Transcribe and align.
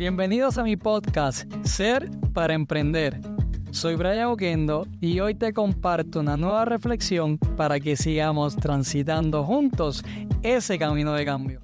Bienvenidos 0.00 0.56
a 0.56 0.62
mi 0.62 0.78
podcast 0.78 1.44
Ser 1.62 2.08
para 2.32 2.54
Emprender. 2.54 3.20
Soy 3.70 3.96
Brian 3.96 4.28
Oquendo 4.28 4.86
y 4.98 5.20
hoy 5.20 5.34
te 5.34 5.52
comparto 5.52 6.20
una 6.20 6.38
nueva 6.38 6.64
reflexión 6.64 7.36
para 7.36 7.78
que 7.80 7.96
sigamos 7.96 8.56
transitando 8.56 9.44
juntos 9.44 10.02
ese 10.42 10.78
camino 10.78 11.12
de 11.12 11.26
cambio. 11.26 11.60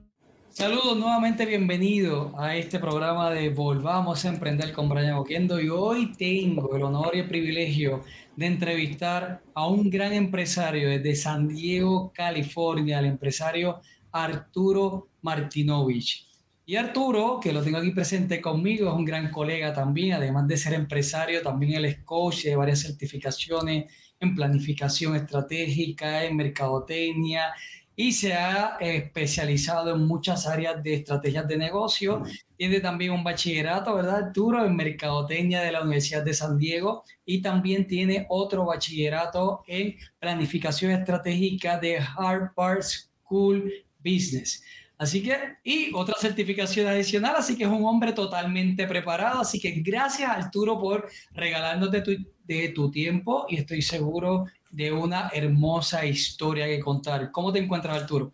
Saludos 0.50 0.98
nuevamente, 0.98 1.46
bienvenido 1.46 2.34
a 2.38 2.54
este 2.56 2.78
programa 2.78 3.30
de 3.30 3.48
Volvamos 3.48 4.22
a 4.26 4.28
Emprender 4.28 4.70
con 4.74 4.90
Brian 4.90 5.14
Oquendo 5.14 5.58
y 5.58 5.70
hoy 5.70 6.12
tengo 6.12 6.76
el 6.76 6.82
honor 6.82 7.12
y 7.16 7.20
el 7.20 7.28
privilegio 7.28 8.04
de 8.36 8.44
entrevistar 8.44 9.40
a 9.54 9.66
un 9.66 9.88
gran 9.88 10.12
empresario 10.12 10.90
desde 10.90 11.16
San 11.16 11.48
Diego, 11.48 12.12
California, 12.14 12.98
el 12.98 13.06
empresario 13.06 13.80
Arturo 14.12 15.08
Martinovich. 15.22 16.35
Y 16.68 16.74
Arturo, 16.74 17.38
que 17.40 17.52
lo 17.52 17.62
tengo 17.62 17.78
aquí 17.78 17.92
presente 17.92 18.40
conmigo, 18.40 18.88
es 18.88 18.94
un 18.96 19.04
gran 19.04 19.30
colega 19.30 19.72
también, 19.72 20.14
además 20.14 20.48
de 20.48 20.56
ser 20.56 20.74
empresario, 20.74 21.40
también 21.40 21.74
él 21.74 21.84
es 21.84 22.02
coach 22.02 22.42
de 22.42 22.56
varias 22.56 22.80
certificaciones 22.80 23.84
en 24.18 24.34
planificación 24.34 25.14
estratégica, 25.14 26.24
en 26.24 26.36
mercadotecnia, 26.36 27.54
y 27.94 28.10
se 28.10 28.34
ha 28.34 28.78
especializado 28.80 29.94
en 29.94 30.08
muchas 30.08 30.48
áreas 30.48 30.82
de 30.82 30.94
estrategias 30.94 31.46
de 31.46 31.56
negocio. 31.56 32.24
Tiene 32.56 32.80
también 32.80 33.12
un 33.12 33.22
bachillerato, 33.22 33.94
¿verdad, 33.94 34.26
Arturo? 34.26 34.66
En 34.66 34.74
Mercadotecnia 34.74 35.62
de 35.62 35.70
la 35.70 35.82
Universidad 35.82 36.24
de 36.24 36.34
San 36.34 36.58
Diego 36.58 37.04
y 37.24 37.40
también 37.42 37.86
tiene 37.86 38.26
otro 38.28 38.66
bachillerato 38.66 39.62
en 39.68 39.94
Planificación 40.18 40.90
Estratégica 40.90 41.78
de 41.78 41.98
Harvard 41.98 42.82
School 42.82 43.72
Business. 44.04 44.64
Así 44.98 45.22
que, 45.22 45.36
y 45.62 45.92
otra 45.94 46.14
certificación 46.18 46.86
adicional, 46.86 47.34
así 47.36 47.56
que 47.56 47.64
es 47.64 47.70
un 47.70 47.84
hombre 47.84 48.12
totalmente 48.12 48.86
preparado. 48.86 49.40
Así 49.40 49.60
que 49.60 49.72
gracias 49.82 50.30
Arturo 50.30 50.80
por 50.80 51.08
regalarnos 51.32 51.90
de 51.90 52.00
tu, 52.00 52.12
de 52.44 52.70
tu 52.70 52.90
tiempo 52.90 53.46
y 53.48 53.56
estoy 53.56 53.82
seguro 53.82 54.46
de 54.70 54.92
una 54.92 55.30
hermosa 55.34 56.06
historia 56.06 56.66
que 56.66 56.80
contar. 56.80 57.30
¿Cómo 57.30 57.52
te 57.52 57.58
encuentras, 57.58 58.02
Arturo? 58.02 58.32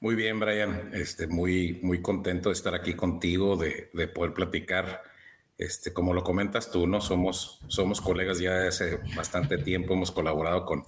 Muy 0.00 0.14
bien, 0.14 0.40
Brian. 0.40 0.90
Este, 0.94 1.26
muy, 1.26 1.78
muy 1.82 2.00
contento 2.00 2.48
de 2.48 2.54
estar 2.54 2.74
aquí 2.74 2.94
contigo, 2.94 3.56
de, 3.56 3.90
de, 3.92 4.08
poder 4.08 4.32
platicar. 4.32 5.02
Este, 5.56 5.92
como 5.92 6.14
lo 6.14 6.22
comentas 6.22 6.70
tú, 6.70 6.86
¿no? 6.86 7.00
Somos, 7.00 7.60
somos 7.66 8.00
colegas 8.00 8.38
ya 8.38 8.52
de 8.52 8.68
hace 8.68 9.00
bastante 9.16 9.58
tiempo, 9.58 9.94
hemos 9.94 10.12
colaborado 10.12 10.64
con, 10.64 10.84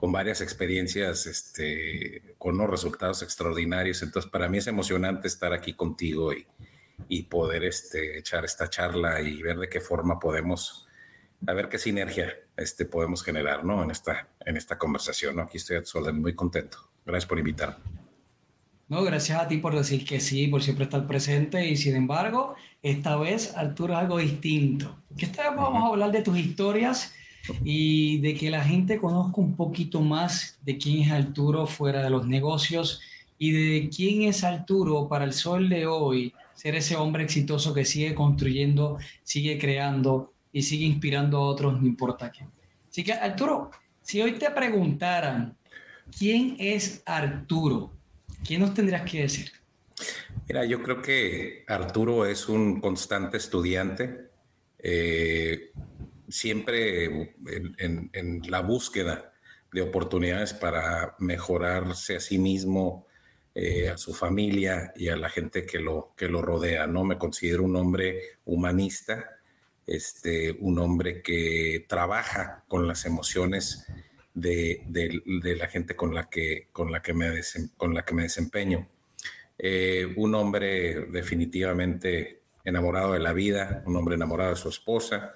con 0.00 0.12
varias 0.12 0.40
experiencias, 0.40 1.26
este, 1.26 2.34
con 2.38 2.54
unos 2.54 2.70
resultados 2.70 3.20
extraordinarios. 3.22 4.02
Entonces, 4.02 4.30
para 4.30 4.48
mí 4.48 4.56
es 4.56 4.66
emocionante 4.66 5.28
estar 5.28 5.52
aquí 5.52 5.74
contigo 5.74 6.32
y, 6.32 6.46
y 7.06 7.24
poder 7.24 7.64
este, 7.64 8.18
echar 8.18 8.46
esta 8.46 8.70
charla 8.70 9.20
y 9.20 9.42
ver 9.42 9.58
de 9.58 9.68
qué 9.68 9.78
forma 9.78 10.18
podemos 10.18 10.86
a 11.46 11.52
ver 11.52 11.68
qué 11.68 11.78
sinergia 11.78 12.34
este, 12.56 12.86
podemos 12.86 13.22
generar 13.22 13.62
¿no? 13.64 13.82
en, 13.82 13.90
esta, 13.90 14.28
en 14.44 14.56
esta 14.56 14.78
conversación. 14.78 15.36
¿no? 15.36 15.42
Aquí 15.42 15.58
estoy 15.58 15.76
a 15.76 16.12
muy 16.12 16.34
contento. 16.34 16.78
Gracias 17.04 17.26
por 17.26 17.38
invitarme. 17.38 17.76
No, 18.88 19.02
gracias 19.02 19.38
a 19.38 19.48
ti 19.48 19.58
por 19.58 19.76
decir 19.76 20.06
que 20.06 20.18
sí, 20.18 20.48
por 20.48 20.62
siempre 20.62 20.84
estar 20.84 21.06
presente 21.06 21.66
y 21.66 21.76
sin 21.76 21.94
embargo, 21.94 22.56
esta 22.82 23.16
vez 23.16 23.54
Arturo 23.54 23.92
es 23.92 23.98
algo 24.00 24.18
distinto. 24.18 24.98
Que 25.16 25.26
esta 25.26 25.50
vez 25.50 25.58
vamos 25.58 25.84
a 25.84 25.88
hablar 25.88 26.10
de 26.10 26.22
tus 26.22 26.38
historias 26.38 27.14
y 27.64 28.18
de 28.18 28.34
que 28.34 28.50
la 28.50 28.62
gente 28.62 28.98
conozca 28.98 29.40
un 29.40 29.56
poquito 29.56 30.00
más 30.00 30.58
de 30.62 30.78
quién 30.78 31.02
es 31.02 31.12
Arturo 31.12 31.66
fuera 31.66 32.02
de 32.02 32.10
los 32.10 32.26
negocios 32.26 33.00
y 33.38 33.52
de 33.52 33.88
quién 33.88 34.22
es 34.22 34.44
Arturo 34.44 35.08
para 35.08 35.24
el 35.24 35.32
sol 35.32 35.68
de 35.68 35.86
hoy, 35.86 36.34
ser 36.54 36.74
ese 36.74 36.96
hombre 36.96 37.24
exitoso 37.24 37.72
que 37.72 37.84
sigue 37.84 38.14
construyendo, 38.14 38.98
sigue 39.22 39.58
creando 39.58 40.32
y 40.52 40.62
sigue 40.62 40.84
inspirando 40.84 41.38
a 41.38 41.42
otros, 41.42 41.80
no 41.80 41.86
importa 41.86 42.30
quién. 42.30 42.48
Así 42.88 43.02
que, 43.02 43.12
Arturo, 43.12 43.70
si 44.02 44.20
hoy 44.20 44.32
te 44.32 44.50
preguntaran 44.50 45.56
quién 46.18 46.56
es 46.58 47.02
Arturo, 47.06 47.92
¿qué 48.44 48.58
nos 48.58 48.74
tendrías 48.74 49.08
que 49.10 49.22
decir? 49.22 49.52
Mira, 50.48 50.64
yo 50.64 50.82
creo 50.82 51.00
que 51.00 51.64
Arturo 51.68 52.26
es 52.26 52.48
un 52.48 52.80
constante 52.80 53.36
estudiante, 53.36 54.30
eh, 54.78 55.70
siempre 56.30 57.34
en, 57.78 58.42
la 58.48 58.60
búsqueda 58.60 59.32
de 59.72 59.82
oportunidades 59.82 60.54
para 60.54 61.14
mejorarse 61.18 62.16
a 62.16 62.20
sí 62.20 62.38
mismo, 62.38 63.06
eh, 63.54 63.88
a 63.88 63.98
su 63.98 64.14
familia 64.14 64.92
y 64.96 65.08
a 65.08 65.16
la 65.16 65.28
gente 65.28 65.66
que 65.66 65.78
lo, 65.78 66.14
que 66.16 66.28
lo 66.28 66.42
rodea. 66.42 66.86
¿no? 66.86 67.04
Me 67.04 67.18
considero 67.18 67.64
un 67.64 67.76
hombre 67.76 68.38
humanista 68.44 69.40
este, 69.90 70.52
un 70.60 70.78
hombre 70.78 71.20
que 71.20 71.84
trabaja 71.88 72.62
con 72.68 72.86
las 72.86 73.04
emociones 73.06 73.86
de, 74.34 74.84
la 75.58 75.66
gente 75.66 75.96
con 75.96 76.14
la 76.14 76.30
que, 76.30 76.68
con 76.70 76.92
la 76.92 77.02
que, 77.02 77.12
me, 77.12 77.28
con 77.76 77.92
la 77.92 78.04
que 78.04 78.14
me 78.14 78.22
desempeño. 78.22 78.86
Eh, 79.58 80.06
un 80.16 80.36
hombre 80.36 81.06
definitivamente 81.06 82.42
enamorado 82.64 83.14
de 83.14 83.18
la 83.18 83.32
vida, 83.32 83.82
un 83.84 83.96
hombre 83.96 84.14
enamorado 84.14 84.50
de 84.50 84.56
su 84.56 84.68
esposa, 84.68 85.34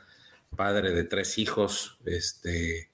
padre 0.57 0.93
de 0.93 1.05
tres 1.05 1.39
hijos, 1.39 1.99
este, 2.05 2.91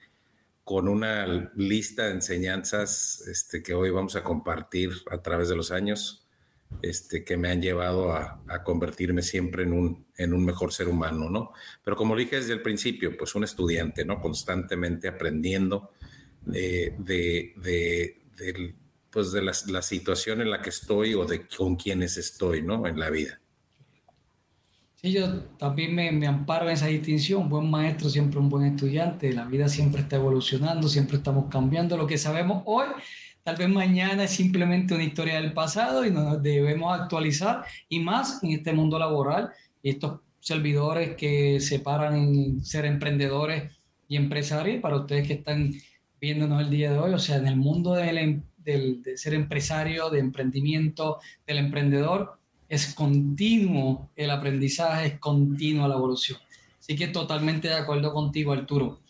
con 0.64 0.88
una 0.88 1.50
lista 1.56 2.06
de 2.06 2.12
enseñanzas 2.12 3.24
este, 3.26 3.62
que 3.62 3.74
hoy 3.74 3.90
vamos 3.90 4.16
a 4.16 4.22
compartir 4.22 4.90
a 5.10 5.22
través 5.22 5.48
de 5.48 5.56
los 5.56 5.70
años 5.70 6.28
este, 6.82 7.24
que 7.24 7.36
me 7.36 7.50
han 7.50 7.60
llevado 7.60 8.12
a, 8.12 8.40
convertirme 8.64 9.22
siempre 9.22 9.64
en 9.64 9.72
un, 9.72 10.06
en 10.16 10.34
un 10.34 10.44
mejor 10.44 10.72
ser 10.72 10.88
humano, 10.88 11.30
¿no? 11.30 11.52
Pero 11.82 11.96
como 11.96 12.14
dije 12.16 12.36
desde 12.36 12.52
el 12.52 12.62
principio, 12.62 13.16
pues 13.16 13.34
un 13.34 13.44
estudiante, 13.44 14.04
¿no? 14.04 14.20
Constantemente 14.20 15.08
aprendiendo 15.08 15.90
de, 16.44 16.94
de, 16.98 18.20
pues 19.10 19.32
de 19.32 19.42
la, 19.42 19.82
situación 19.82 20.40
en 20.40 20.50
la 20.50 20.62
que 20.62 20.70
estoy 20.70 21.14
o 21.14 21.24
de 21.24 21.46
con 21.46 21.76
quienes 21.76 22.16
estoy, 22.16 22.62
¿no? 22.62 22.86
En 22.86 22.98
la 22.98 23.10
vida. 23.10 23.39
Sí, 25.00 25.12
yo 25.12 25.42
también 25.58 25.94
me, 25.94 26.12
me, 26.12 26.26
amparo 26.26 26.66
en 26.66 26.72
esa 26.72 26.86
distinción. 26.86 27.48
Buen 27.48 27.70
maestro, 27.70 28.10
siempre 28.10 28.38
un 28.38 28.50
buen 28.50 28.66
estudiante. 28.66 29.32
La 29.32 29.46
vida 29.46 29.68
siempre 29.68 30.02
está 30.02 30.16
evolucionando, 30.16 30.88
siempre 30.88 31.16
estamos 31.16 31.46
cambiando. 31.50 31.96
Lo 31.96 32.06
que 32.06 32.18
sabemos 32.18 32.62
hoy 32.66 32.86
Tal 33.42 33.56
vez 33.56 33.68
mañana 33.70 34.24
es 34.24 34.32
simplemente 34.32 34.94
una 34.94 35.04
historia 35.04 35.40
del 35.40 35.54
pasado 35.54 36.04
y 36.04 36.10
nos 36.10 36.42
debemos 36.42 36.98
actualizar 36.98 37.64
y 37.88 38.00
más 38.00 38.42
en 38.42 38.52
este 38.52 38.72
mundo 38.72 38.98
laboral 38.98 39.50
y 39.82 39.90
estos 39.90 40.20
servidores 40.40 41.16
que 41.16 41.58
se 41.60 41.80
paran 41.80 42.16
en 42.16 42.64
ser 42.64 42.84
emprendedores 42.84 43.72
y 44.08 44.16
empresarios 44.16 44.82
para 44.82 44.96
ustedes 44.96 45.26
que 45.26 45.34
están 45.34 45.72
viéndonos 46.20 46.60
el 46.60 46.70
día 46.70 46.92
de 46.92 46.98
hoy, 46.98 47.14
o 47.14 47.18
sea, 47.18 47.36
en 47.36 47.46
el 47.46 47.56
mundo 47.56 47.94
del, 47.94 48.42
del, 48.58 49.02
de 49.02 49.16
ser 49.16 49.32
empresario, 49.32 50.10
de 50.10 50.18
emprendimiento, 50.18 51.18
del 51.46 51.58
emprendedor, 51.58 52.38
es 52.70 52.94
continuo 52.94 54.10
el 54.14 54.30
aprendizaje, 54.30 55.06
es 55.06 55.18
continua 55.18 55.88
la 55.88 55.96
evolución. 55.96 56.38
Así 56.78 56.94
que 56.94 57.08
totalmente 57.08 57.66
de 57.66 57.74
acuerdo 57.74 58.14
contigo, 58.14 58.52
Arturo. 58.52 59.00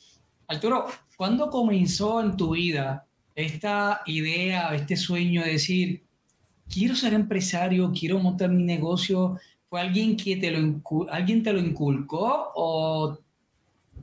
Arturo, 0.49 0.87
¿cuándo 1.15 1.51
comenzó 1.51 2.23
en 2.23 2.39
tu 2.39 2.53
vida 2.53 3.07
esta 3.35 4.01
idea, 4.07 4.75
este 4.75 4.97
sueño 4.97 5.45
de 5.45 5.53
decir, 5.53 6.03
quiero 6.73 6.97
ser 6.97 7.13
empresario, 7.13 7.93
quiero 7.93 8.19
montar 8.19 8.49
mi 8.49 8.65
negocio, 8.65 9.39
fue 9.69 9.83
alguien 9.83 10.17
que 10.17 10.37
te 10.37 10.51
lo, 10.51 10.81
alguien 11.11 11.43
te 11.43 11.53
lo 11.53 11.61
inculcó 11.61 12.53
o 12.55 13.19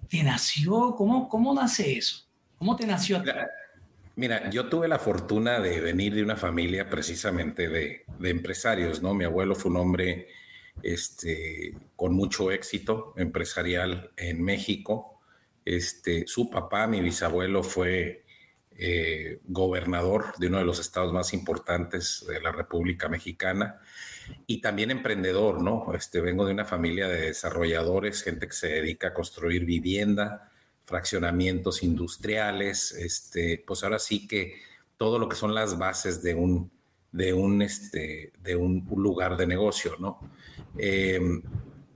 te 0.07 0.21
nació? 0.21 0.93
¿Cómo, 0.95 1.27
cómo 1.27 1.55
nace 1.55 1.97
eso? 1.97 2.27
¿Cómo 2.59 2.75
te 2.75 2.85
nació? 2.85 3.19
Mira, 3.21 3.47
mira, 4.17 4.49
yo 4.49 4.67
tuve 4.67 4.87
la 4.89 4.99
fortuna 4.99 5.59
de 5.61 5.79
venir 5.79 6.13
de 6.13 6.23
una 6.23 6.35
familia 6.35 6.89
precisamente 6.89 7.69
de, 7.69 8.03
de 8.19 8.29
empresarios, 8.29 9.01
¿no? 9.01 9.13
Mi 9.13 9.23
abuelo 9.23 9.55
fue 9.55 9.71
un 9.71 9.77
hombre 9.77 10.27
este, 10.83 11.73
con 11.95 12.13
mucho 12.13 12.51
éxito 12.51 13.13
empresarial 13.17 14.11
en 14.17 14.43
México. 14.43 15.19
Este, 15.65 16.25
su 16.27 16.49
papá, 16.49 16.87
mi 16.87 17.01
bisabuelo, 17.01 17.63
fue 17.63 18.23
eh, 18.77 19.39
gobernador 19.45 20.37
de 20.37 20.47
uno 20.47 20.59
de 20.59 20.65
los 20.65 20.79
estados 20.79 21.11
más 21.11 21.33
importantes 21.33 22.25
de 22.27 22.39
la 22.39 22.51
República 22.51 23.09
Mexicana 23.09 23.79
y 24.45 24.61
también 24.61 24.91
emprendedor, 24.91 25.61
¿no? 25.61 25.93
Este, 25.93 26.21
vengo 26.21 26.45
de 26.45 26.53
una 26.53 26.65
familia 26.65 27.07
de 27.07 27.21
desarrolladores, 27.21 28.23
gente 28.23 28.47
que 28.47 28.53
se 28.53 28.67
dedica 28.67 29.09
a 29.09 29.13
construir 29.13 29.65
vivienda, 29.65 30.51
fraccionamientos 30.87 31.83
industriales, 31.83 32.93
este, 32.93 33.61
pues 33.67 33.83
ahora 33.83 33.99
sí 33.99 34.25
que 34.25 34.55
todo 34.95 35.19
lo 35.19 35.27
que 35.27 35.35
son 35.35 35.53
las 35.53 35.77
bases 35.77 36.23
de 36.23 36.33
un, 36.33 36.71
de 37.11 37.33
un, 37.33 37.61
este, 37.61 38.31
de 38.41 38.55
un, 38.55 38.87
lugar 38.95 39.35
de 39.35 39.45
negocio, 39.45 39.97
¿no? 39.99 40.17
Em, 40.77 41.43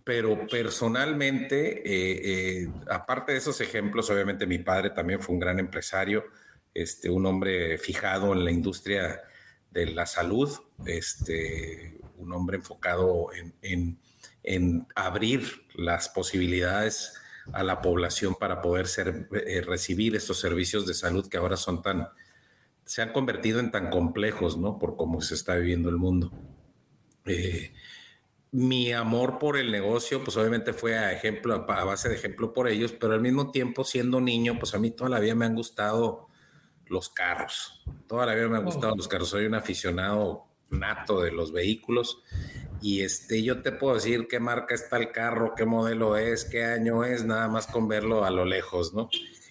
pero 0.04 0.46
personalmente, 0.46 1.80
eh, 1.86 2.64
eh, 2.64 2.70
aparte 2.90 3.32
de 3.32 3.38
esos 3.38 3.62
ejemplos, 3.62 4.10
obviamente 4.10 4.46
mi 4.46 4.58
padre 4.58 4.90
también 4.90 5.22
fue 5.22 5.36
un 5.36 5.40
gran 5.40 5.58
empresario, 5.58 6.26
este, 6.74 7.10
un 7.10 7.26
hombre 7.26 7.78
fijado 7.78 8.34
en 8.34 8.44
la 8.44 8.52
industria 8.52 9.22
de 9.72 9.86
la 9.86 10.06
salud, 10.06 10.50
este, 10.86 11.98
un 12.18 12.34
hombre 12.34 12.58
enfocado 12.58 13.30
en, 13.62 13.98
en 14.44 14.88
abrir 14.96 15.44
las 15.76 16.10
posibilidades 16.10 17.21
a 17.54 17.64
la 17.64 17.82
población 17.82 18.36
para 18.36 18.62
poder 18.62 18.88
ser, 18.88 19.28
eh, 19.32 19.62
recibir 19.62 20.16
estos 20.16 20.40
servicios 20.40 20.86
de 20.86 20.94
salud 20.94 21.28
que 21.28 21.38
ahora 21.38 21.58
son 21.58 21.82
tan, 21.82 22.08
se 22.86 23.02
han 23.02 23.14
convertido 23.14 23.60
en 23.60 23.72
tan 23.72 23.90
complejos, 23.90 24.58
¿no? 24.58 24.80
Por 24.80 24.96
cómo 24.96 25.22
se 25.22 25.36
está 25.36 25.56
viviendo 25.56 25.90
el 25.90 25.98
mundo. 25.98 26.32
Eh, 27.26 27.74
mi 28.52 28.92
amor 28.92 29.40
por 29.40 29.58
el 29.58 29.72
negocio, 29.72 30.24
pues 30.24 30.36
obviamente 30.36 30.74
fue 30.74 30.98
a 30.98 31.14
ejemplo, 31.14 31.66
a 31.70 31.84
base 31.86 32.10
de 32.10 32.16
ejemplo 32.16 32.52
por 32.52 32.68
ellos, 32.68 32.92
pero 32.92 33.14
al 33.14 33.22
mismo 33.22 33.52
tiempo, 33.52 33.84
siendo 33.86 34.20
niño, 34.20 34.60
pues 34.60 34.76
a 34.76 34.80
mí 34.80 34.92
toda 34.92 35.10
la 35.10 35.20
vida 35.20 35.36
me 35.36 35.46
han 35.46 35.56
gustado 35.56 36.28
los 36.88 37.10
carros. 37.10 37.84
Toda 38.08 38.26
la 38.26 38.36
vida 38.36 38.50
me 38.50 38.58
han 38.58 38.66
gustado 38.66 38.94
oh. 38.94 38.98
los 38.98 39.08
carros. 39.08 39.30
Soy 39.30 39.46
un 39.46 39.56
aficionado 39.56 40.51
nato 40.72 41.22
de 41.22 41.32
los 41.32 41.52
vehículos 41.52 42.24
y 42.82 43.02
este, 43.02 43.44
yo 43.44 43.62
te 43.62 43.72
puedo 43.72 43.96
decir 43.96 44.28
qué 44.28 44.40
marca 44.40 44.74
está 44.74 44.98
el 44.98 45.12
carro, 45.12 45.54
qué 45.56 45.66
modelo 45.66 46.18
es, 46.18 46.46
qué 46.46 46.64
año 46.66 47.04
es, 47.04 47.24
nada 47.24 47.48
más 47.48 47.68
con 47.68 47.88
verlo 47.88 48.26
a 48.26 48.32
lo 48.32 48.44
lejos, 48.44 48.94
¿no? 48.94 49.10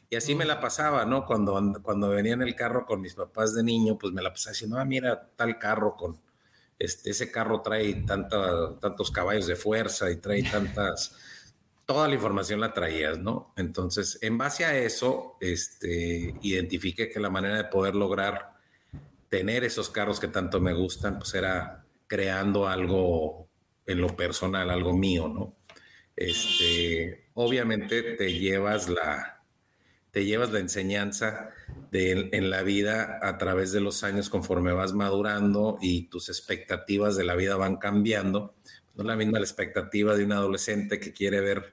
Y 0.08 0.17
así 0.17 0.34
me 0.34 0.44
la 0.44 0.61
pasaba, 0.61 1.05
¿no? 1.05 1.25
Cuando, 1.25 1.81
cuando 1.82 2.08
venía 2.08 2.32
en 2.32 2.43
el 2.43 2.56
carro 2.56 2.84
con 2.84 3.00
mis 3.00 3.14
papás 3.14 3.55
de 3.55 3.62
niño, 3.62 3.96
pues 3.96 4.12
me 4.12 4.22
la 4.22 4.32
pasaba 4.32 4.52
diciendo, 4.52 4.78
ah, 4.78 4.84
mira, 4.84 5.31
tal 5.37 5.56
carro 5.58 5.94
con, 5.94 6.20
este, 6.81 7.11
ese 7.11 7.31
carro 7.31 7.62
trae 7.62 7.94
tanta, 8.05 8.81
tantos 8.81 9.12
caballos 9.12 9.46
de 9.46 9.55
fuerza 9.55 10.11
y 10.11 10.17
trae 10.17 10.43
tantas, 10.43 11.14
toda 11.87 12.08
la 12.08 12.14
información 12.14 12.58
la 12.58 12.72
traías, 12.72 13.19
¿no? 13.20 13.52
Entonces, 13.56 14.19
en 14.22 14.37
base 14.37 14.64
a 14.64 14.76
eso, 14.76 15.37
este, 15.40 16.34
identifiqué 16.43 17.08
que 17.08 17.20
la 17.20 17.31
manera 17.31 17.56
de 17.56 17.64
poder 17.64 17.94
lograr 17.94 18.59
tener 19.31 19.65
esos 19.65 19.88
carros 19.88 20.21
que 20.21 20.29
tanto 20.29 20.61
me 20.61 20.75
gustan, 20.75 21.19
pues 21.19 21.32
era 21.35 21.87
creando 22.06 22.69
algo 22.69 23.49
en 23.87 24.00
lo 24.00 24.15
personal, 24.15 24.69
algo 24.69 24.93
mío, 24.93 25.29
¿no? 25.29 25.56
Este, 26.17 27.29
obviamente 27.35 28.03
te 28.03 28.38
llevas 28.38 28.88
la, 28.88 29.43
te 30.11 30.25
llevas 30.27 30.50
la 30.50 30.59
enseñanza 30.59 31.50
de, 31.91 32.29
en 32.32 32.50
la 32.50 32.62
vida 32.62 33.21
a 33.23 33.38
través 33.38 33.73
de 33.73 33.81
los 33.81 34.05
años 34.05 34.29
conforme 34.29 34.73
vas 34.73 34.93
madurando 34.93 35.79
y 35.81 36.09
tus 36.09 36.29
expectativas 36.29 37.17
de 37.17 37.25
la 37.25 37.37
vida 37.37 37.56
van 37.56 37.77
cambiando. 37.77 38.55
No 38.97 39.03
es 39.05 39.06
la 39.06 39.17
misma 39.17 39.38
la 39.38 39.44
expectativa 39.44 40.17
de 40.17 40.25
un 40.25 40.32
adolescente 40.32 40.99
que 40.99 41.12
quiere 41.12 41.41
ver 41.41 41.73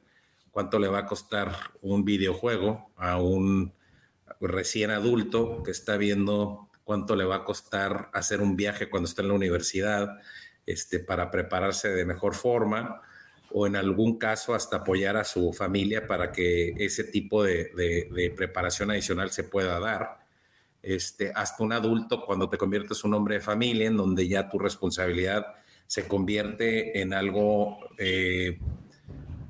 cuánto 0.51 0.79
le 0.79 0.87
va 0.87 0.99
a 0.99 1.05
costar 1.07 1.51
un 1.81 2.05
videojuego 2.05 2.91
a 2.95 3.19
un 3.19 3.73
recién 4.39 4.91
adulto 4.91 5.63
que 5.63 5.71
está 5.71 5.97
viendo 5.97 6.66
cuánto 6.87 7.17
le 7.17 7.25
va 7.25 7.35
a 7.35 7.43
costar 7.43 8.09
hacer 8.13 8.39
un 8.39 8.55
viaje 8.55 8.89
cuando 8.89 9.09
está 9.09 9.21
en 9.21 9.27
la 9.27 9.33
universidad, 9.33 10.19
este, 10.65 10.99
para 10.99 11.29
prepararse 11.29 11.89
de 11.89 12.05
mejor 12.05 12.33
forma, 12.33 13.01
o 13.51 13.67
en 13.67 13.75
algún 13.75 14.17
caso 14.17 14.55
hasta 14.55 14.77
apoyar 14.77 15.17
a 15.17 15.25
su 15.25 15.51
familia 15.51 16.07
para 16.07 16.31
que 16.31 16.75
ese 16.77 17.03
tipo 17.03 17.43
de, 17.43 18.33
preparación 18.37 18.89
adicional 18.89 19.31
se 19.31 19.43
pueda 19.43 19.81
dar. 19.81 20.19
Este, 20.81 21.33
hasta 21.35 21.61
un 21.61 21.73
adulto 21.73 22.25
cuando 22.25 22.47
te 22.47 22.57
conviertes 22.57 23.03
un 23.03 23.15
hombre 23.15 23.35
de 23.35 23.41
familia, 23.41 23.87
en 23.87 23.97
donde 23.97 24.25
ya 24.25 24.47
tu 24.47 24.57
responsabilidad 24.57 25.45
se 25.87 26.07
convierte 26.07 27.01
en 27.01 27.13
algo 27.13 27.79
eh, 27.97 28.59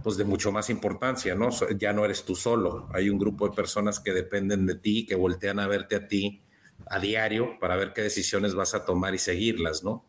pues 0.02 0.18
de 0.18 0.24
mucho 0.24 0.52
más 0.52 0.72
importancia, 0.72 1.36
¿no? 1.36 1.50
Ya 1.78 1.94
no 1.94 2.04
eres 2.04 2.24
tú 2.26 2.34
solo, 2.34 2.90
hay 2.94 3.12
un 3.12 3.20
grupo 3.20 3.48
de 3.48 3.56
personas 3.56 4.00
que 4.00 4.12
dependen 4.12 4.66
de 4.66 4.74
ti, 4.74 5.06
que 5.06 5.14
voltean 5.14 5.60
a 5.60 5.68
verte 5.68 5.96
a 5.98 6.08
ti 6.08 6.42
a 6.86 7.00
diario 7.00 7.60
para 7.60 7.76
ver 7.76 7.94
qué 7.94 8.02
decisiones 8.02 8.56
vas 8.56 8.74
a 8.74 8.86
tomar 8.86 9.16
y 9.16 9.18
seguirlas, 9.18 9.84
¿no? 9.84 10.06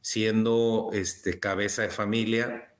Siendo 0.00 0.90
este, 0.92 1.38
cabeza 1.40 1.82
de 1.82 1.88
familia, 1.90 2.74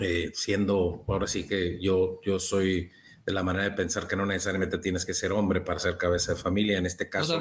eh, 0.00 0.30
siendo, 0.34 1.04
ahora 1.08 1.26
sí 1.26 1.46
que 1.46 1.78
yo, 1.80 2.20
yo 2.24 2.38
soy 2.38 2.90
de 3.26 3.32
la 3.32 3.42
manera 3.42 3.64
de 3.64 3.72
pensar 3.72 4.06
que 4.06 4.14
no 4.14 4.24
necesariamente 4.24 4.78
tienes 4.78 5.04
que 5.04 5.12
ser 5.12 5.32
hombre 5.32 5.60
para 5.60 5.80
ser 5.80 5.96
cabeza 5.96 6.34
de 6.34 6.40
familia. 6.40 6.78
En 6.78 6.86
este 6.86 7.08
caso, 7.08 7.40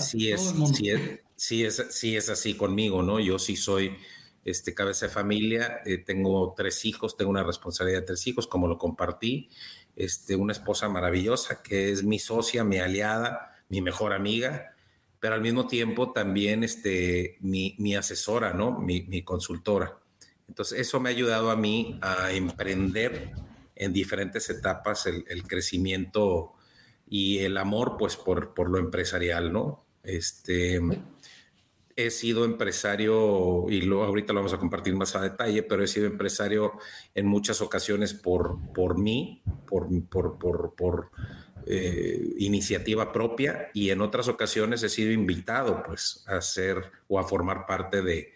sí, 0.00 0.30
es, 0.30 0.54
sí, 1.34 1.64
es, 1.64 1.86
sí, 1.90 2.16
es, 2.16 2.28
así 2.28 2.54
conmigo, 2.54 3.02
¿no? 3.02 3.18
Yo 3.18 3.40
sí 3.40 3.56
soy 3.56 3.96
este, 4.44 4.74
cabeza 4.74 5.06
de 5.06 5.12
familia, 5.12 5.80
eh, 5.86 5.98
tengo 5.98 6.54
tres 6.56 6.84
hijos, 6.84 7.16
tengo 7.16 7.32
una 7.32 7.42
responsabilidad 7.42 8.00
de 8.00 8.06
tres 8.06 8.26
hijos, 8.28 8.46
como 8.46 8.68
lo 8.68 8.78
compartí, 8.78 9.50
este, 9.96 10.36
una 10.36 10.52
esposa 10.52 10.88
maravillosa 10.88 11.62
que 11.62 11.90
es 11.90 12.04
mi 12.04 12.20
socia, 12.20 12.62
mi 12.62 12.78
aliada, 12.78 13.51
mi 13.72 13.80
mejor 13.80 14.12
amiga, 14.12 14.74
pero 15.18 15.34
al 15.34 15.40
mismo 15.40 15.66
tiempo 15.66 16.12
también 16.12 16.62
este, 16.62 17.38
mi, 17.40 17.94
asesora, 17.96 18.52
¿no? 18.52 18.78
Mi, 18.78 19.22
consultora. 19.22 19.98
Entonces, 20.46 20.78
eso 20.78 21.00
me 21.00 21.08
ha 21.08 21.12
ayudado 21.12 21.50
a 21.50 21.56
mí 21.56 21.98
a 22.02 22.32
emprender 22.32 23.30
en 23.74 23.94
diferentes 23.94 24.50
etapas 24.50 25.06
el, 25.06 25.42
crecimiento 25.44 26.52
y 27.08 27.38
el 27.38 27.56
amor, 27.56 27.96
pues, 27.98 28.16
por, 28.16 28.52
por, 28.52 28.68
lo 28.68 28.78
empresarial, 28.78 29.50
¿no? 29.54 29.86
Este, 30.02 30.78
he 31.96 32.10
sido 32.10 32.44
empresario, 32.44 33.70
y 33.70 33.80
luego 33.80 34.04
ahorita 34.04 34.34
lo 34.34 34.40
vamos 34.40 34.52
a 34.52 34.58
compartir 34.58 34.94
más 34.96 35.16
a 35.16 35.22
detalle, 35.22 35.62
pero 35.62 35.82
he 35.82 35.88
sido 35.88 36.08
empresario 36.08 36.72
en 37.14 37.26
muchas 37.26 37.62
ocasiones 37.62 38.12
por, 38.12 38.58
por 38.74 38.98
mí, 38.98 39.42
por, 39.66 39.88
por, 40.10 40.38
por, 40.38 40.74
por 40.74 41.10
eh, 41.66 42.34
iniciativa 42.38 43.12
propia 43.12 43.70
y 43.72 43.90
en 43.90 44.00
otras 44.00 44.28
ocasiones 44.28 44.82
he 44.82 44.88
sido 44.88 45.12
invitado 45.12 45.82
pues 45.82 46.24
a 46.26 46.40
ser 46.40 46.90
o 47.08 47.18
a 47.18 47.24
formar 47.24 47.66
parte 47.66 48.02
de, 48.02 48.32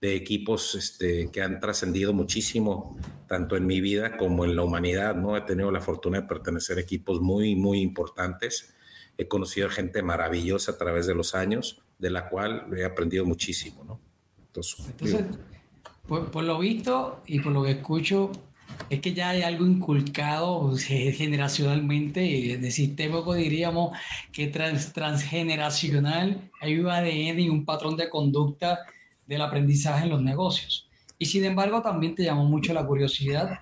equipos 0.00 0.76
este, 0.76 1.32
que 1.32 1.42
han 1.42 1.58
trascendido 1.58 2.12
muchísimo 2.12 2.96
tanto 3.26 3.56
en 3.56 3.66
mi 3.66 3.80
vida 3.80 4.16
como 4.16 4.44
en 4.44 4.54
la 4.54 4.62
humanidad, 4.62 5.16
¿no? 5.16 5.36
He 5.36 5.40
tenido 5.40 5.72
la 5.72 5.80
fortuna 5.80 6.20
de 6.20 6.28
pertenecer 6.28 6.78
a 6.78 6.82
equipos 6.82 7.20
muy, 7.20 7.56
muy 7.56 7.80
importantes. 7.80 8.72
He 9.18 9.26
conocido 9.26 9.68
gente 9.68 10.04
maravillosa 10.04 10.70
a 10.70 10.78
través 10.78 11.08
de 11.08 11.16
los 11.16 11.34
años, 11.34 11.82
de 11.98 12.10
la 12.10 12.28
cual 12.28 12.68
he 12.76 12.84
aprendido 12.84 13.24
muchísimo, 13.24 13.82
¿no? 13.82 14.00
Entonces, 14.46 15.24
por, 16.06 16.44
lo 16.44 16.58
visto 16.58 17.22
y 17.26 17.40
por 17.40 17.52
lo 17.52 17.64
que 17.64 17.72
escucho, 17.72 18.30
es 18.88 19.00
que 19.00 19.14
ya 19.14 19.30
hay 19.30 19.42
algo 19.42 19.66
inculcado 19.66 20.74
generacionalmente, 20.76 22.52
es 22.52 22.60
decir, 22.60 22.94
poco 23.10 23.34
diríamos 23.34 23.96
que 24.32 24.46
trans, 24.48 24.92
transgeneracional 24.92 26.50
hay 26.60 26.78
un 26.78 26.88
ADN 26.88 27.40
y 27.40 27.48
un 27.48 27.64
patrón 27.64 27.96
de 27.96 28.08
conducta 28.08 28.80
del 29.26 29.42
aprendizaje 29.42 30.04
en 30.04 30.10
los 30.10 30.22
negocios. 30.22 30.88
Y 31.18 31.26
sin 31.26 31.44
embargo, 31.44 31.82
también 31.82 32.14
te 32.14 32.24
llamó 32.24 32.44
mucho 32.44 32.72
la 32.74 32.86
curiosidad, 32.86 33.58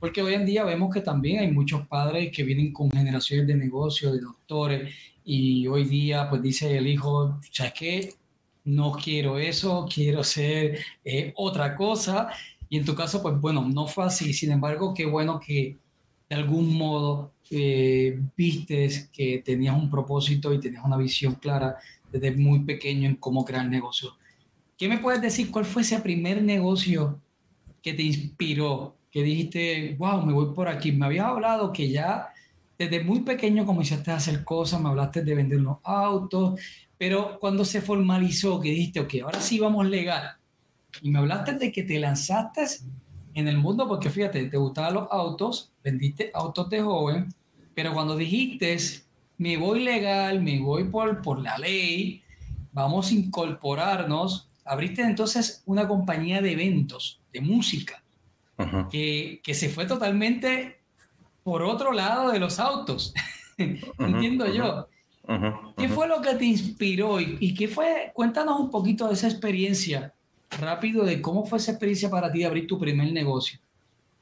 porque 0.00 0.22
hoy 0.22 0.34
en 0.34 0.46
día 0.46 0.64
vemos 0.64 0.92
que 0.92 1.00
también 1.00 1.40
hay 1.40 1.50
muchos 1.50 1.86
padres 1.86 2.30
que 2.34 2.42
vienen 2.42 2.72
con 2.72 2.90
generaciones 2.90 3.46
de 3.46 3.54
negocios, 3.54 4.12
de 4.12 4.20
doctores, 4.20 4.94
y 5.24 5.66
hoy 5.66 5.84
día 5.84 6.28
pues 6.28 6.42
dice 6.42 6.76
el 6.76 6.86
hijo, 6.86 7.38
¿sabes 7.52 7.72
qué? 7.74 8.14
No 8.64 8.92
quiero 8.92 9.38
eso, 9.38 9.86
quiero 9.92 10.24
ser 10.24 10.78
eh, 11.04 11.32
otra 11.36 11.74
cosa 11.74 12.28
y 12.68 12.76
en 12.76 12.84
tu 12.84 12.94
caso, 12.94 13.22
pues 13.22 13.40
bueno, 13.40 13.66
no 13.68 13.86
fue 13.86 14.04
así. 14.04 14.32
Sin 14.32 14.50
embargo, 14.52 14.92
qué 14.94 15.06
bueno 15.06 15.40
que 15.40 15.78
de 16.28 16.36
algún 16.36 16.76
modo 16.76 17.32
eh, 17.50 18.20
vistes 18.36 19.08
que 19.12 19.42
tenías 19.44 19.76
un 19.76 19.90
propósito 19.90 20.52
y 20.52 20.60
tenías 20.60 20.84
una 20.84 20.96
visión 20.96 21.34
clara 21.36 21.76
desde 22.12 22.32
muy 22.32 22.60
pequeño 22.60 23.08
en 23.08 23.16
cómo 23.16 23.44
crear 23.44 23.66
negocios. 23.66 24.18
¿Qué 24.76 24.88
me 24.88 24.98
puedes 24.98 25.22
decir? 25.22 25.50
¿Cuál 25.50 25.64
fue 25.64 25.82
ese 25.82 25.98
primer 26.00 26.42
negocio 26.42 27.20
que 27.82 27.94
te 27.94 28.02
inspiró? 28.02 28.96
Que 29.10 29.22
dijiste, 29.22 29.96
wow, 29.98 30.24
me 30.24 30.32
voy 30.32 30.54
por 30.54 30.68
aquí. 30.68 30.92
Me 30.92 31.06
habías 31.06 31.26
hablado 31.26 31.72
que 31.72 31.90
ya 31.90 32.28
desde 32.78 33.02
muy 33.02 33.20
pequeño 33.20 33.66
comenzaste 33.66 34.12
a 34.12 34.16
hacer 34.16 34.44
cosas, 34.44 34.80
me 34.80 34.88
hablaste 34.88 35.22
de 35.24 35.34
vender 35.34 35.58
unos 35.58 35.78
autos, 35.82 36.60
pero 36.96 37.38
cuando 37.40 37.64
se 37.64 37.80
formalizó, 37.80 38.60
que 38.60 38.70
dijiste, 38.70 39.00
ok, 39.00 39.14
ahora 39.24 39.40
sí 39.40 39.58
vamos 39.58 39.86
legal, 39.86 40.37
y 41.02 41.10
me 41.10 41.18
hablaste 41.18 41.54
de 41.54 41.72
que 41.72 41.82
te 41.82 41.98
lanzaste 41.98 42.64
en 43.34 43.48
el 43.48 43.58
mundo, 43.58 43.86
porque 43.86 44.10
fíjate, 44.10 44.46
te 44.46 44.56
gustaban 44.56 44.94
los 44.94 45.08
autos, 45.10 45.72
vendiste 45.82 46.30
autos 46.34 46.68
de 46.70 46.82
joven, 46.82 47.32
pero 47.74 47.92
cuando 47.92 48.16
dijiste, 48.16 48.76
me 49.36 49.56
voy 49.56 49.84
legal, 49.84 50.42
me 50.42 50.58
voy 50.58 50.84
por, 50.84 51.22
por 51.22 51.40
la 51.40 51.56
ley, 51.58 52.22
vamos 52.72 53.10
a 53.10 53.14
incorporarnos, 53.14 54.50
abriste 54.64 55.02
entonces 55.02 55.62
una 55.66 55.86
compañía 55.86 56.42
de 56.42 56.52
eventos, 56.52 57.20
de 57.32 57.40
música, 57.40 58.02
que, 58.90 59.40
que, 59.44 59.54
se 59.54 59.68
fue 59.68 59.86
totalmente 59.86 60.80
por 61.44 61.62
otro 61.62 61.92
lado 61.92 62.32
de 62.32 62.40
los 62.40 62.58
autos, 62.58 63.14
entiendo 63.56 64.52
yo. 64.52 64.88
¿Qué 65.76 65.88
fue 65.88 66.08
lo 66.08 66.20
que 66.22 66.34
te 66.34 66.46
inspiró 66.46 67.20
y, 67.20 67.36
y, 67.38 67.54
qué 67.54 67.68
fue? 67.68 68.10
Cuéntanos 68.14 68.58
un 68.58 68.70
poquito 68.70 69.06
de 69.06 69.14
esa 69.14 69.28
experiencia 69.28 70.14
rápido 70.50 71.04
de 71.04 71.20
cómo 71.20 71.46
fue 71.46 71.58
esa 71.58 71.72
experiencia 71.72 72.10
para 72.10 72.30
ti 72.32 72.40
de 72.40 72.46
abrir 72.46 72.66
tu 72.66 72.78
primer 72.78 73.12
negocio. 73.12 73.58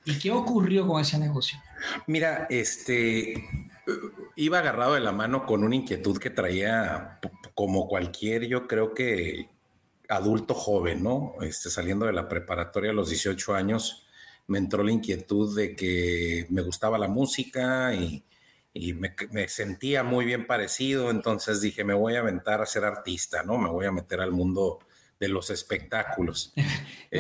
¿Y 0.05 0.19
qué 0.19 0.31
ocurrió 0.31 0.87
con 0.87 1.01
ese 1.01 1.19
negocio? 1.19 1.59
Mira, 2.07 2.47
este 2.49 3.45
iba 4.37 4.59
agarrado 4.59 4.95
de 4.95 5.01
la 5.01 5.13
mano 5.13 5.47
con 5.47 5.65
una 5.65 5.77
inquietud 5.77 6.19
que 6.19 6.31
traía 6.31 7.21
como 7.55 7.89
cualquier, 7.89 8.47
yo 8.47 8.67
creo 8.67 8.95
que 8.95 9.49
adulto 10.09 10.55
joven, 10.55 11.03
¿no? 11.03 11.35
Este, 11.41 11.71
saliendo 11.71 12.07
de 12.07 12.13
la 12.13 12.29
preparatoria 12.29 12.91
a 12.91 12.95
los 12.95 13.09
18 13.11 13.55
años, 13.55 14.07
me 14.47 14.59
entró 14.59 14.83
la 14.85 14.93
inquietud 14.93 15.57
de 15.57 15.75
que 15.75 16.47
me 16.51 16.63
gustaba 16.63 16.99
la 16.99 17.09
música 17.09 17.95
y, 17.95 18.23
me, 18.95 19.49
sentía 19.49 20.03
muy 20.05 20.27
bien 20.27 20.47
parecido, 20.47 21.11
entonces 21.11 21.63
dije, 21.63 21.83
me 21.83 21.95
voy 21.95 22.17
a 22.17 22.21
aventar 22.21 22.61
a 22.61 22.67
ser 22.67 22.85
artista, 22.85 23.43
¿no? 23.43 23.57
Me 23.57 23.71
voy 23.71 23.87
a 23.87 23.93
meter 23.93 24.21
al 24.21 24.33
mundo 24.33 24.81
de 25.19 25.29
los 25.29 25.51
espectáculos. 25.51 26.53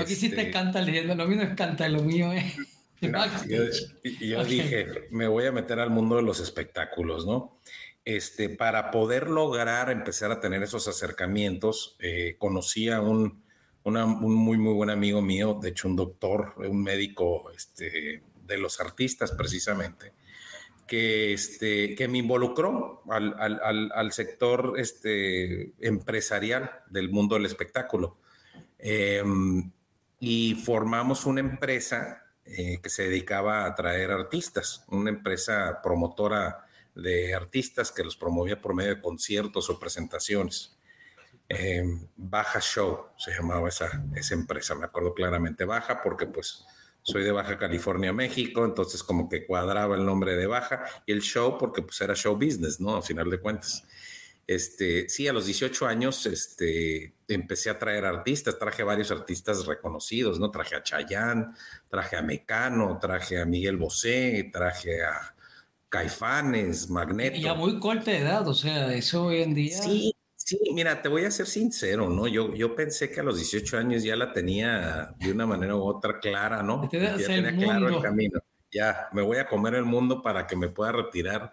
Sí 0.06 0.28
te 0.28 0.40
este 0.40 0.50
canta 0.50 0.82
leyendo, 0.82 1.14
lo 1.14 1.26
mío 1.26 1.38
no 1.38 1.42
es 1.44 1.54
canta, 1.54 1.88
lo 1.88 2.02
mío 2.02 2.32
es... 2.32 2.56
y 3.00 4.28
yo, 4.28 4.44
dije, 4.44 4.86
me 5.10 5.26
voy 5.26 5.46
a 5.46 5.52
meter 5.52 5.80
al 5.80 5.90
mundo 5.90 6.16
de 6.16 6.22
los 6.22 6.40
espectáculos, 6.40 7.24
¿no? 7.26 7.58
Este, 8.04 8.48
para 8.48 8.90
poder 8.90 9.28
lograr 9.28 9.90
empezar 9.90 10.30
a 10.32 10.40
tener 10.40 10.62
esos 10.62 10.86
acercamientos, 10.86 11.96
eh, 11.98 12.36
conocí 12.38 12.88
a 12.88 13.00
un, 13.00 13.42
un, 13.84 14.34
muy, 14.34 14.58
muy 14.58 14.74
buen 14.74 14.90
amigo 14.90 15.22
mío, 15.22 15.58
de 15.60 15.70
hecho 15.70 15.88
un 15.88 15.96
doctor, 15.96 16.54
un 16.56 16.82
médico 16.82 17.50
este, 17.50 18.22
de 18.46 18.58
los 18.58 18.80
artistas 18.80 19.32
precisamente, 19.32 20.12
que, 20.86 21.32
este, 21.32 21.94
que 21.94 22.08
me 22.08 22.18
involucró 22.18 23.02
al, 23.08 23.34
al, 23.38 23.90
al 23.92 24.12
sector 24.12 24.74
este, 24.78 25.72
empresarial 25.80 26.70
del 26.88 27.10
mundo 27.10 27.34
del 27.34 27.46
espectáculo. 27.46 28.18
Em, 28.78 29.70
y 30.20 30.54
formamos 30.54 31.26
una 31.26 31.40
empresa 31.40 32.24
eh, 32.44 32.78
que 32.82 32.88
se 32.88 33.04
dedicaba 33.04 33.66
a 33.66 33.74
traer 33.74 34.10
artistas, 34.10 34.84
una 34.88 35.10
empresa 35.10 35.80
promotora 35.82 36.66
de 36.94 37.34
artistas 37.34 37.92
que 37.92 38.04
los 38.04 38.16
promovía 38.16 38.60
por 38.60 38.74
medio 38.74 38.94
de 38.94 39.02
conciertos 39.02 39.68
o 39.68 39.78
presentaciones. 39.78 40.78
Eh, 41.48 41.84
Baja 42.16 42.60
Show 42.60 43.06
se 43.16 43.32
llamaba 43.32 43.68
esa, 43.68 44.04
esa 44.14 44.34
empresa, 44.34 44.74
me 44.74 44.86
acuerdo 44.86 45.12
claramente. 45.12 45.64
Baja 45.64 46.00
porque 46.00 46.26
pues 46.26 46.64
soy 47.06 47.22
de 47.22 47.30
Baja 47.30 47.56
California, 47.56 48.12
México, 48.12 48.64
entonces 48.64 49.04
como 49.04 49.28
que 49.28 49.46
cuadraba 49.46 49.94
el 49.94 50.04
nombre 50.04 50.34
de 50.34 50.48
Baja 50.48 50.84
y 51.06 51.12
el 51.12 51.22
show 51.22 51.56
porque 51.56 51.82
pues 51.82 52.00
era 52.00 52.16
show 52.16 52.34
business, 52.34 52.80
¿no? 52.80 52.96
A 52.96 53.02
final 53.02 53.30
de 53.30 53.38
cuentas. 53.38 53.84
Este, 54.44 55.08
sí, 55.08 55.28
a 55.28 55.32
los 55.32 55.46
18 55.46 55.86
años 55.86 56.26
este, 56.26 57.14
empecé 57.28 57.70
a 57.70 57.78
traer 57.78 58.04
artistas, 58.04 58.58
traje 58.58 58.82
varios 58.82 59.12
artistas 59.12 59.64
reconocidos, 59.66 60.40
¿no? 60.40 60.50
Traje 60.50 60.75
a 60.75 60.82
Chayanne, 60.82 61.46
traje 61.88 62.16
a 62.16 62.22
Mecano, 62.22 62.98
traje 63.00 63.40
a 63.40 63.44
Miguel 63.44 63.76
Bosé, 63.76 64.50
traje 64.52 65.04
a 65.04 65.32
Caifanes, 65.88 66.90
Magneto. 66.90 67.36
Y 67.36 67.46
a 67.46 67.54
muy 67.54 67.78
corta 67.78 68.10
edad, 68.10 68.48
o 68.48 68.54
sea, 68.54 68.92
eso 68.92 69.26
hoy 69.26 69.42
en 69.42 69.54
día. 69.54 69.80
Sí, 69.80 70.15
sí, 70.46 70.60
mira, 70.72 71.02
te 71.02 71.08
voy 71.08 71.24
a 71.24 71.30
ser 71.30 71.46
sincero, 71.46 72.08
¿no? 72.08 72.28
Yo, 72.28 72.54
yo 72.54 72.76
pensé 72.76 73.10
que 73.10 73.18
a 73.18 73.24
los 73.24 73.36
18 73.36 73.78
años 73.78 74.04
ya 74.04 74.14
la 74.14 74.32
tenía 74.32 75.12
de 75.18 75.32
una 75.32 75.44
manera 75.44 75.74
u 75.74 75.82
otra 75.82 76.20
clara, 76.20 76.62
¿no? 76.62 76.88
ya 76.90 77.16
tenía 77.16 77.56
claro 77.56 77.88
el 77.88 78.00
camino. 78.00 78.40
Ya, 78.70 79.08
me 79.12 79.22
voy 79.22 79.38
a 79.38 79.46
comer 79.46 79.74
el 79.74 79.84
mundo 79.84 80.22
para 80.22 80.46
que 80.46 80.54
me 80.54 80.68
pueda 80.68 80.92
retirar 80.92 81.52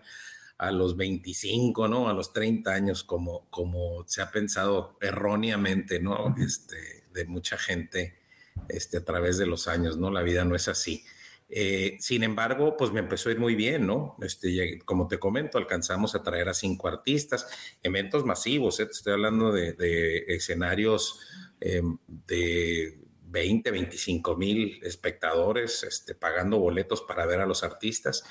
a 0.60 0.72
los 0.72 0.96
25, 0.96 1.88
¿no? 1.88 2.08
A 2.08 2.14
los 2.14 2.34
30 2.34 2.72
años, 2.72 3.04
como, 3.04 3.50
como 3.50 4.04
se 4.08 4.22
ha 4.22 4.30
pensado 4.30 4.98
erróneamente, 5.02 6.00
¿no? 6.00 6.36
Este, 6.38 7.06
de 7.12 7.26
mucha 7.26 7.58
gente 7.58 8.20
este, 8.70 8.98
a 8.98 9.04
través 9.04 9.40
de 9.40 9.48
los 9.48 9.68
años, 9.68 9.98
¿no? 9.98 10.12
La 10.12 10.22
vida 10.22 10.46
no 10.46 10.56
es 10.56 10.68
así. 10.68 11.04
Eh, 11.56 11.98
sin 12.00 12.24
embargo, 12.24 12.76
pues 12.76 12.92
me 12.92 13.00
empezó 13.00 13.30
a 13.30 13.34
ir 13.34 13.40
muy 13.40 13.54
bien, 13.54 13.86
¿no? 13.86 14.18
Este, 14.22 14.80
como 14.86 15.08
te 15.08 15.20
comento, 15.20 15.60
alcanzamos 15.60 16.16
a 16.16 16.24
traer 16.24 16.50
a 16.50 16.54
cinco 16.56 16.88
artistas, 16.88 17.48
eventos 17.84 18.26
masivos, 18.26 18.80
¿eh? 18.80 18.88
estoy 18.90 19.14
hablando 19.14 19.52
de, 19.52 20.26
escenarios 20.30 21.20
em, 21.62 22.00
de 22.08 22.98
20, 23.34 23.70
25 23.70 24.36
mil 24.36 24.80
espectadores 24.84 25.84
este, 25.84 26.16
pagando 26.16 26.58
boletos 26.58 27.02
para 27.02 27.28
ver 27.28 27.42
a 27.42 27.46
los 27.46 27.64
artistas. 27.64 28.24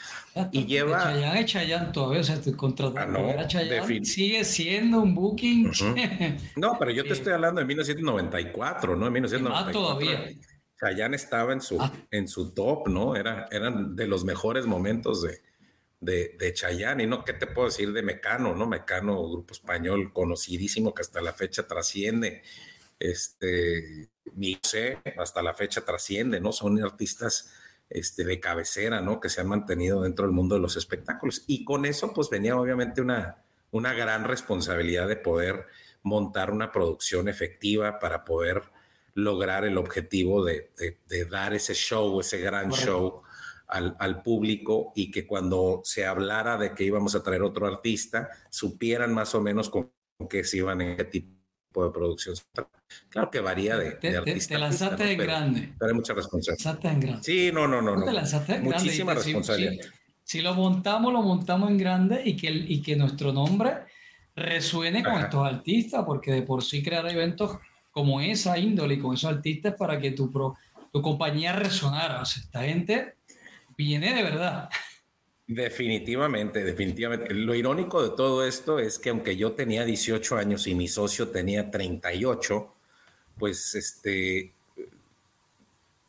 y 0.50 0.66
lleva... 0.66 1.02
Chayanne, 1.02 1.44
Chayanne 1.44 1.92
todavía, 1.92 2.22
o 2.22 2.24
sea, 2.24 2.36
ah, 2.36 3.48
sigue 4.02 4.44
siendo 4.44 5.00
un 5.00 5.14
booking. 5.14 5.70
no, 6.56 6.76
pero 6.76 6.90
yo 6.90 7.04
te 7.04 7.12
estoy 7.12 7.34
hablando 7.34 7.60
de 7.60 7.66
1994, 7.66 8.96
¿no? 8.96 9.06
En 9.06 9.12
1994. 9.12 9.68
Ah, 9.68 9.72
todavía. 9.72 10.34
Chayanne 10.82 11.16
estaba 11.16 11.52
en 11.52 11.60
su, 11.60 11.80
ah. 11.80 11.92
en 12.10 12.26
su 12.26 12.52
top, 12.52 12.88
¿no? 12.88 13.14
Era, 13.14 13.48
eran 13.50 13.94
de 13.94 14.06
los 14.08 14.24
mejores 14.24 14.66
momentos 14.66 15.22
de, 15.22 15.40
de, 16.00 16.36
de 16.38 16.52
Chayanne. 16.52 17.04
Y 17.04 17.06
no, 17.06 17.24
¿qué 17.24 17.34
te 17.34 17.46
puedo 17.46 17.68
decir 17.68 17.92
de 17.92 18.02
Mecano, 18.02 18.54
no? 18.54 18.66
Mecano, 18.66 19.30
grupo 19.30 19.52
español 19.52 20.12
conocidísimo 20.12 20.92
que 20.92 21.02
hasta 21.02 21.20
la 21.20 21.32
fecha 21.32 21.66
trasciende. 21.66 22.42
Este, 22.98 24.08
ni 24.34 24.58
sé, 24.62 24.98
hasta 25.18 25.42
la 25.42 25.54
fecha 25.54 25.84
trasciende, 25.84 26.40
¿no? 26.40 26.52
Son 26.52 26.82
artistas 26.82 27.52
este, 27.88 28.24
de 28.24 28.40
cabecera, 28.40 29.00
¿no? 29.00 29.20
Que 29.20 29.28
se 29.28 29.40
han 29.40 29.48
mantenido 29.48 30.02
dentro 30.02 30.26
del 30.26 30.34
mundo 30.34 30.56
de 30.56 30.60
los 30.60 30.76
espectáculos. 30.76 31.44
Y 31.46 31.64
con 31.64 31.84
eso, 31.84 32.12
pues 32.12 32.28
venía 32.28 32.56
obviamente 32.56 33.00
una, 33.00 33.38
una 33.70 33.92
gran 33.92 34.24
responsabilidad 34.24 35.06
de 35.06 35.16
poder 35.16 35.66
montar 36.02 36.50
una 36.50 36.72
producción 36.72 37.28
efectiva 37.28 38.00
para 38.00 38.24
poder 38.24 38.62
lograr 39.14 39.64
el 39.64 39.76
objetivo 39.76 40.44
de, 40.44 40.70
dar 41.30 41.54
ese 41.54 41.74
show, 41.74 42.20
ese 42.20 42.38
gran 42.38 42.70
show 42.70 43.22
al, 43.68 44.22
público 44.22 44.92
y 44.94 45.10
que 45.10 45.26
cuando 45.26 45.80
se 45.84 46.04
hablara 46.04 46.58
de 46.58 46.74
que 46.74 46.84
íbamos 46.84 47.14
a 47.14 47.22
traer 47.22 47.42
otro 47.42 47.66
artista, 47.66 48.28
supieran 48.50 49.14
más 49.14 49.34
o 49.34 49.40
menos 49.40 49.70
con, 49.70 49.90
qué 50.28 50.44
se 50.44 50.58
iban 50.58 50.80
en 50.80 50.96
qué 50.96 51.04
tipo 51.04 51.84
de 51.84 51.90
producción. 51.90 52.34
Claro 53.08 53.30
que 53.30 53.40
varía 53.40 53.76
de, 53.78 53.92
te, 53.92 54.16
artista. 54.16 54.54
Te 54.54 54.60
lanzaste 54.60 55.12
en 55.12 55.18
grande. 55.18 55.72
Pero 55.78 55.88
hay 55.90 55.94
mucha 55.94 56.12
responsabilidad. 56.12 56.84
en 56.84 57.00
grande. 57.00 57.22
Sí, 57.22 57.50
no, 57.52 57.66
no, 57.66 57.80
no. 57.80 58.04
Te 58.04 58.12
lanzaste 58.12 58.56
en 58.56 58.64
Muchísima 58.64 59.14
responsabilidad. 59.14 59.86
Si, 60.22 60.42
lo 60.42 60.54
montamos, 60.54 61.12
lo 61.12 61.22
montamos 61.22 61.70
en 61.70 61.78
grande 61.78 62.22
y 62.24 62.36
que, 62.36 62.50
y 62.50 62.82
que 62.82 62.96
nuestro 62.96 63.32
nombre 63.32 63.84
resuene 64.34 65.02
con 65.02 65.14
estos 65.14 65.46
artistas, 65.46 66.04
porque 66.04 66.32
de 66.32 66.42
por 66.42 66.62
sí 66.62 66.82
crear 66.82 67.10
eventos 67.10 67.58
como 67.92 68.20
esa 68.20 68.58
índole 68.58 68.94
y 68.94 68.98
con 68.98 69.14
esos 69.14 69.30
artistas 69.30 69.74
para 69.78 70.00
que 70.00 70.10
tu, 70.10 70.32
tu 70.92 71.02
compañía 71.02 71.52
resonara. 71.52 72.22
O 72.22 72.24
sea, 72.24 72.42
esta 72.42 72.62
gente 72.64 73.14
viene 73.76 74.14
de 74.14 74.22
verdad. 74.22 74.68
Definitivamente, 75.46 76.64
definitivamente. 76.64 77.32
Lo 77.34 77.54
irónico 77.54 78.02
de 78.02 78.16
todo 78.16 78.44
esto 78.44 78.78
es 78.78 78.98
que 78.98 79.10
aunque 79.10 79.36
yo 79.36 79.52
tenía 79.52 79.84
18 79.84 80.36
años 80.36 80.66
y 80.66 80.74
mi 80.74 80.88
socio 80.88 81.28
tenía 81.28 81.70
38, 81.70 82.74
pues 83.38 83.74
este, 83.74 84.52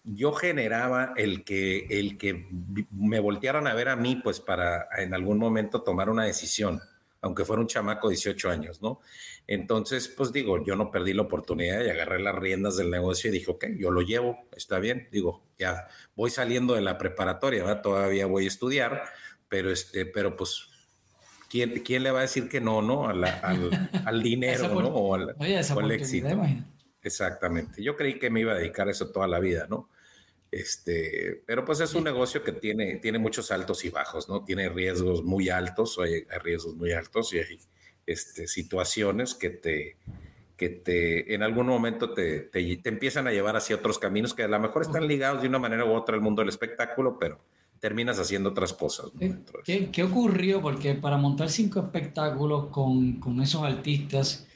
yo 0.03 0.33
generaba 0.33 1.13
el 1.17 1.43
que, 1.43 1.87
el 1.89 2.17
que 2.17 2.47
me 2.91 3.19
voltearan 3.19 3.67
a 3.67 3.73
ver 3.73 3.89
a 3.89 3.95
mí, 3.95 4.15
pues 4.23 4.39
para 4.39 4.87
en 4.97 5.13
algún 5.13 5.37
momento 5.37 5.81
tomar 5.81 6.09
una 6.09 6.23
decisión, 6.23 6.81
aunque 7.23 7.45
fuera 7.45 7.61
un 7.61 7.67
chamaco 7.67 8.09
de 8.09 8.15
18 8.15 8.49
años, 8.49 8.81
¿no? 8.81 8.99
Entonces, 9.47 10.09
pues 10.09 10.33
digo, 10.33 10.63
yo 10.63 10.75
no 10.75 10.91
perdí 10.91 11.13
la 11.13 11.23
oportunidad 11.23 11.83
y 11.83 11.89
agarré 11.89 12.21
las 12.21 12.35
riendas 12.35 12.75
del 12.75 12.91
negocio 12.91 13.29
y 13.29 13.33
dije, 13.33 13.49
ok, 13.49 13.65
yo 13.77 13.91
lo 13.91 14.01
llevo, 14.01 14.45
está 14.55 14.77
bien. 14.79 15.07
Digo, 15.09 15.41
ya 15.57 15.87
voy 16.15 16.29
saliendo 16.29 16.75
de 16.75 16.81
la 16.81 16.97
preparatoria, 16.97 17.81
todavía 17.81 18.25
voy 18.25 18.43
a 18.43 18.47
estudiar, 18.47 19.03
pero, 19.47 19.71
este, 19.71 20.05
pero 20.05 20.35
pues, 20.35 20.67
¿quién, 21.49 21.81
¿quién 21.81 22.03
le 22.03 22.11
va 22.11 22.19
a 22.19 22.23
decir 22.23 22.49
que 22.49 22.59
no, 22.59 22.81
no? 22.81 23.07
al, 23.07 23.23
al, 24.05 24.21
dinero, 24.21 24.67
¿no? 24.67 24.89
O 24.89 25.15
al, 25.15 25.33
éxito. 25.91 26.41
Exactamente. 27.01 27.81
Yo 27.81 27.95
creí 27.95 28.19
que 28.19 28.29
me 28.29 28.41
iba 28.41 28.51
a 28.51 28.57
dedicar 28.57 28.89
a 28.89 28.91
eso 28.91 29.11
toda 29.11 29.27
la 29.27 29.39
vida, 29.39 29.65
¿no? 29.69 29.89
Este, 30.53 31.41
pero 31.47 31.65
pues 31.65 31.79
es 31.79 31.95
un 31.95 32.03
negocio 32.03 32.43
que 32.43 32.51
tiene, 32.51 32.97
tiene 32.97 33.17
muchos 33.17 33.49
altos 33.49 33.83
y 33.85 33.89
bajos, 33.89 34.29
¿no? 34.29 34.43
Tiene 34.43 34.69
riesgos 34.69 35.23
muy 35.23 35.49
altos, 35.49 35.97
hay, 35.97 36.25
hay 36.29 36.39
riesgos 36.43 36.75
muy 36.75 36.91
altos 36.91 37.33
y 37.33 37.39
hay 37.39 37.57
este, 38.05 38.47
situaciones 38.47 39.33
que 39.33 39.49
te, 39.49 39.97
que 40.55 40.69
te, 40.69 41.33
en 41.33 41.41
algún 41.41 41.65
momento 41.65 42.13
te, 42.13 42.41
te, 42.41 42.79
empiezan 42.83 43.25
a 43.25 43.31
llevar 43.31 43.55
hacia 43.55 43.77
otros 43.77 43.97
caminos 43.97 44.35
que 44.35 44.43
a 44.43 44.47
lo 44.47 44.59
mejor 44.59 44.83
están 44.83 45.07
ligados 45.07 45.41
de 45.41 45.47
una 45.47 45.57
manera 45.57 45.85
u 45.85 45.91
otra 45.91 46.13
al 46.13 46.21
mundo 46.21 46.43
del 46.43 46.49
espectáculo, 46.49 47.17
pero 47.17 47.39
terminas 47.79 48.19
haciendo 48.19 48.51
otras 48.51 48.73
cosas. 48.73 49.07
¿Qué, 49.63 49.89
¿Qué, 49.91 50.03
ocurrió? 50.03 50.61
Porque 50.61 50.93
para 50.93 51.17
montar 51.17 51.49
cinco 51.49 51.79
espectáculos 51.79 52.67
con, 52.67 53.13
con, 53.13 53.41
esos 53.41 53.63
artistas 53.63 54.47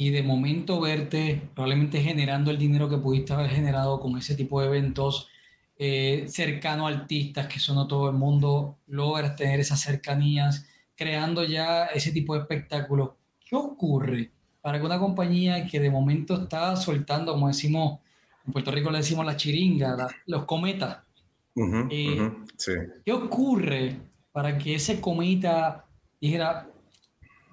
y 0.00 0.08
de 0.08 0.22
momento 0.22 0.80
verte 0.80 1.42
probablemente 1.54 2.00
generando 2.00 2.50
el 2.50 2.56
dinero 2.56 2.88
que 2.88 2.96
pudiste 2.96 3.34
haber 3.34 3.50
generado 3.50 4.00
con 4.00 4.16
ese 4.16 4.34
tipo 4.34 4.58
de 4.58 4.68
eventos 4.68 5.28
eh, 5.76 6.24
cercano 6.26 6.86
a 6.86 6.90
artistas, 6.90 7.46
que 7.48 7.58
eso 7.58 7.74
no 7.74 7.86
todo 7.86 8.08
el 8.08 8.16
mundo 8.16 8.78
logra 8.86 9.36
tener 9.36 9.60
esas 9.60 9.78
cercanías 9.78 10.66
creando 10.96 11.44
ya 11.44 11.84
ese 11.84 12.12
tipo 12.12 12.32
de 12.32 12.40
espectáculos. 12.40 13.10
¿Qué 13.46 13.54
ocurre 13.54 14.30
para 14.62 14.80
que 14.80 14.86
una 14.86 14.98
compañía 14.98 15.66
que 15.66 15.78
de 15.78 15.90
momento 15.90 16.44
está 16.44 16.74
soltando, 16.76 17.32
como 17.32 17.48
decimos, 17.48 18.00
en 18.46 18.54
Puerto 18.54 18.70
Rico 18.70 18.90
le 18.90 18.98
decimos 18.98 19.26
la 19.26 19.36
chiringa, 19.36 20.08
los 20.24 20.46
cometas? 20.46 21.00
Eh, 21.90 22.32
¿Qué 23.04 23.12
ocurre 23.12 24.00
para 24.32 24.56
que 24.56 24.76
ese 24.76 24.98
cometa 24.98 25.84
dijera, 26.18 26.70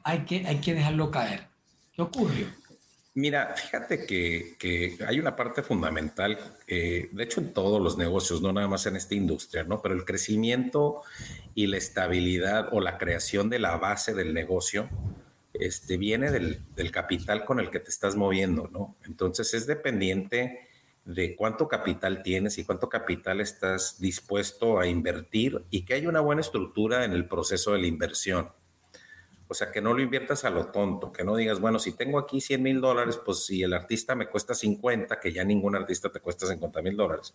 hay 0.01 0.19
que, 0.19 0.47
hay 0.47 0.61
que 0.61 0.73
dejarlo 0.73 1.11
caer? 1.11 1.56
¿Qué 1.97 2.03
ocurrió? 2.03 2.45
Mira, 3.15 3.55
fíjate 3.55 4.05
que, 4.05 4.95
hay 5.07 5.19
una 5.19 5.35
parte 5.35 5.63
fundamental, 5.63 6.37
eh, 6.67 7.09
de 7.11 7.23
hecho 7.23 7.41
en 7.41 7.51
todos 7.51 7.81
los 7.81 7.97
negocios, 7.97 8.39
no 8.39 8.53
nada 8.53 8.67
más 8.67 8.85
en 8.85 8.95
esta 8.95 9.15
industria, 9.15 9.63
¿no? 9.63 9.81
Pero 9.81 9.95
el 9.95 10.05
crecimiento 10.05 11.01
y 11.55 11.65
la 11.65 11.77
estabilidad 11.77 12.69
o 12.71 12.81
la 12.81 12.99
creación 12.99 13.49
de 13.49 13.57
la 13.57 13.75
base 13.77 14.13
del 14.13 14.35
negocio 14.35 14.87
este, 15.53 15.97
viene 15.97 16.29
del, 16.29 16.59
del 16.75 16.91
capital 16.91 17.43
con 17.45 17.59
el 17.59 17.71
que 17.71 17.79
te 17.79 17.89
estás 17.89 18.15
moviendo, 18.15 18.69
¿no? 18.71 18.95
Entonces 19.07 19.55
es 19.55 19.65
dependiente 19.65 20.69
de 21.03 21.35
cuánto 21.35 21.67
capital 21.67 22.21
tienes 22.21 22.59
y 22.59 22.63
cuánto 22.63 22.89
capital 22.89 23.41
estás 23.41 23.99
dispuesto 23.99 24.79
a 24.79 24.85
invertir 24.85 25.63
y 25.71 25.83
que 25.83 25.95
haya 25.95 26.09
una 26.09 26.21
buena 26.21 26.41
estructura 26.41 27.05
en 27.05 27.13
el 27.13 27.27
proceso 27.27 27.71
de 27.71 27.79
la 27.79 27.87
inversión. 27.87 28.49
O 29.49 29.53
sea, 29.53 29.71
que 29.71 29.81
no 29.81 29.93
lo 29.93 30.01
inviertas 30.01 30.43
a 30.43 30.49
lo 30.49 30.67
tonto, 30.67 31.11
que 31.11 31.23
no 31.23 31.35
digas, 31.35 31.61
bueno, 31.61 31.79
si 31.79 31.93
tengo 31.93 32.19
aquí 32.19 32.41
100 32.41 32.61
mil 32.61 32.81
dólares, 32.81 33.19
pues 33.23 33.45
si 33.45 33.63
el 33.63 33.73
artista 33.73 34.13
me 34.13 34.27
cuesta 34.27 34.53
50, 34.53 35.19
que 35.19 35.31
ya 35.31 35.43
ningún 35.43 35.75
artista 35.75 36.11
te 36.11 36.19
cuesta 36.19 36.47
50 36.47 36.81
mil 36.81 36.97
dólares, 36.97 37.33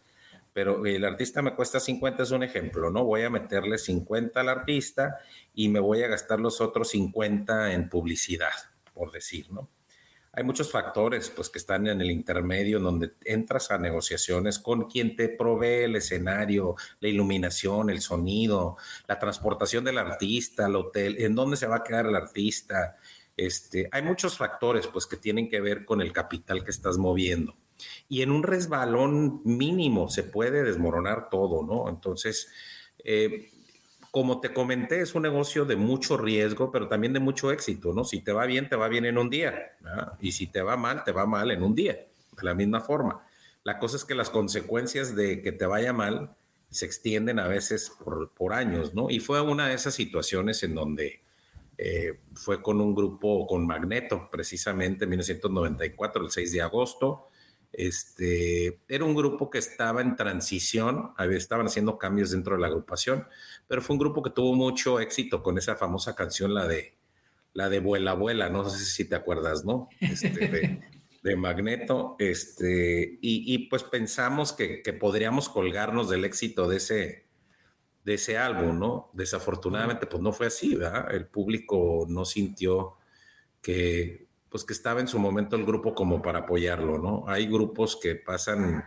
pero 0.52 0.84
el 0.84 1.04
artista 1.04 1.40
me 1.40 1.54
cuesta 1.54 1.80
50 1.80 2.22
es 2.22 2.30
un 2.30 2.42
ejemplo, 2.42 2.90
¿no? 2.90 3.04
Voy 3.04 3.22
a 3.22 3.30
meterle 3.30 3.78
50 3.78 4.38
al 4.38 4.48
artista 4.50 5.16
y 5.54 5.68
me 5.68 5.80
voy 5.80 6.02
a 6.02 6.08
gastar 6.08 6.40
los 6.40 6.60
otros 6.60 6.90
50 6.90 7.72
en 7.72 7.88
publicidad, 7.88 8.52
por 8.92 9.10
decir, 9.10 9.50
¿no? 9.50 9.68
Hay 10.34 10.44
muchos 10.44 10.70
factores 10.70 11.28
pues, 11.28 11.50
que 11.50 11.58
están 11.58 11.86
en 11.86 12.00
el 12.00 12.10
intermedio 12.10 12.78
en 12.78 12.84
donde 12.84 13.12
entras 13.24 13.70
a 13.70 13.76
negociaciones 13.76 14.58
con 14.58 14.88
quien 14.88 15.14
te 15.14 15.28
provee 15.28 15.84
el 15.84 15.96
escenario, 15.96 16.74
la 17.00 17.08
iluminación, 17.08 17.90
el 17.90 18.00
sonido, 18.00 18.78
la 19.06 19.18
transportación 19.18 19.84
del 19.84 19.98
artista, 19.98 20.66
el 20.66 20.76
hotel, 20.76 21.16
en 21.18 21.34
dónde 21.34 21.58
se 21.58 21.66
va 21.66 21.76
a 21.76 21.84
quedar 21.84 22.06
el 22.06 22.16
artista. 22.16 22.96
Este, 23.36 23.90
hay 23.92 24.02
muchos 24.02 24.38
factores 24.38 24.86
pues, 24.86 25.06
que 25.06 25.18
tienen 25.18 25.50
que 25.50 25.60
ver 25.60 25.84
con 25.84 26.00
el 26.00 26.12
capital 26.12 26.64
que 26.64 26.70
estás 26.70 26.96
moviendo. 26.96 27.54
Y 28.08 28.22
en 28.22 28.30
un 28.30 28.42
resbalón 28.42 29.42
mínimo 29.44 30.08
se 30.08 30.22
puede 30.22 30.62
desmoronar 30.62 31.28
todo, 31.28 31.62
¿no? 31.62 31.90
Entonces, 31.90 32.48
eh, 33.04 33.50
como 34.12 34.42
te 34.42 34.52
comenté, 34.52 35.00
es 35.00 35.14
un 35.14 35.22
negocio 35.22 35.64
de 35.64 35.74
mucho 35.74 36.18
riesgo, 36.18 36.70
pero 36.70 36.86
también 36.86 37.14
de 37.14 37.18
mucho 37.18 37.50
éxito, 37.50 37.94
¿no? 37.94 38.04
Si 38.04 38.20
te 38.20 38.30
va 38.30 38.44
bien, 38.44 38.68
te 38.68 38.76
va 38.76 38.88
bien 38.88 39.06
en 39.06 39.16
un 39.16 39.30
día, 39.30 39.72
y 40.20 40.32
si 40.32 40.46
te 40.46 40.60
va 40.60 40.76
mal, 40.76 41.02
te 41.02 41.12
va 41.12 41.24
mal 41.24 41.50
en 41.50 41.62
un 41.62 41.74
día, 41.74 41.94
de 41.94 42.42
la 42.42 42.52
misma 42.52 42.82
forma. 42.82 43.26
La 43.64 43.78
cosa 43.78 43.96
es 43.96 44.04
que 44.04 44.14
las 44.14 44.28
consecuencias 44.28 45.16
de 45.16 45.40
que 45.40 45.50
te 45.50 45.64
vaya 45.64 45.94
mal 45.94 46.36
se 46.68 46.84
extienden 46.84 47.38
a 47.38 47.48
veces 47.48 47.90
por, 48.36 48.52
años, 48.52 48.92
¿no? 48.92 49.08
Y 49.08 49.18
fue 49.18 49.40
una 49.40 49.68
de 49.68 49.74
esas 49.76 49.94
situaciones 49.94 50.62
en 50.62 50.74
donde 50.74 51.22
eh, 51.78 52.18
fue 52.34 52.60
con 52.60 52.82
un 52.82 52.94
grupo, 52.94 53.46
con 53.46 53.66
Magneto, 53.66 54.28
precisamente 54.30 55.04
en 55.04 55.10
1994, 55.10 56.22
el 56.22 56.30
6 56.30 56.52
de 56.52 56.60
agosto, 56.60 57.28
este, 57.72 58.80
era 58.88 59.04
un 59.04 59.14
grupo 59.14 59.50
que 59.50 59.58
estaba 59.58 60.02
en 60.02 60.14
transición, 60.16 61.12
estaban 61.30 61.66
haciendo 61.66 61.98
cambios 61.98 62.30
dentro 62.30 62.54
de 62.54 62.60
la 62.60 62.66
agrupación, 62.66 63.26
pero 63.66 63.80
fue 63.80 63.94
un 63.94 64.00
grupo 64.00 64.22
que 64.22 64.30
tuvo 64.30 64.54
mucho 64.54 65.00
éxito 65.00 65.42
con 65.42 65.56
esa 65.58 65.76
famosa 65.76 66.14
canción, 66.14 66.52
la 66.52 66.66
de 66.66 66.96
la 67.54 67.68
de 67.68 67.80
Vuela 67.80 68.14
Vuela, 68.14 68.48
no 68.48 68.68
sé 68.68 68.84
si 68.84 69.04
te 69.04 69.14
acuerdas, 69.14 69.64
¿no? 69.64 69.88
Este, 70.00 70.80
de, 71.22 71.36
Magneto, 71.36 72.16
este, 72.18 73.18
y, 73.20 73.68
pues 73.68 73.84
pensamos 73.84 74.52
que, 74.52 74.82
podríamos 74.98 75.48
colgarnos 75.48 76.08
del 76.08 76.24
éxito 76.24 76.66
de 76.66 76.78
ese, 76.78 77.26
de 78.04 78.14
ese 78.14 78.38
álbum, 78.38 78.78
¿no? 78.78 79.10
Desafortunadamente, 79.12 80.06
pues 80.06 80.22
no 80.22 80.32
fue 80.32 80.46
así, 80.46 80.74
¿verdad? 80.74 81.14
El 81.14 81.26
público 81.26 82.06
no 82.08 82.24
sintió 82.24 82.96
que 83.60 84.26
pues 84.52 84.64
que 84.64 84.74
estaba 84.74 85.00
en 85.00 85.08
su 85.08 85.18
momento 85.18 85.56
el 85.56 85.64
grupo 85.64 85.94
como 85.94 86.20
para 86.20 86.40
apoyarlo, 86.40 86.98
¿no? 86.98 87.24
Hay 87.26 87.46
grupos 87.46 87.96
que 87.96 88.16
pasan 88.16 88.84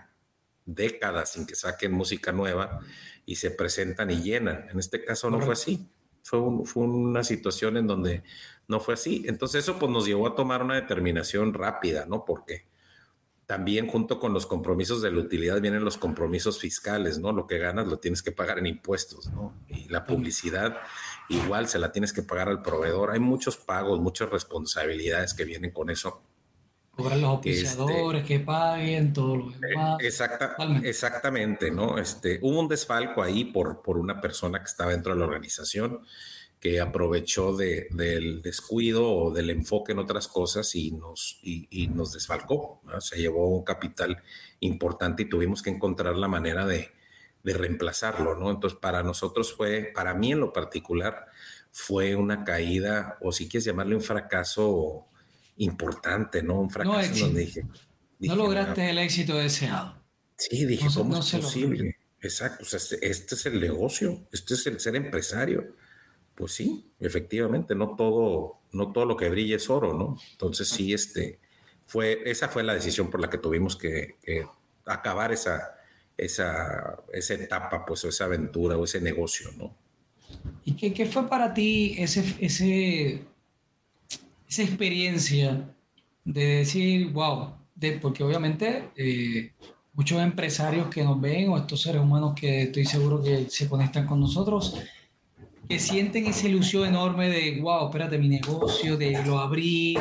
décadas 0.63 1.33
sin 1.33 1.47
que 1.47 1.55
saquen 1.55 1.91
música 1.91 2.31
nueva 2.31 2.81
y 3.25 3.37
se 3.37 3.49
presentan 3.49 4.11
y 4.11 4.21
llenan. 4.21 4.67
En 4.69 4.77
este 4.77 5.03
caso 5.03 5.31
no 5.31 5.41
fue 5.41 5.53
así. 5.53 5.89
Fue, 6.21 6.39
fue, 6.65 6.83
una 6.83 7.23
situación 7.23 7.77
en 7.77 7.87
donde 7.87 8.21
no 8.67 8.79
fue 8.79 8.93
así. 8.93 9.25
Entonces 9.27 9.63
eso 9.63 9.79
pues 9.79 9.91
nos 9.91 10.05
llevó 10.05 10.27
a 10.27 10.35
tomar 10.35 10.61
una 10.61 10.75
determinación 10.75 11.51
rápida, 11.51 12.05
¿no? 12.05 12.25
Porque 12.25 12.67
también 13.47 13.87
junto 13.87 14.19
con 14.19 14.33
los 14.33 14.45
compromisos 14.45 15.01
de 15.01 15.11
la 15.11 15.19
utilidad 15.19 15.61
vienen 15.61 15.83
los 15.83 15.97
compromisos 15.97 16.59
fiscales, 16.59 17.17
¿no? 17.17 17.31
Lo 17.31 17.47
que 17.47 17.57
ganas 17.57 17.87
lo 17.87 17.97
tienes 17.97 18.21
que 18.21 18.31
pagar 18.31 18.59
en 18.59 18.67
impuestos, 18.67 19.31
¿no? 19.31 19.53
Y 19.67 19.87
la 19.89 20.05
publicidad 20.05 20.77
igual 21.29 21.67
se 21.67 21.79
la 21.79 21.91
tienes 21.91 22.13
que 22.13 22.23
pagar 22.23 22.49
al 22.49 22.61
proveedor. 22.61 23.11
Hay 23.11 23.19
muchos 23.19 23.57
pagos, 23.57 23.99
muchas 23.99 24.29
responsabilidades 24.29 25.33
que 25.33 25.45
vienen 25.45 25.71
con 25.71 25.89
eso. 25.89 26.21
Cobran 26.91 27.21
los 27.21 27.39
oficiadores, 27.39 28.21
este, 28.21 28.37
que, 28.37 28.39
paguen, 28.39 29.11
todo 29.11 29.35
lo 29.35 29.51
demás. 29.51 29.99
Eh, 30.01 30.07
exacta, 30.07 30.55
exactamente, 30.83 31.69
¿no? 31.69 31.97
Este, 31.97 32.39
hubo 32.41 32.59
un 32.59 32.69
desfalco 32.69 33.21
ahí 33.21 33.45
por, 33.45 33.81
por 33.81 33.97
una 33.97 34.21
persona 34.21 34.59
que 34.59 34.65
estaba 34.65 34.91
dentro 34.91 35.13
de 35.13 35.19
la 35.19 35.25
organización 35.25 35.99
que 36.65 36.81
aprovechó 36.81 37.55
del 37.55 38.41
descuido 38.41 39.13
o 39.13 39.31
del 39.31 39.51
enfoque 39.51 39.91
en 39.91 39.99
otras 39.99 40.27
cosas 40.27 40.73
y 40.73 40.89
nos, 40.93 41.37
y, 41.43 41.87
nos 41.93 42.11
desfalcó. 42.11 42.81
Se 43.01 43.17
llevó 43.17 43.49
un 43.49 43.63
capital 43.63 44.23
importante 44.61 45.21
y 45.21 45.29
tuvimos 45.29 45.61
que 45.61 45.69
encontrar 45.69 46.17
la 46.17 46.27
manera 46.27 46.65
de, 46.65 46.89
de 47.45 47.53
reemplazarlo, 47.53 48.35
¿no? 48.35 48.49
Entonces, 48.49 48.77
para 48.79 49.03
nosotros 49.03 49.53
fue, 49.53 49.91
para 49.93 50.15
mí 50.15 50.31
en 50.31 50.39
lo 50.39 50.51
particular, 50.51 51.27
fue 51.71 52.15
una 52.15 52.43
caída, 52.43 53.19
o 53.21 53.31
si 53.31 53.47
quieres 53.47 53.65
llamarle 53.65 53.95
un 53.95 54.01
fracaso 54.01 55.05
importante, 55.57 56.41
¿no? 56.41 56.59
Un 56.59 56.71
fracaso 56.71 57.11
no, 57.11 57.19
donde 57.19 57.41
dije, 57.41 57.65
No 58.19 58.35
lograste 58.35 58.89
el 58.89 58.97
éxito 58.97 59.37
deseado. 59.37 59.95
Sí, 60.35 60.65
dije, 60.65 60.87
¿cómo 60.95 61.19
es 61.19 61.35
posible? 61.35 61.97
Exacto, 62.19 62.63
o 62.63 62.65
sea, 62.65 62.77
este, 62.77 63.07
este, 63.07 63.35
es 63.35 63.45
el 63.45 63.61
negocio, 63.61 64.27
este 64.31 64.55
es 64.55 64.65
el 64.65 64.79
ser 64.79 64.95
empresario. 64.95 65.75
Pues 66.33 66.51
sí, 66.51 66.89
efectivamente, 66.99 67.75
no 67.75 67.95
todo, 67.95 68.53
no 68.71 68.91
todo 68.91 69.05
lo 69.05 69.15
que 69.15 69.29
brilla 69.29 69.57
es 69.57 69.69
oro, 69.69 69.93
¿no? 69.93 70.17
Entonces 70.31 70.67
sí, 70.67 70.95
este, 70.95 71.39
fue, 71.85 72.23
esa 72.25 72.49
fue 72.49 72.63
la 72.63 72.73
decisión 72.73 73.11
por 73.11 73.21
la 73.21 73.29
que 73.29 73.37
tuvimos 73.37 73.75
que 73.75 74.15
acabar 74.87 75.31
esa, 75.31 75.74
esa, 76.17 76.97
esa 77.13 77.33
etapa, 77.33 77.85
pues, 77.85 78.03
o 78.05 78.09
esa 78.09 78.25
aventura 78.25 78.77
o 78.77 78.83
ese 78.83 79.01
negocio, 79.01 79.49
¿no? 79.57 79.73
¿Y 80.63 80.73
qué, 80.73 80.93
qué 80.93 81.05
fue 81.05 81.27
para 81.29 81.53
ti 81.53 81.95
ese, 81.97 82.23
ese, 82.39 83.23
esa 84.47 84.63
experiencia 84.63 85.69
de 86.23 86.45
decir, 86.57 87.11
wow, 87.11 87.53
de, 87.75 87.93
porque 87.93 88.23
obviamente 88.23 88.89
eh, 88.95 89.51
muchos 89.93 90.21
empresarios 90.21 90.87
que 90.87 91.03
nos 91.03 91.19
ven 91.21 91.49
o 91.49 91.57
estos 91.57 91.81
seres 91.81 92.01
humanos 92.01 92.33
que 92.35 92.63
estoy 92.63 92.85
seguro 92.85 93.21
que 93.21 93.49
se 93.49 93.67
conectan 93.69 94.07
con 94.07 94.19
nosotros, 94.19 94.75
que 95.69 95.79
sienten 95.79 96.27
esa 96.27 96.47
ilusión 96.47 96.87
enorme 96.87 97.29
de, 97.29 97.59
wow, 97.61 97.85
espérate, 97.85 98.17
mi 98.17 98.29
negocio, 98.29 98.97
de 98.97 99.23
lo 99.23 99.39
abrí, 99.39 99.97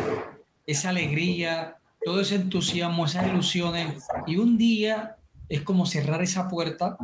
esa 0.66 0.90
alegría, 0.90 1.76
todo 2.04 2.20
ese 2.20 2.36
entusiasmo, 2.36 3.06
esas 3.06 3.28
ilusiones, 3.28 4.04
y 4.26 4.36
un 4.36 4.56
día 4.58 5.16
es 5.48 5.62
como 5.62 5.86
cerrar 5.86 6.22
esa 6.22 6.48
puerta, 6.48 6.96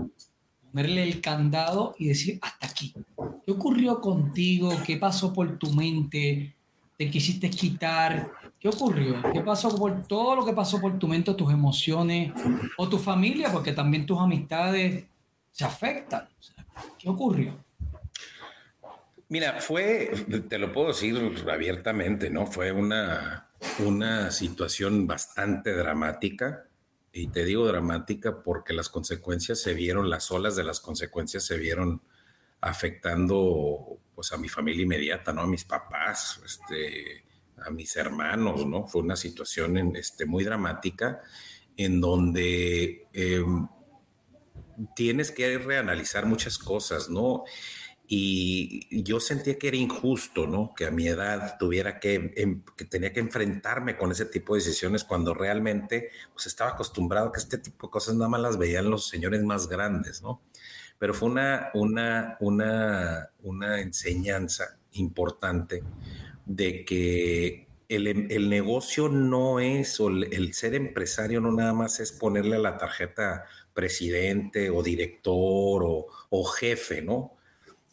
ponerle 0.70 1.02
el 1.02 1.20
candado 1.20 1.94
y 1.98 2.08
decir, 2.08 2.38
hasta 2.42 2.66
aquí. 2.66 2.94
¿Qué 3.44 3.52
ocurrió 3.52 4.00
contigo? 4.00 4.72
¿Qué 4.84 4.96
pasó 4.96 5.32
por 5.32 5.58
tu 5.58 5.72
mente? 5.72 6.54
¿Te 6.96 7.10
quisiste 7.10 7.50
quitar? 7.50 8.30
¿Qué 8.58 8.68
ocurrió? 8.68 9.16
¿Qué 9.32 9.40
pasó 9.40 9.74
por 9.76 10.06
todo 10.06 10.36
lo 10.36 10.44
que 10.44 10.52
pasó 10.52 10.80
por 10.80 10.98
tu 10.98 11.08
mente, 11.08 11.32
tus 11.34 11.52
emociones 11.52 12.32
o 12.76 12.88
tu 12.88 12.98
familia? 12.98 13.50
Porque 13.52 13.72
también 13.72 14.06
tus 14.06 14.18
amistades 14.18 15.04
se 15.50 15.64
afectan. 15.64 16.28
¿Qué 16.98 17.08
ocurrió? 17.08 17.54
Mira, 19.28 19.60
fue, 19.60 20.10
te 20.48 20.58
lo 20.58 20.72
puedo 20.72 20.88
decir 20.88 21.16
abiertamente, 21.50 22.30
¿no? 22.30 22.46
Fue 22.46 22.72
una, 22.72 23.48
una 23.78 24.30
situación 24.30 25.06
bastante 25.06 25.72
dramática 25.72 26.64
y 27.12 27.28
te 27.28 27.44
digo 27.44 27.66
dramática 27.66 28.42
porque 28.42 28.72
las 28.72 28.88
consecuencias 28.88 29.60
se 29.60 29.74
vieron, 29.74 30.10
las 30.10 30.30
olas 30.30 30.56
de 30.56 30.64
las 30.64 30.80
consecuencias 30.80 31.44
se 31.44 31.58
vieron 31.58 32.02
afectando 32.60 33.98
pues 34.14 34.32
a 34.32 34.36
mi 34.36 34.48
familia 34.48 34.82
inmediata, 34.82 35.32
¿no? 35.32 35.42
A 35.42 35.46
mis 35.46 35.64
papás, 35.64 36.40
este, 36.44 37.24
a 37.58 37.70
mis 37.70 37.96
hermanos, 37.96 38.66
¿no? 38.66 38.86
Fue 38.86 39.02
una 39.02 39.16
situación 39.16 39.96
este, 39.96 40.26
muy 40.26 40.44
dramática 40.44 41.20
en 41.76 42.00
donde 42.00 43.06
em, 43.12 43.66
tienes 44.94 45.30
que 45.30 45.58
reanalizar 45.58 46.26
muchas 46.26 46.58
cosas, 46.58 47.08
¿no? 47.08 47.44
Y 48.12 49.04
yo 49.04 49.20
sentía 49.20 49.56
que 49.56 49.68
era 49.68 49.76
injusto, 49.76 50.48
¿no? 50.48 50.74
Que 50.74 50.84
a 50.84 50.90
mi 50.90 51.06
edad 51.06 51.56
tuviera 51.60 52.00
que, 52.00 52.32
em, 52.36 52.64
que 52.76 52.84
tenía 52.84 53.12
que 53.12 53.20
enfrentarme 53.20 53.96
con 53.96 54.10
ese 54.10 54.26
tipo 54.26 54.54
de 54.54 54.60
decisiones 54.60 55.04
cuando 55.04 55.32
realmente 55.32 56.10
pues 56.32 56.46
estaba 56.46 56.72
acostumbrado 56.72 57.28
a 57.28 57.32
que 57.32 57.38
este 57.38 57.58
tipo 57.58 57.86
de 57.86 57.92
cosas 57.92 58.16
nada 58.16 58.28
más 58.28 58.40
las 58.40 58.58
veían 58.58 58.90
los 58.90 59.06
señores 59.08 59.44
más 59.44 59.68
grandes, 59.68 60.22
¿no? 60.22 60.42
Pero 60.98 61.14
fue 61.14 61.28
una, 61.28 61.70
una, 61.74 62.36
una, 62.40 63.30
una 63.44 63.80
enseñanza 63.80 64.76
importante 64.90 65.84
de 66.46 66.84
que 66.84 67.68
el, 67.88 68.48
negocio 68.48 69.08
no 69.08 69.60
es, 69.60 70.00
o 70.00 70.08
el, 70.08 70.52
ser 70.52 70.74
empresario 70.74 71.40
no 71.40 71.52
nada 71.52 71.74
más 71.74 72.00
es 72.00 72.10
ponerle 72.10 72.56
a 72.56 72.60
la 72.60 72.76
tarjeta 72.76 73.44
presidente 73.72 74.68
o 74.68 74.82
director 74.82 75.84
o, 75.84 76.44
jefe, 76.44 77.02
¿no? 77.02 77.36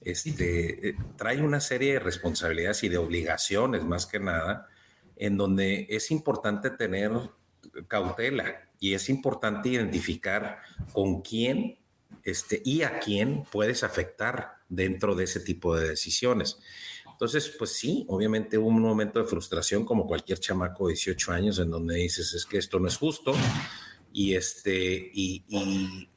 Este, 0.07 0.89
eh, 0.89 0.95
trae 1.17 1.41
una 1.41 1.59
serie 1.59 1.93
de 1.93 1.99
responsabilidades 1.99 2.81
y 2.83 2.87
de 2.87 2.97
obligaciones 2.97 3.83
más 3.83 4.05
que 4.05 4.21
nada, 4.21 4.69
en 5.17 5.35
donde 5.35 5.85
es 5.89 6.11
importante 6.11 6.69
tener 6.69 7.11
cautela 7.89 8.69
y 8.79 8.93
es 8.93 9.09
importante 9.09 9.67
identificar 9.67 10.59
con 10.93 11.21
quién 11.21 11.77
este, 12.23 12.61
y 12.63 12.83
a 12.83 12.99
quién 12.99 13.43
puedes 13.51 13.83
afectar 13.83 14.53
dentro 14.69 15.13
de 15.13 15.25
ese 15.25 15.41
tipo 15.41 15.75
de 15.75 15.89
decisiones. 15.89 16.57
Entonces, 17.11 17.53
pues 17.59 17.71
sí, 17.73 18.05
obviamente 18.07 18.57
hubo 18.57 18.67
un 18.67 18.81
momento 18.81 19.19
de 19.19 19.25
frustración 19.25 19.83
como 19.83 20.07
cualquier 20.07 20.39
chamaco 20.39 20.87
de 20.87 20.93
18 20.93 21.33
años 21.33 21.59
en 21.59 21.69
donde 21.69 21.95
dices, 21.95 22.33
es 22.33 22.45
que 22.45 22.59
esto 22.59 22.79
no 22.79 22.87
es 22.87 22.95
justo. 22.95 23.33
Y 24.13 24.35
este, 24.35 25.11
y, 25.13 26.07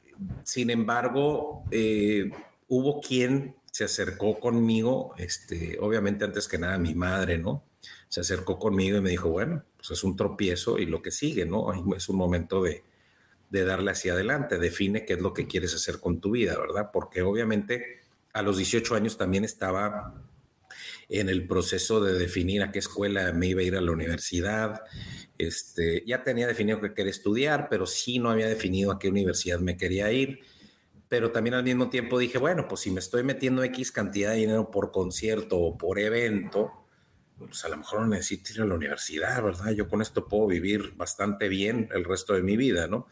sin 0.45 0.69
embargo, 0.69 1.65
eh, 1.71 2.31
hubo 2.69 3.01
quien 3.01 3.55
se 3.71 3.85
acercó 3.85 4.39
conmigo, 4.39 5.13
este, 5.17 5.77
obviamente 5.79 6.25
antes 6.25 6.47
que 6.47 6.57
nada 6.57 6.77
mi 6.77 6.93
madre, 6.93 7.37
¿no? 7.37 7.63
Se 8.09 8.21
acercó 8.21 8.59
conmigo 8.59 8.97
y 8.97 9.01
me 9.01 9.09
dijo, 9.09 9.29
bueno, 9.29 9.63
pues 9.77 9.91
es 9.91 10.03
un 10.03 10.15
tropiezo 10.15 10.77
y 10.77 10.85
lo 10.85 11.01
que 11.01 11.11
sigue, 11.11 11.45
¿no? 11.45 11.73
Es 11.95 12.09
un 12.09 12.17
momento 12.17 12.61
de, 12.63 12.83
de 13.49 13.65
darle 13.65 13.91
hacia 13.91 14.13
adelante, 14.13 14.57
define 14.59 15.05
qué 15.05 15.13
es 15.13 15.21
lo 15.21 15.33
que 15.33 15.47
quieres 15.47 15.73
hacer 15.73 15.99
con 15.99 16.19
tu 16.19 16.31
vida, 16.31 16.57
¿verdad? 16.59 16.89
Porque 16.91 17.21
obviamente 17.21 18.01
a 18.33 18.41
los 18.41 18.57
18 18.57 18.95
años 18.95 19.17
también 19.17 19.43
estaba 19.45 20.13
en 21.09 21.29
el 21.29 21.45
proceso 21.47 22.01
de 22.01 22.13
definir 22.17 22.63
a 22.63 22.71
qué 22.71 22.79
escuela 22.79 23.31
me 23.33 23.47
iba 23.47 23.61
a 23.61 23.65
ir 23.65 23.75
a 23.75 23.81
la 23.81 23.91
universidad. 23.91 24.81
Este, 25.37 26.03
ya 26.05 26.23
tenía 26.23 26.47
definido 26.47 26.79
que 26.79 26.93
quería 26.93 27.11
estudiar, 27.11 27.67
pero 27.69 27.85
sí 27.85 28.19
no 28.19 28.29
había 28.29 28.47
definido 28.47 28.91
a 28.91 28.99
qué 28.99 29.09
universidad 29.09 29.59
me 29.59 29.75
quería 29.75 30.11
ir. 30.11 30.39
Pero 31.11 31.31
también 31.31 31.55
al 31.55 31.63
mismo 31.65 31.89
tiempo 31.89 32.17
dije, 32.17 32.37
bueno, 32.37 32.69
pues 32.69 32.79
si 32.79 32.89
me 32.89 33.01
estoy 33.01 33.21
metiendo 33.23 33.65
X 33.65 33.91
cantidad 33.91 34.31
de 34.31 34.37
dinero 34.37 34.71
por 34.71 34.91
concierto 34.91 35.59
o 35.59 35.77
por 35.77 35.99
evento, 35.99 36.71
pues 37.37 37.65
a 37.65 37.67
lo 37.67 37.75
mejor 37.75 37.99
no 37.99 38.07
necesito 38.07 38.53
ir 38.53 38.61
a 38.61 38.65
la 38.65 38.75
universidad, 38.75 39.43
¿verdad? 39.43 39.71
Yo 39.71 39.89
con 39.89 40.01
esto 40.01 40.29
puedo 40.29 40.47
vivir 40.47 40.93
bastante 40.95 41.49
bien 41.49 41.89
el 41.93 42.05
resto 42.05 42.33
de 42.33 42.43
mi 42.43 42.55
vida, 42.55 42.87
¿no? 42.87 43.07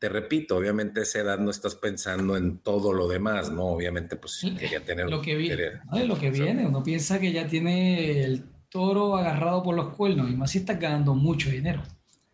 te 0.00 0.08
repito, 0.08 0.56
obviamente 0.56 1.00
a 1.00 1.02
esa 1.04 1.20
edad 1.20 1.38
no 1.38 1.50
estás 1.50 1.76
pensando 1.76 2.36
en 2.36 2.58
todo 2.58 2.92
lo 2.94 3.06
demás, 3.06 3.52
¿no? 3.52 3.66
Obviamente, 3.66 4.16
pues 4.16 4.44
quería 4.58 4.82
tener... 4.82 5.10
Lo 5.10 5.20
que, 5.20 5.36
viene, 5.36 5.82
lo 6.06 6.18
que 6.18 6.30
viene, 6.30 6.66
uno 6.66 6.82
piensa 6.82 7.20
que 7.20 7.30
ya 7.30 7.46
tiene 7.46 8.24
el 8.24 8.44
toro 8.70 9.16
agarrado 9.16 9.62
por 9.62 9.76
los 9.76 9.94
cuernos 9.94 10.30
y 10.30 10.34
más 10.34 10.50
si 10.50 10.58
estás 10.58 10.80
ganando 10.80 11.14
mucho 11.14 11.50
dinero. 11.50 11.82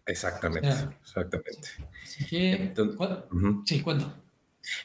Exactamente, 0.06 0.72
exactamente. 1.02 1.68
Sí, 2.04 3.82
cuento. 3.82 4.26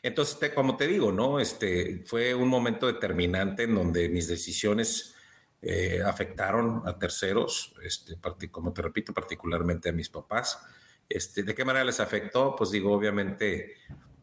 Entonces, 0.01 0.51
como 0.53 0.77
te 0.77 0.87
digo, 0.87 1.11
¿no? 1.11 1.39
Este, 1.39 2.03
fue 2.05 2.33
un 2.33 2.47
momento 2.47 2.87
determinante 2.87 3.63
en 3.63 3.75
donde 3.75 4.09
mis 4.09 4.27
decisiones 4.27 5.15
eh, 5.61 6.01
afectaron 6.03 6.81
a 6.85 6.97
terceros, 6.97 7.75
este, 7.83 8.17
como 8.49 8.73
te 8.73 8.81
repito, 8.81 9.13
particularmente 9.13 9.89
a 9.89 9.93
mis 9.93 10.09
papás. 10.09 10.59
Este, 11.07 11.43
¿De 11.43 11.53
qué 11.53 11.65
manera 11.65 11.85
les 11.85 11.99
afectó? 11.99 12.55
Pues 12.55 12.71
digo, 12.71 12.93
obviamente 12.93 13.75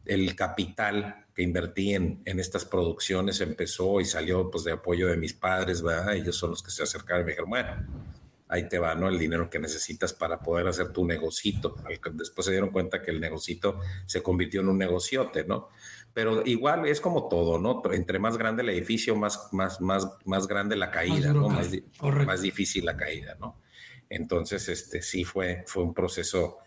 el 0.05 0.35
capital 0.35 1.27
que 1.33 1.43
invertí 1.43 1.93
en, 1.93 2.21
en, 2.25 2.39
estas 2.39 2.65
producciones 2.65 3.39
empezó 3.41 4.01
y 4.01 4.05
salió 4.05 4.49
pues 4.49 4.63
de 4.63 4.71
apoyo 4.71 5.07
de 5.07 5.15
mis 5.15 5.33
padres, 5.33 5.81
¿verdad? 5.81 6.15
Ellos 6.15 6.35
son 6.35 6.49
los 6.49 6.63
que 6.63 6.71
se 6.71 6.83
acercaron 6.83 7.21
y 7.21 7.25
me 7.25 7.31
dijeron, 7.31 7.49
bueno, 7.49 7.85
ahí 8.49 8.67
te 8.67 8.79
va, 8.79 8.95
¿no? 8.95 9.07
El 9.07 9.19
dinero 9.19 9.49
que 9.49 9.59
necesitas 9.59 10.11
para 10.11 10.39
poder 10.39 10.67
hacer 10.67 10.91
tu 10.91 11.05
negocito. 11.05 11.75
Después 12.13 12.45
se 12.45 12.51
dieron 12.51 12.71
cuenta 12.71 13.01
que 13.01 13.11
el 13.11 13.21
negocito 13.21 13.79
se 14.07 14.23
convirtió 14.23 14.61
en 14.61 14.69
un 14.69 14.77
negociote, 14.77 15.45
¿no? 15.45 15.69
Pero 16.13 16.41
igual 16.43 16.87
es 16.87 16.99
como 16.99 17.29
todo, 17.29 17.59
¿no? 17.59 17.81
Entre 17.93 18.17
más 18.17 18.37
grande 18.37 18.63
el 18.63 18.69
edificio, 18.69 19.15
más, 19.15 19.49
más, 19.51 19.79
más, 19.79 20.07
más 20.25 20.47
grande 20.47 20.75
la 20.75 20.89
caída, 20.89 21.31
¿no? 21.31 21.47
Más, 21.47 21.69
más, 22.01 22.41
difícil 22.41 22.85
la 22.85 22.97
caída, 22.97 23.37
¿no? 23.39 23.61
Entonces, 24.09 24.67
este 24.67 25.03
sí 25.03 25.23
fue, 25.23 25.63
fue 25.67 25.83
un 25.83 25.93
proceso 25.93 26.57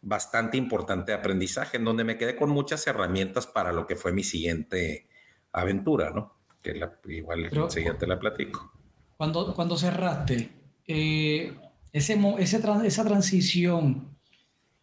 bastante 0.00 0.56
importante 0.56 1.10
de 1.10 1.18
aprendizaje, 1.18 1.76
en 1.76 1.84
donde 1.84 2.04
me 2.04 2.16
quedé 2.16 2.36
con 2.36 2.50
muchas 2.50 2.86
herramientas 2.86 3.48
para 3.48 3.72
lo 3.72 3.88
que 3.88 3.96
fue 3.96 4.12
mi 4.12 4.22
siguiente 4.22 5.08
aventura, 5.50 6.10
¿no? 6.10 6.36
Que 6.62 6.80
igual 7.08 7.46
enseguida 7.46 7.98
te 7.98 8.06
la 8.06 8.20
platico. 8.20 8.72
Cuando, 9.16 9.52
cuando 9.54 9.76
cerraste, 9.76 10.61
eh, 10.86 11.54
ese, 11.92 12.18
esa 12.38 13.04
transición, 13.04 14.16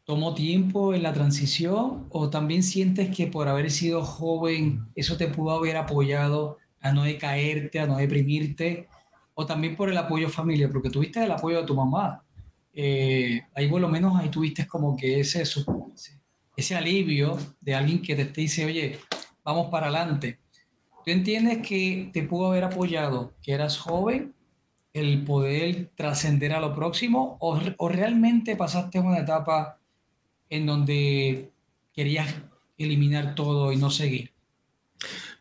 ¿tomó 0.06 0.34
tiempo 0.34 0.94
en 0.94 1.04
la 1.04 1.14
transición 1.14 2.08
o 2.10 2.30
también 2.30 2.64
sientes 2.64 3.16
que 3.16 3.28
por 3.28 3.48
haber 3.48 3.72
sido 3.72 4.04
joven 4.04 4.88
eso 4.96 5.18
te 5.18 5.28
pudo 5.28 5.52
haber 5.52 5.78
apoyado 5.78 6.58
a 6.82 6.92
no 6.92 7.04
decaerte, 7.04 7.80
a 7.80 7.88
no 7.88 7.98
deprimirte? 7.98 8.88
O 9.34 9.46
también 9.46 9.76
por 9.76 9.90
el 9.90 9.98
apoyo 9.98 10.30
familiar, 10.30 10.72
porque 10.72 10.90
tuviste 10.90 11.24
el 11.24 11.32
apoyo 11.32 11.62
de 11.62 11.66
tu 11.66 11.74
mamá, 11.74 12.24
eh, 12.74 13.42
ahí 13.56 13.68
por 13.68 13.82
lo 13.82 13.90
menos 13.90 14.18
ahí 14.18 14.30
tuviste 14.30 14.68
como 14.68 14.96
que 14.96 15.22
ese, 15.22 15.44
ese 16.56 16.76
alivio 16.76 17.38
de 17.62 17.76
alguien 17.76 18.02
que 18.02 18.16
te 18.16 18.42
dice, 18.42 18.66
oye, 18.66 19.00
vamos 19.44 19.70
para 19.70 19.88
adelante. 19.88 20.40
¿Tú 21.04 21.12
entiendes 21.12 21.66
que 21.66 22.10
te 22.14 22.24
pudo 22.24 22.48
haber 22.48 22.66
apoyado, 22.66 23.34
que 23.42 23.54
eras 23.54 23.78
joven, 23.78 24.34
el 25.00 25.24
poder 25.24 25.90
trascender 25.96 26.54
a 26.54 26.60
lo 26.60 26.76
próximo 26.76 27.38
o, 27.40 27.60
o 27.78 27.90
realmente 27.90 28.56
pasaste 28.56 29.00
una 29.00 29.20
etapa 29.20 29.80
en 30.50 30.66
donde 30.66 31.52
querías 31.94 32.34
eliminar 32.78 33.36
todo 33.36 33.72
y 33.72 33.78
no 33.78 33.90
seguir? 33.90 34.32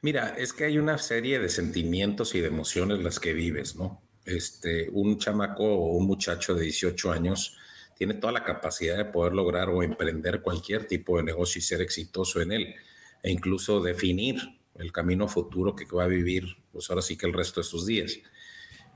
Mira, 0.01 0.35
es 0.39 0.53
que 0.53 0.65
hay 0.65 0.79
una 0.79 0.99
serie 0.99 1.39
de 1.39 1.49
sentimientos 1.49 2.35
y 2.35 2.41
de 2.41 2.49
emociones 2.49 3.01
las 3.01 3.19
que 3.19 3.33
vives, 3.33 3.77
¿no? 3.77 4.01
este, 4.29 4.91
un 4.93 5.19
chamaco 5.19 5.65
o 5.65 5.97
un 5.97 6.07
muchacho 6.07 6.55
de 6.55 6.65
18 6.65 7.13
años 7.13 7.57
tiene 7.97 8.15
toda 8.15 8.33
la 8.33 8.45
capacidad 8.45 8.97
de 8.97 9.07
poder 9.07 9.33
lograr 9.33 9.71
o 9.71 9.83
emprender 9.83 10.43
cualquier 10.43 10.87
tipo 10.87 11.17
de 11.17 11.25
negocio 11.25 11.59
y 11.59 11.63
ser 11.63 11.81
exitoso 11.81 12.41
en 12.41 12.53
él, 12.53 12.75
e 13.23 13.33
incluso 13.33 13.81
definir 13.81 14.37
el 14.77 14.93
camino 14.93 15.27
futuro 15.27 15.75
que 15.75 15.85
va 15.87 16.05
a 16.05 16.09
vivir, 16.09 16.45
pues 16.71 16.89
ahora 16.91 17.03
sí 17.03 17.17
que 17.17 17.27
el 17.27 17.33
resto 17.33 17.61
de 17.61 17.65
sus 17.65 17.87
días. 17.87 18.17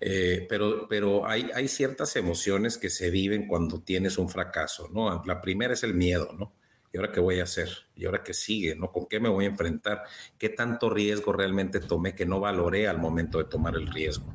Eh, 0.05 0.47
pero 0.49 0.89
pero 0.89 1.29
hay, 1.29 1.49
hay 1.55 1.69
ciertas 1.69 2.17
emociones 2.17 2.77
que 2.77 2.91
se 2.91 3.09
viven 3.09 3.47
cuando 3.47 3.81
tienes 3.83 4.19
un 4.19 4.29
fracaso, 4.29 4.89
¿no? 4.93 5.23
La 5.25 5.41
primera 5.41 5.75
es 5.75 5.85
el 5.85 5.95
miedo, 5.95 6.33
¿no? 6.37 6.53
¿Y 6.93 6.97
ahora 6.97 7.13
qué 7.13 7.21
voy 7.21 7.39
a 7.39 7.45
hacer? 7.45 7.69
¿Y 7.95 8.05
ahora 8.05 8.25
qué 8.25 8.35
sigue? 8.35 8.75
¿No? 8.75 8.91
¿Con 8.91 9.07
qué 9.07 9.21
me 9.21 9.29
voy 9.29 9.45
a 9.45 9.49
enfrentar? 9.49 10.03
¿Qué 10.39 10.49
tanto 10.49 10.91
riesgo 10.91 11.33
realmente 11.33 11.79
tomé 11.79 12.17
que 12.17 12.27
no 12.27 12.41
valoré 12.41 12.89
al 12.89 12.99
momento 12.99 13.39
de 13.39 13.45
tomar 13.45 13.77
el 13.77 13.87
riesgo? 13.87 14.35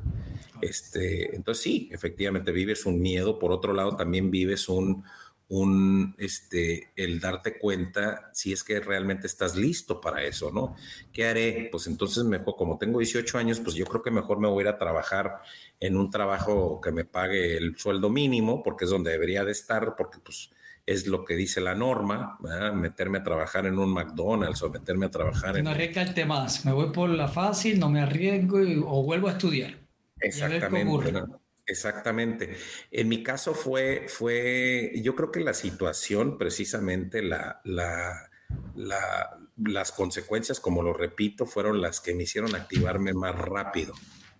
Este, 0.62 1.36
entonces 1.36 1.62
sí, 1.62 1.90
efectivamente 1.92 2.50
vives 2.50 2.86
un 2.86 3.00
miedo, 3.00 3.38
por 3.38 3.52
otro 3.52 3.74
lado 3.74 3.94
también 3.94 4.30
vives 4.30 4.70
un, 4.70 5.04
un, 5.48 6.14
este, 6.18 6.90
el 6.94 7.20
darte 7.20 7.58
cuenta 7.58 8.30
si 8.32 8.52
es 8.52 8.62
que 8.62 8.80
realmente 8.80 9.26
estás 9.26 9.56
listo 9.56 10.00
para 10.00 10.22
eso, 10.22 10.50
¿no? 10.52 10.76
¿Qué 11.12 11.26
haré? 11.26 11.68
Pues 11.70 11.86
entonces 11.86 12.24
mejor, 12.24 12.54
como 12.56 12.76
tengo 12.76 12.98
18 12.98 13.38
años, 13.38 13.60
pues 13.60 13.74
yo 13.74 13.86
creo 13.86 14.02
que 14.02 14.10
mejor 14.10 14.38
me 14.40 14.48
voy 14.48 14.64
a 14.64 14.68
ir 14.68 14.74
a 14.74 14.78
trabajar 14.78 15.38
en 15.80 15.96
un 15.96 16.10
trabajo 16.10 16.80
que 16.82 16.92
me 16.92 17.04
pague 17.04 17.56
el 17.56 17.76
sueldo 17.78 18.10
mínimo, 18.10 18.62
porque 18.62 18.84
es 18.84 18.90
donde 18.90 19.10
debería 19.10 19.44
de 19.44 19.52
estar, 19.52 19.94
porque 19.96 20.18
pues 20.22 20.50
es 20.84 21.06
lo 21.06 21.24
que 21.24 21.34
dice 21.34 21.60
la 21.60 21.74
norma, 21.74 22.38
meterme 22.74 23.18
a 23.18 23.22
trabajar 23.22 23.66
en 23.66 23.78
un 23.78 23.92
McDonald's 23.92 24.62
o 24.62 24.70
meterme 24.70 25.06
a 25.06 25.10
trabajar 25.10 25.56
en... 25.56 25.64
No 25.64 25.70
arriesgarte 25.70 26.24
más, 26.24 26.64
me 26.64 26.72
voy 26.72 26.90
por 26.92 27.10
la 27.10 27.28
fácil, 27.28 27.78
no 27.78 27.90
me 27.90 28.00
arriesgo 28.00 28.58
o 28.86 29.02
vuelvo 29.02 29.28
a 29.28 29.32
estudiar. 29.32 29.78
Exactamente. 30.18 31.22
Exactamente. 31.68 32.56
En 32.90 33.08
mi 33.08 33.22
caso 33.22 33.52
fue, 33.54 34.06
fue, 34.08 34.92
yo 35.02 35.14
creo 35.14 35.30
que 35.30 35.40
la 35.40 35.52
situación, 35.52 36.38
precisamente 36.38 37.22
la, 37.22 37.60
la, 37.64 38.30
las 38.74 39.92
consecuencias, 39.92 40.60
como 40.60 40.82
lo 40.82 40.94
repito, 40.94 41.44
fueron 41.44 41.82
las 41.82 42.00
que 42.00 42.14
me 42.14 42.22
hicieron 42.22 42.54
activarme 42.54 43.12
más 43.12 43.34
rápido 43.36 43.92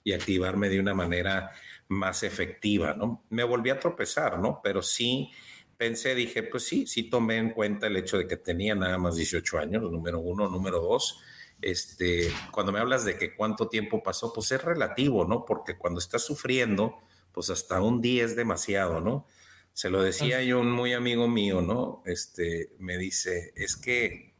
y 0.02 0.14
activarme 0.14 0.70
de 0.70 0.80
una 0.80 0.94
manera 0.94 1.50
más 1.88 2.22
efectiva, 2.22 2.94
¿no? 2.94 3.24
Me 3.28 3.44
volví 3.44 3.68
a 3.68 3.78
tropezar, 3.78 4.38
¿no? 4.38 4.60
Pero 4.64 4.80
sí 4.82 5.30
pensé, 5.76 6.14
dije, 6.14 6.42
pues 6.42 6.64
sí, 6.64 6.86
sí 6.86 7.10
tomé 7.10 7.36
en 7.36 7.50
cuenta 7.50 7.88
el 7.88 7.96
hecho 7.96 8.16
de 8.16 8.26
que 8.26 8.38
tenía 8.38 8.74
nada 8.74 8.96
más 8.96 9.16
18 9.16 9.58
años, 9.58 9.82
número 9.82 10.18
uno, 10.18 10.48
número 10.48 10.80
dos, 10.80 11.20
este, 11.60 12.32
cuando 12.52 12.72
me 12.72 12.78
hablas 12.80 13.04
de 13.04 13.18
que 13.18 13.34
cuánto 13.34 13.68
tiempo 13.68 14.02
pasó, 14.02 14.32
pues 14.32 14.50
es 14.52 14.62
relativo, 14.64 15.26
¿no? 15.26 15.44
Porque 15.44 15.76
cuando 15.76 15.98
estás 16.00 16.24
sufriendo, 16.24 16.98
pues 17.38 17.50
hasta 17.50 17.80
un 17.80 18.00
día 18.00 18.24
es 18.24 18.34
demasiado, 18.34 19.00
¿no? 19.00 19.24
Se 19.72 19.90
lo 19.90 20.02
decía 20.02 20.42
yo 20.42 20.58
un 20.58 20.72
muy 20.72 20.92
amigo 20.92 21.28
mío, 21.28 21.62
¿no? 21.62 22.02
Este, 22.04 22.72
me 22.80 22.98
dice, 22.98 23.52
es 23.54 23.76
que, 23.76 24.34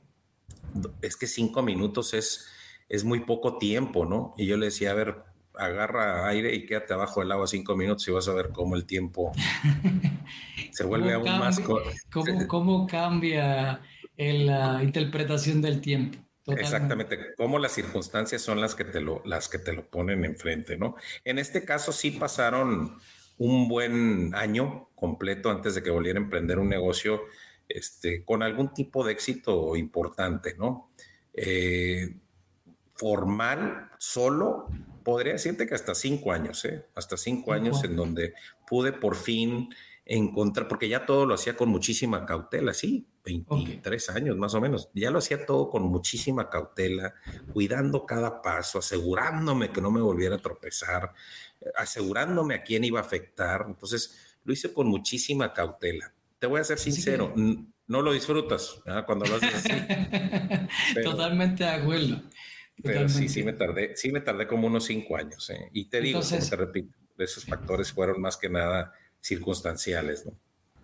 es 1.00 1.16
que 1.16 1.28
cinco 1.28 1.62
minutos 1.62 2.12
es, 2.12 2.48
es 2.88 3.04
muy 3.04 3.20
poco 3.20 3.56
tiempo, 3.56 4.04
¿no? 4.04 4.34
Y 4.36 4.46
yo 4.46 4.56
le 4.56 4.66
decía, 4.66 4.90
a 4.90 4.94
ver, 4.94 5.14
agarra 5.54 6.26
aire 6.26 6.52
y 6.56 6.66
quédate 6.66 6.92
abajo 6.92 7.20
del 7.20 7.30
agua 7.30 7.46
cinco 7.46 7.76
minutos 7.76 8.08
y 8.08 8.10
vas 8.10 8.26
a 8.26 8.34
ver 8.34 8.48
cómo 8.48 8.74
el 8.74 8.84
tiempo 8.84 9.30
se 10.72 10.84
vuelve 10.84 11.12
aún 11.12 11.38
más... 11.38 11.60
¿cómo, 11.60 12.48
¿Cómo 12.48 12.88
cambia 12.88 13.80
la 14.16 14.82
interpretación 14.82 15.62
del 15.62 15.80
tiempo? 15.80 16.18
Exactamente, 16.56 17.34
cómo 17.36 17.58
las 17.58 17.72
circunstancias 17.72 18.42
son 18.42 18.60
las 18.60 18.74
que, 18.74 18.84
te 18.84 19.00
lo, 19.00 19.22
las 19.24 19.48
que 19.48 19.58
te 19.58 19.72
lo 19.72 19.88
ponen 19.88 20.24
enfrente, 20.24 20.76
¿no? 20.76 20.96
En 21.24 21.38
este 21.38 21.64
caso 21.64 21.92
sí 21.92 22.12
pasaron 22.12 22.98
un 23.38 23.68
buen 23.68 24.34
año 24.34 24.88
completo 24.94 25.50
antes 25.50 25.74
de 25.74 25.82
que 25.82 25.90
volviera 25.90 26.18
a 26.18 26.22
emprender 26.22 26.58
un 26.58 26.68
negocio 26.68 27.22
este, 27.68 28.24
con 28.24 28.42
algún 28.42 28.72
tipo 28.72 29.04
de 29.04 29.12
éxito 29.12 29.76
importante, 29.76 30.54
¿no? 30.56 30.88
Eh, 31.34 32.16
formal, 32.94 33.90
solo, 33.98 34.68
podría 35.04 35.34
decirte 35.34 35.66
que 35.66 35.74
hasta 35.74 35.94
cinco 35.94 36.32
años, 36.32 36.64
¿eh? 36.64 36.86
Hasta 36.94 37.16
cinco 37.16 37.52
años 37.52 37.84
en 37.84 37.94
donde 37.94 38.34
pude 38.66 38.92
por 38.92 39.14
fin 39.14 39.68
encontrar, 40.04 40.66
porque 40.66 40.88
ya 40.88 41.06
todo 41.06 41.26
lo 41.26 41.34
hacía 41.34 41.56
con 41.56 41.68
muchísima 41.68 42.26
cautela, 42.26 42.72
sí, 42.72 43.06
23 43.28 44.10
años 44.10 44.36
más 44.36 44.54
o 44.54 44.60
menos, 44.60 44.90
ya 44.94 45.10
lo 45.10 45.18
hacía 45.18 45.44
todo 45.44 45.68
con 45.68 45.82
muchísima 45.82 46.48
cautela, 46.48 47.14
cuidando 47.52 48.06
cada 48.06 48.40
paso, 48.40 48.78
asegurándome 48.78 49.70
que 49.70 49.80
no 49.80 49.90
me 49.90 50.00
volviera 50.00 50.36
a 50.36 50.42
tropezar, 50.42 51.12
asegurándome 51.76 52.54
a 52.54 52.62
quién 52.62 52.84
iba 52.84 53.00
a 53.00 53.02
afectar, 53.02 53.64
entonces 53.66 54.36
lo 54.44 54.52
hice 54.52 54.72
con 54.72 54.88
muchísima 54.88 55.52
cautela. 55.52 56.12
Te 56.38 56.46
voy 56.46 56.60
a 56.60 56.64
ser 56.64 56.78
sincero, 56.78 57.34
no 57.36 58.02
lo 58.02 58.12
disfrutas 58.12 58.80
cuando 59.06 59.26
lo 59.26 59.36
haces 59.36 59.54
así. 59.54 59.72
Totalmente 61.02 61.64
de 61.64 61.70
acuerdo. 61.70 62.22
Pero 62.82 63.08
sí, 63.08 63.28
sí 63.28 63.42
me 63.42 63.52
tardé, 63.52 63.96
sí 63.96 64.12
me 64.12 64.20
tardé 64.20 64.46
como 64.46 64.68
unos 64.68 64.84
cinco 64.84 65.16
años. 65.16 65.50
¿eh? 65.50 65.68
Y 65.72 65.86
te 65.86 66.00
digo, 66.00 66.20
te 66.20 66.56
repito, 66.56 66.96
esos 67.18 67.44
factores 67.44 67.92
fueron 67.92 68.20
más 68.20 68.36
que 68.36 68.48
nada 68.48 68.92
circunstanciales, 69.20 70.24
¿no? 70.26 70.32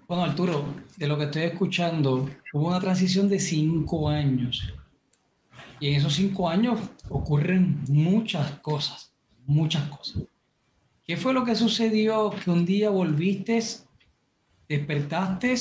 Bueno, 0.07 0.25
Arturo, 0.25 0.67
de 0.99 1.07
lo 1.07 1.17
que 1.17 1.25
estoy 1.25 1.43
escuchando, 1.45 2.29
hubo 2.53 2.69
una 2.69 2.79
transición 2.79 3.27
de 3.27 3.41
cinco 3.41 4.11
años. 4.11 4.75
Y 5.81 5.89
en 5.89 5.95
esos 5.95 6.15
cinco 6.15 6.47
años 6.47 6.79
ocurren 7.09 7.83
muchas 7.89 8.59
cosas, 8.61 9.15
muchas 9.47 9.89
cosas. 9.89 10.25
¿Qué 11.07 11.17
fue 11.17 11.33
lo 11.33 11.43
que 11.43 11.55
sucedió 11.55 12.31
que 12.31 12.51
un 12.51 12.67
día 12.67 12.91
volviste, 12.91 13.63
despertaste, 14.69 15.55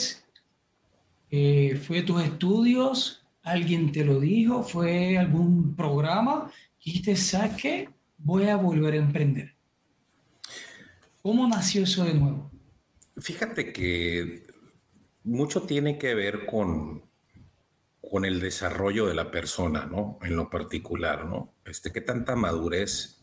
eh, 1.31 1.81
fue 1.87 2.01
tus 2.01 2.21
estudios, 2.21 3.23
alguien 3.43 3.93
te 3.93 4.03
lo 4.03 4.19
dijo, 4.19 4.61
fue 4.61 5.17
algún 5.17 5.73
programa, 5.73 6.51
y 6.81 6.91
dijiste, 6.91 7.15
¿sabes 7.15 7.55
qué? 7.55 7.89
Voy 8.17 8.49
a 8.49 8.57
volver 8.57 8.95
a 8.95 8.97
emprender. 8.97 9.53
¿Cómo 11.21 11.47
nació 11.47 11.83
eso 11.83 12.03
de 12.03 12.13
nuevo? 12.13 12.52
Fíjate 13.17 13.71
que 13.71 14.47
mucho 15.23 15.63
tiene 15.63 15.97
que 15.97 16.15
ver 16.15 16.45
con, 16.45 17.03
con 18.01 18.25
el 18.25 18.39
desarrollo 18.39 19.07
de 19.07 19.13
la 19.13 19.31
persona, 19.31 19.85
¿no? 19.85 20.17
En 20.21 20.35
lo 20.35 20.49
particular, 20.49 21.25
¿no? 21.25 21.53
Este, 21.65 21.91
qué 21.91 22.01
tanta 22.01 22.35
madurez 22.35 23.19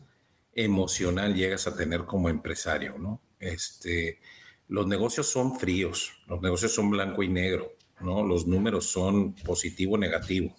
emocional 0.53 1.35
llegas 1.35 1.67
a 1.67 1.75
tener 1.75 2.05
como 2.05 2.29
empresario, 2.29 2.97
¿no? 2.97 3.21
Este, 3.39 4.19
los 4.67 4.87
negocios 4.87 5.27
son 5.27 5.59
fríos, 5.59 6.13
los 6.27 6.41
negocios 6.41 6.73
son 6.73 6.89
blanco 6.89 7.23
y 7.23 7.27
negro, 7.29 7.73
¿no? 7.99 8.23
Los 8.25 8.47
números 8.47 8.85
son 8.85 9.33
positivo, 9.35 9.97
negativo, 9.97 10.55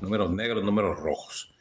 números 0.00 0.30
negros, 0.32 0.64
números 0.64 0.98
rojos. 0.98 1.54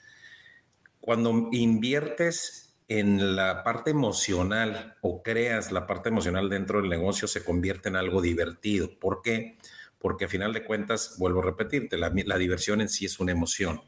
Cuando 0.99 1.49
inviertes 1.51 2.64
en 2.87 3.35
la 3.35 3.63
parte 3.63 3.91
emocional 3.91 4.95
o 5.01 5.23
creas 5.23 5.71
la 5.71 5.87
parte 5.87 6.09
emocional 6.09 6.49
dentro 6.49 6.81
del 6.81 6.89
negocio 6.89 7.27
se 7.27 7.43
convierte 7.43 7.89
en 7.89 7.95
algo 7.95 8.21
divertido. 8.21 8.89
¿Por 8.99 9.21
qué? 9.21 9.57
Porque 9.97 10.25
a 10.25 10.27
final 10.27 10.53
de 10.53 10.63
cuentas, 10.63 11.15
vuelvo 11.17 11.39
a 11.39 11.45
repetirte, 11.45 11.97
la, 11.97 12.09
diversión 12.09 12.81
en 12.81 12.89
sí 12.89 13.05
es 13.05 13.19
una 13.19 13.31
emoción. 13.31 13.81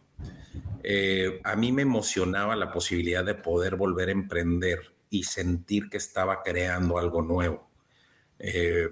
Eh, 0.84 1.42
a 1.44 1.56
mí 1.56 1.72
me 1.72 1.84
emocionaba 1.84 2.56
la 2.56 2.72
posibilidad 2.72 3.24
de 3.24 3.36
poder 3.36 3.76
volver 3.76 4.10
a 4.10 4.14
emprender 4.14 4.94
y 5.10 5.24
sentir 5.24 5.90
que 5.90 5.98
estaba 5.98 6.42
creando 6.42 6.98
algo 6.98 7.22
nuevo. 7.22 7.70
Eh, 8.40 8.90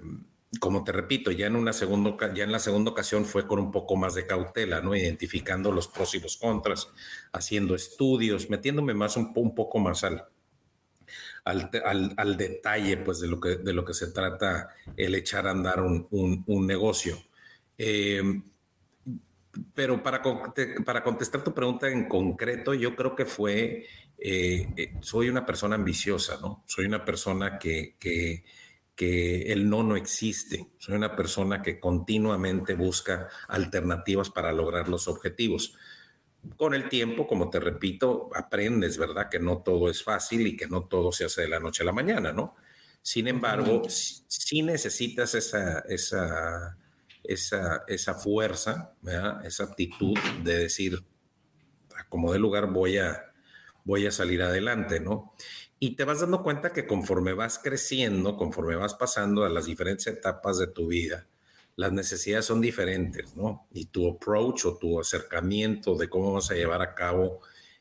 como 0.58 0.84
te 0.84 0.92
repito, 0.92 1.30
ya 1.30 1.46
en 1.46 1.56
una 1.56 1.72
segunda, 1.72 2.16
ya 2.34 2.44
en 2.44 2.52
la 2.52 2.58
segunda 2.58 2.90
ocasión 2.90 3.24
fue 3.24 3.46
con 3.46 3.58
un 3.58 3.70
poco 3.70 3.96
más 3.96 4.14
de 4.14 4.26
cautela, 4.26 4.80
¿no? 4.80 4.94
Identificando 4.94 5.72
los 5.72 5.88
pros 5.88 6.14
y 6.14 6.20
los 6.20 6.36
contras, 6.36 6.88
haciendo 7.32 7.74
estudios, 7.74 8.48
metiéndome 8.50 8.94
más 8.94 9.16
un, 9.16 9.32
poco 9.32 9.78
más 9.78 10.04
al, 10.04 10.26
al, 11.44 12.36
detalle, 12.36 12.96
pues, 12.98 13.20
de 13.20 13.28
lo, 13.28 13.40
que, 13.40 13.56
de 13.56 13.72
lo 13.72 13.84
que 13.84 13.94
se 13.94 14.08
trata 14.08 14.68
el 14.96 15.14
echar 15.14 15.46
a 15.46 15.50
andar 15.50 15.80
un, 15.80 16.06
un, 16.10 16.66
negocio. 16.66 17.18
Eh, 17.78 18.42
pero 19.74 20.02
para, 20.02 20.22
para 20.84 21.02
contestar 21.02 21.42
tu 21.42 21.54
pregunta 21.54 21.88
en 21.88 22.08
concreto, 22.08 22.74
yo 22.74 22.94
creo 22.94 23.16
que 23.16 23.24
fue, 23.24 23.86
eh, 24.18 24.68
eh, 24.76 24.94
soy 25.00 25.28
una 25.28 25.44
persona 25.44 25.76
ambiciosa, 25.76 26.38
¿no? 26.40 26.62
Soy 26.66 26.86
una 26.86 27.04
persona 27.04 27.58
que 27.58 27.96
que 28.96 29.52
el 29.52 29.68
no 29.68 29.82
no 29.82 29.94
existe. 29.94 30.70
Soy 30.78 30.96
una 30.96 31.14
persona 31.14 31.62
que 31.62 31.78
continuamente 31.78 32.74
busca 32.74 33.28
alternativas 33.46 34.30
para 34.30 34.52
lograr 34.52 34.88
los 34.88 35.06
objetivos. 35.06 35.74
Con 36.56 36.74
el 36.74 36.88
tiempo, 36.88 37.26
como 37.26 37.50
te 37.50 37.60
repito, 37.60 38.30
aprendes, 38.34 38.96
¿verdad? 38.96 39.28
Que 39.28 39.38
no 39.38 39.58
todo 39.58 39.90
es 39.90 40.02
fácil 40.02 40.46
y 40.46 40.56
que 40.56 40.66
no 40.66 40.82
todo 40.84 41.12
se 41.12 41.26
hace 41.26 41.42
de 41.42 41.48
la 41.48 41.60
noche 41.60 41.82
a 41.82 41.86
la 41.86 41.92
mañana, 41.92 42.32
¿no? 42.32 42.56
Sin 43.02 43.28
embargo, 43.28 43.82
sí 43.88 44.62
necesitas 44.62 45.34
esa, 45.34 45.80
esa, 45.80 46.76
esa, 47.22 47.84
esa 47.86 48.14
fuerza, 48.14 48.94
¿verdad? 49.02 49.44
esa 49.46 49.64
actitud 49.64 50.18
de 50.42 50.58
decir, 50.58 51.04
como 52.08 52.32
de 52.32 52.38
lugar 52.38 52.72
voy 52.72 52.98
a, 52.98 53.32
voy 53.84 54.06
a 54.06 54.10
salir 54.10 54.42
adelante, 54.42 55.00
¿no? 55.00 55.34
Y 55.78 55.96
te 55.96 56.04
vas 56.04 56.20
dando 56.20 56.42
cuenta 56.42 56.72
que 56.72 56.86
conforme 56.86 57.34
vas 57.34 57.58
creciendo, 57.58 58.36
conforme 58.36 58.76
vas 58.76 58.94
pasando 58.94 59.44
a 59.44 59.50
las 59.50 59.66
diferentes 59.66 60.06
etapas 60.06 60.58
de 60.58 60.68
tu 60.68 60.88
vida, 60.88 61.26
las 61.76 61.92
necesidades 61.92 62.46
son 62.46 62.62
diferentes, 62.62 63.36
¿no? 63.36 63.66
Y 63.72 63.86
tu 63.86 64.08
approach 64.08 64.64
o 64.64 64.78
tu 64.78 64.98
acercamiento 64.98 65.94
de 65.94 66.08
cómo 66.08 66.32
vas 66.32 66.50
a 66.50 66.54
llevar 66.54 66.80
a 66.80 66.94
cabo 66.94 67.40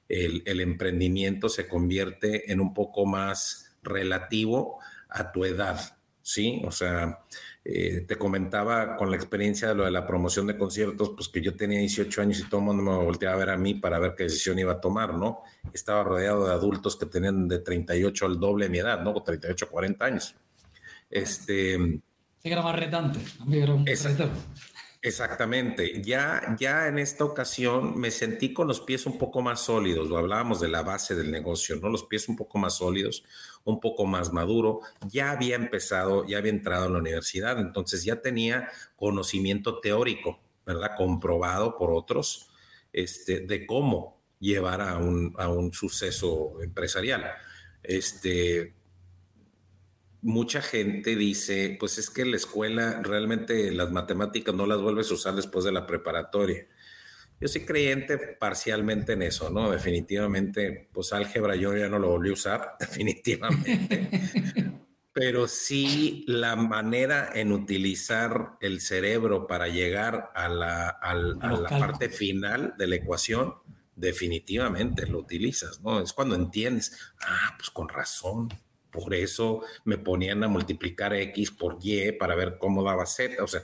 el, 0.09 0.43
el 0.45 0.59
emprendimiento 0.59 1.49
se 1.49 1.67
convierte 1.67 2.51
en 2.51 2.59
un 2.59 2.73
poco 2.73 3.05
más 3.05 3.75
relativo 3.81 4.79
a 5.09 5.31
tu 5.31 5.45
edad, 5.45 5.79
¿sí? 6.21 6.61
O 6.65 6.71
sea, 6.71 7.19
eh, 7.67 8.05
te 8.07 8.15
comentaba 8.15 8.95
con 8.95 9.09
la 9.09 9.17
experiencia 9.17 9.69
de 9.69 9.73
lo 9.73 9.85
de 9.85 9.91
la 9.91 10.05
promoción 10.05 10.45
de 10.45 10.55
conciertos, 10.55 11.13
pues 11.15 11.29
que 11.29 11.41
yo 11.41 11.55
tenía 11.55 11.79
18 11.79 12.21
años 12.21 12.39
y 12.39 12.47
todo 12.47 12.59
el 12.59 12.67
mundo 12.67 12.83
me 12.83 13.03
volteaba 13.03 13.33
a 13.33 13.39
ver 13.39 13.49
a 13.49 13.57
mí 13.57 13.73
para 13.73 13.97
ver 13.97 14.13
qué 14.15 14.25
decisión 14.25 14.59
iba 14.59 14.73
a 14.73 14.79
tomar, 14.79 15.15
¿no? 15.15 15.41
Estaba 15.73 16.03
rodeado 16.03 16.45
de 16.45 16.53
adultos 16.53 16.95
que 16.95 17.07
tenían 17.07 17.47
de 17.47 17.57
38 17.57 18.27
al 18.27 18.39
doble 18.39 18.65
de 18.65 18.69
mi 18.69 18.77
edad, 18.77 19.01
¿no? 19.01 19.15
38, 19.15 19.67
40 19.67 20.05
años. 20.05 20.35
Este. 21.09 21.75
Sí, 21.75 22.51
era 22.51 22.61
más 22.61 22.75
retante. 22.75 23.19
Exactamente. 25.01 26.01
Ya, 26.01 26.55
ya 26.59 26.87
en 26.87 26.97
esta 26.97 27.25
ocasión 27.25 27.95
me 27.95 28.09
sentí 28.09 28.53
con 28.53 28.67
los 28.67 28.81
pies 28.81 29.05
un 29.05 29.19
poco 29.19 29.41
más 29.41 29.61
sólidos. 29.61 30.07
Lo 30.07 30.17
hablábamos 30.17 30.59
de 30.59 30.67
la 30.67 30.81
base 30.81 31.15
del 31.15 31.31
negocio, 31.31 31.75
¿no? 31.75 31.89
Los 31.89 32.05
pies 32.05 32.27
un 32.27 32.35
poco 32.35 32.57
más 32.57 32.77
sólidos, 32.77 33.23
un 33.65 33.81
poco 33.81 34.05
más 34.05 34.31
maduro. 34.31 34.79
Ya 35.09 35.31
había 35.31 35.55
empezado, 35.55 36.25
ya 36.25 36.37
había 36.37 36.51
entrado 36.51 36.85
en 36.85 36.93
la 36.93 36.99
universidad, 36.99 37.59
entonces 37.59 38.05
ya 38.05 38.21
tenía 38.21 38.69
conocimiento 38.95 39.79
teórico, 39.81 40.39
¿verdad? 40.65 40.91
Comprobado 40.95 41.77
por 41.77 41.91
otros, 41.91 42.49
este, 42.93 43.41
de 43.41 43.65
cómo 43.65 44.21
llevar 44.39 44.81
a 44.81 44.97
un, 44.97 45.33
a 45.37 45.49
un 45.49 45.73
suceso 45.73 46.61
empresarial. 46.61 47.25
Este, 47.83 48.73
mucha 50.21 50.61
gente 50.61 51.15
dice, 51.15 51.77
pues 51.79 51.97
es 51.97 52.09
que 52.09 52.25
la 52.25 52.35
escuela 52.35 53.01
realmente 53.03 53.71
las 53.71 53.91
matemáticas 53.91 54.55
no 54.55 54.65
las 54.65 54.81
vuelves 54.81 55.11
a 55.11 55.15
usar 55.15 55.35
después 55.35 55.65
de 55.65 55.71
la 55.71 55.85
preparatoria. 55.85 56.67
Yo 57.39 57.47
soy 57.47 57.65
creyente 57.65 58.17
parcialmente 58.17 59.13
en 59.13 59.23
eso, 59.23 59.49
¿no? 59.49 59.69
Definitivamente, 59.69 60.89
pues 60.93 61.11
álgebra 61.13 61.55
yo 61.55 61.75
ya 61.75 61.89
no 61.89 61.99
lo 61.99 62.09
volví 62.09 62.29
a 62.29 62.33
usar, 62.33 62.75
definitivamente. 62.79 64.07
Pero 65.11 65.47
sí 65.47 66.25
la 66.27 66.55
manera 66.55 67.31
en 67.33 67.51
utilizar 67.51 68.57
el 68.59 68.81
cerebro 68.81 69.47
para 69.47 69.67
llegar 69.67 70.31
a 70.35 70.49
la, 70.49 70.89
a 70.89 71.13
la 71.15 71.69
parte 71.69 72.09
final 72.09 72.73
de 72.77 72.87
la 72.87 72.95
ecuación, 72.95 73.55
definitivamente 73.95 75.07
lo 75.07 75.19
utilizas, 75.19 75.81
¿no? 75.81 76.01
Es 76.01 76.11
cuando 76.11 76.35
entiendes, 76.35 77.13
ah, 77.21 77.55
pues 77.57 77.69
con 77.69 77.87
razón, 77.87 78.49
por 78.95 79.13
eso 79.13 79.61
me 79.83 79.97
ponían 79.97 80.43
a 80.43 80.47
multiplicar 80.47 81.13
X 81.13 81.51
por 81.51 81.77
Y 81.81 82.13
para 82.13 82.33
ver 82.33 82.57
cómo 82.57 82.81
daba 82.81 83.05
Z. 83.05 83.43
O 83.43 83.47
sea, 83.47 83.61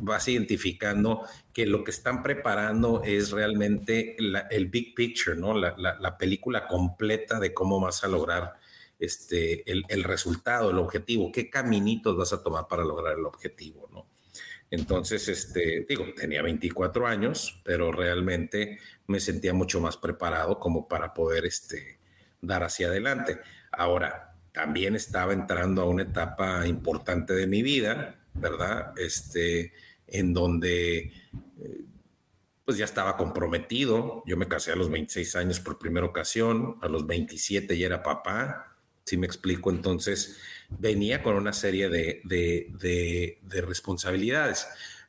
vas 0.00 0.28
identificando 0.28 1.22
que 1.52 1.66
lo 1.66 1.84
que 1.84 1.90
están 1.90 2.22
preparando 2.22 3.02
es 3.04 3.30
realmente 3.30 4.16
el 4.18 4.66
big 4.66 4.94
picture, 4.94 5.36
¿no? 5.36 5.54
La, 5.54 6.16
película 6.18 6.66
completa 6.66 7.38
de 7.38 7.52
cómo 7.52 7.80
vas 7.80 8.02
a 8.04 8.08
lograr 8.08 8.54
este, 8.98 9.70
el, 9.70 9.84
el, 9.88 10.04
resultado, 10.04 10.70
el 10.70 10.78
objetivo, 10.78 11.30
qué 11.30 11.50
caminitos 11.50 12.16
vas 12.16 12.32
a 12.32 12.42
tomar 12.42 12.66
para 12.68 12.84
lograr 12.84 13.18
el 13.18 13.24
objetivo, 13.24 13.88
¿no? 13.92 14.06
Entonces, 14.70 15.28
este, 15.28 15.86
digo, 15.88 16.04
tenía 16.14 16.42
24 16.42 17.06
años, 17.06 17.60
pero 17.64 17.90
realmente 17.90 18.78
me 19.06 19.20
sentía 19.20 19.54
mucho 19.54 19.80
más 19.80 19.96
preparado 19.96 20.58
como 20.58 20.88
para 20.88 21.14
poder 21.14 21.46
este, 21.46 21.98
dar 22.40 22.62
hacia 22.62 22.88
adelante. 22.88 23.38
Ahora, 23.72 24.34
también 24.52 24.94
estaba 24.94 25.32
entrando 25.32 25.82
a 25.82 25.86
una 25.86 26.02
etapa 26.02 26.66
importante 26.66 27.34
de 27.34 27.46
mi 27.46 27.62
vida, 27.62 28.16
¿verdad? 28.40 28.92
Este, 28.96 29.72
en 30.06 30.32
donde 30.32 30.98
eh, 30.98 31.84
pues 32.64 32.76
ya 32.76 32.84
estaba 32.84 33.16
comprometido. 33.16 34.22
Yo 34.26 34.36
me 34.36 34.48
casé 34.48 34.72
a 34.72 34.76
los 34.76 34.90
26 34.90 35.36
años 35.36 35.60
por 35.60 35.78
primera 35.78 36.06
ocasión, 36.06 36.76
a 36.82 36.88
los 36.88 37.06
27 37.06 37.76
ya 37.78 37.86
era 37.86 38.02
papá, 38.02 38.76
si 39.04 39.16
me 39.16 39.26
explico. 39.26 39.70
Entonces 39.70 40.38
venía 40.68 41.22
con 41.22 41.36
una 41.36 41.52
serie 41.52 41.88
de, 41.88 42.20
de, 42.24 43.38
de 43.42 43.60
responsabilidades 43.62 44.66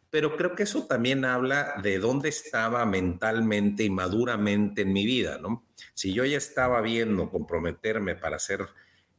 pero 0.10 0.36
creo 0.36 0.56
que 0.56 0.63
eso 0.63 0.86
también 0.88 1.24
habla 1.24 1.76
de 1.84 2.00
dónde 2.00 2.30
estaba 2.30 2.86
mentalmente 2.86 3.84
y 3.84 3.89
maduramente 3.89 4.82
en 4.82 4.94
mi 4.94 5.06
vida, 5.06 5.38
¿no? 5.38 5.65
Si 5.94 6.13
yo 6.13 6.26
ya 6.26 6.38
estaba 6.38 6.82
viendo 6.82 7.30
comprometerme 7.30 8.15
para 8.15 8.39
ser 8.39 8.65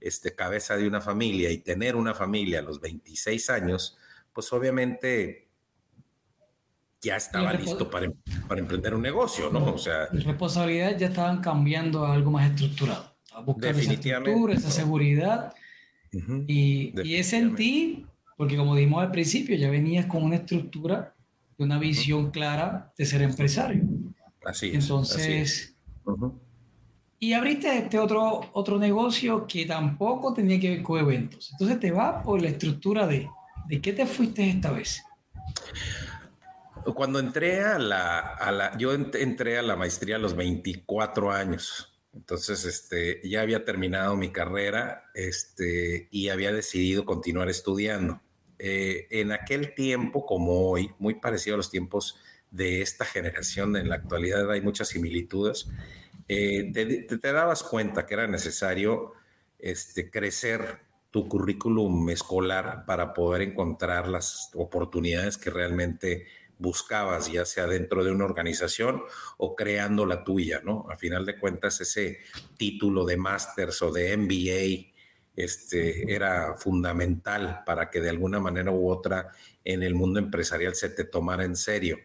este, 0.00 0.34
cabeza 0.34 0.76
de 0.76 0.86
una 0.86 1.00
familia 1.00 1.50
y 1.50 1.58
tener 1.58 1.96
una 1.96 2.14
familia 2.14 2.60
a 2.60 2.62
los 2.62 2.80
26 2.80 3.50
años, 3.50 3.98
pues 4.32 4.52
obviamente 4.52 5.48
ya 7.00 7.16
estaba 7.16 7.52
listo 7.52 7.90
para, 7.90 8.06
em, 8.06 8.14
para, 8.46 8.60
emprender 8.60 8.94
un 8.94 9.02
negocio, 9.02 9.50
¿no? 9.50 9.74
O 9.74 9.78
sea, 9.78 10.06
responsabilidades 10.06 10.98
ya 10.98 11.06
estaban 11.06 11.40
cambiando 11.40 12.04
a 12.04 12.14
algo 12.14 12.30
más 12.30 12.50
estructurado. 12.50 13.14
A 13.32 13.40
buscar 13.40 13.74
esa 13.76 13.92
estructura, 13.92 14.54
esa 14.54 14.70
seguridad. 14.70 15.54
y, 16.46 16.92
y 17.02 17.14
es 17.14 17.32
en 17.32 17.54
ti 17.54 18.06
porque 18.40 18.56
como 18.56 18.74
dijimos 18.74 19.02
al 19.02 19.10
principio, 19.10 19.54
ya 19.54 19.68
venías 19.68 20.06
con 20.06 20.22
una 20.22 20.36
estructura 20.36 21.14
y 21.58 21.62
una 21.62 21.78
visión 21.78 22.30
clara 22.30 22.90
de 22.96 23.04
ser 23.04 23.20
empresario. 23.20 23.82
Así 24.42 24.68
es. 24.68 24.76
Entonces, 24.76 25.76
y 27.22 27.34
abriste 27.34 27.76
este 27.76 27.98
otro, 27.98 28.50
otro 28.54 28.78
negocio 28.78 29.46
que 29.46 29.66
tampoco 29.66 30.32
tenía 30.32 30.58
que 30.58 30.70
ver 30.70 30.82
con 30.82 30.98
eventos. 30.98 31.50
Entonces 31.52 31.78
te 31.78 31.90
va 31.90 32.22
por 32.22 32.40
la 32.40 32.48
estructura 32.48 33.06
de, 33.06 33.28
¿de 33.68 33.80
qué 33.82 33.92
te 33.92 34.06
fuiste 34.06 34.48
esta 34.48 34.72
vez? 34.72 35.04
Cuando 36.94 37.18
entré 37.18 37.60
a 37.60 37.78
la, 37.78 38.20
a 38.20 38.50
la, 38.50 38.78
yo 38.78 38.94
entré 38.94 39.58
a 39.58 39.62
la 39.62 39.76
maestría 39.76 40.16
a 40.16 40.18
los 40.18 40.34
24 40.34 41.30
años. 41.30 41.92
Entonces, 42.14 42.64
este, 42.64 43.20
ya 43.28 43.42
había 43.42 43.64
terminado 43.66 44.16
mi 44.16 44.32
carrera, 44.32 45.04
este, 45.14 46.08
y 46.10 46.30
había 46.30 46.52
decidido 46.52 47.04
continuar 47.04 47.50
estudiando. 47.50 48.20
Eh, 48.58 49.06
en 49.10 49.30
aquel 49.32 49.74
tiempo 49.74 50.24
como 50.24 50.70
hoy, 50.70 50.90
muy 50.98 51.14
parecido 51.14 51.54
a 51.54 51.58
los 51.58 51.70
tiempos 51.70 52.18
de 52.50 52.80
esta 52.80 53.04
generación, 53.04 53.76
en 53.76 53.90
la 53.90 53.96
actualidad 53.96 54.50
hay 54.50 54.60
muchas 54.60 54.88
similitudes, 54.88 55.68
eh, 56.32 56.70
te, 56.72 57.32
dabas 57.32 57.64
cuenta 57.64 58.06
que 58.06 58.14
era 58.14 58.28
necesario 58.28 59.14
este, 59.58 60.10
crecer 60.12 60.78
tu 61.10 61.28
currículum 61.28 62.08
escolar 62.10 62.84
para 62.86 63.12
poder 63.12 63.42
encontrar 63.42 64.06
las 64.06 64.48
oportunidades 64.54 65.38
que 65.38 65.50
realmente 65.50 66.28
buscabas, 66.56 67.32
ya 67.32 67.44
sea 67.44 67.66
dentro 67.66 68.04
de 68.04 68.12
una 68.12 68.26
organización 68.26 69.02
o 69.38 69.56
creando 69.56 70.06
la 70.06 70.22
tuya, 70.22 70.60
¿no? 70.62 70.86
A 70.88 70.96
final 70.96 71.26
de 71.26 71.36
cuentas, 71.36 71.80
ese 71.80 72.18
título 72.56 73.04
de 73.04 73.16
máster 73.16 73.70
o 73.80 73.90
de 73.90 74.16
MBA 74.16 74.92
este, 75.34 76.14
era 76.14 76.54
fundamental 76.54 77.64
para 77.66 77.90
que 77.90 78.00
de 78.00 78.10
alguna 78.10 78.38
manera 78.38 78.70
u 78.70 78.88
otra 78.88 79.32
en 79.64 79.82
el 79.82 79.96
mundo 79.96 80.20
empresarial 80.20 80.76
se 80.76 80.90
te 80.90 81.02
tomara 81.02 81.44
en 81.44 81.56
serio. 81.56 81.98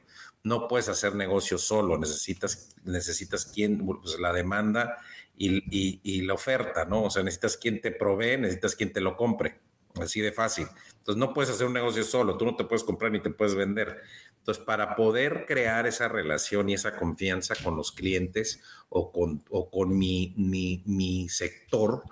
No 0.45 0.67
puedes 0.67 0.89
hacer 0.89 1.15
negocio 1.15 1.57
solo, 1.57 1.97
necesitas, 1.97 2.75
necesitas 2.83 3.45
quien, 3.45 3.85
pues, 3.85 4.19
la 4.19 4.31
demanda 4.31 4.97
y, 5.35 6.21
la 6.21 6.33
oferta, 6.35 6.85
¿no? 6.85 7.03
O 7.03 7.09
sea, 7.09 7.23
necesitas 7.23 7.57
quien 7.57 7.81
te 7.81 7.91
provee, 7.91 8.37
necesitas 8.37 8.75
quien 8.75 8.93
te 8.93 9.01
lo 9.01 9.17
compre, 9.17 9.59
así 9.99 10.21
de 10.21 10.31
fácil. 10.31 10.67
Entonces, 10.99 11.17
no 11.17 11.33
puedes 11.33 11.49
hacer 11.49 11.67
un 11.67 11.73
negocio 11.73 12.03
solo, 12.03 12.37
tú 12.37 12.45
no 12.45 12.55
te 12.55 12.63
puedes 12.63 12.83
comprar 12.83 13.11
ni 13.11 13.21
te 13.21 13.31
puedes 13.31 13.55
vender. 13.55 14.01
Entonces, 14.37 14.63
para 14.63 14.95
poder 14.95 15.45
crear 15.47 15.87
esa 15.87 16.07
relación 16.07 16.69
y 16.69 16.75
esa 16.75 16.95
confianza 16.95 17.55
con 17.63 17.75
los 17.75 17.91
clientes 17.91 18.61
o 18.89 19.11
con, 19.11 19.39
con 19.39 19.97
mi, 19.97 20.33
mi, 20.37 20.83
mi 20.85 21.27
sector, 21.27 22.03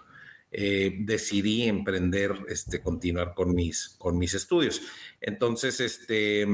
eh, 0.55 0.97
decidí 0.99 1.63
emprender, 1.63 2.45
este, 2.47 2.79
continuar 2.79 3.33
con 3.33 3.55
mis, 3.55 3.89
con 3.97 4.19
mis 4.19 4.35
estudios. 4.35 4.81
Entonces, 5.19 5.79
este, 5.79 6.47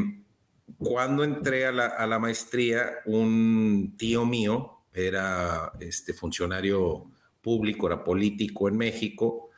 cuando 0.77 1.23
entré 1.23 1.65
a 1.65 1.71
la, 1.71 2.19
maestría, 2.19 2.99
un 3.05 3.95
tío 3.97 4.25
mío 4.25 4.86
era 4.93 5.71
este, 5.79 6.13
funcionario 6.13 7.10
público, 7.41 7.88
era 7.88 8.03
político 8.03 8.67
en 8.67 8.77
México, 8.77 9.49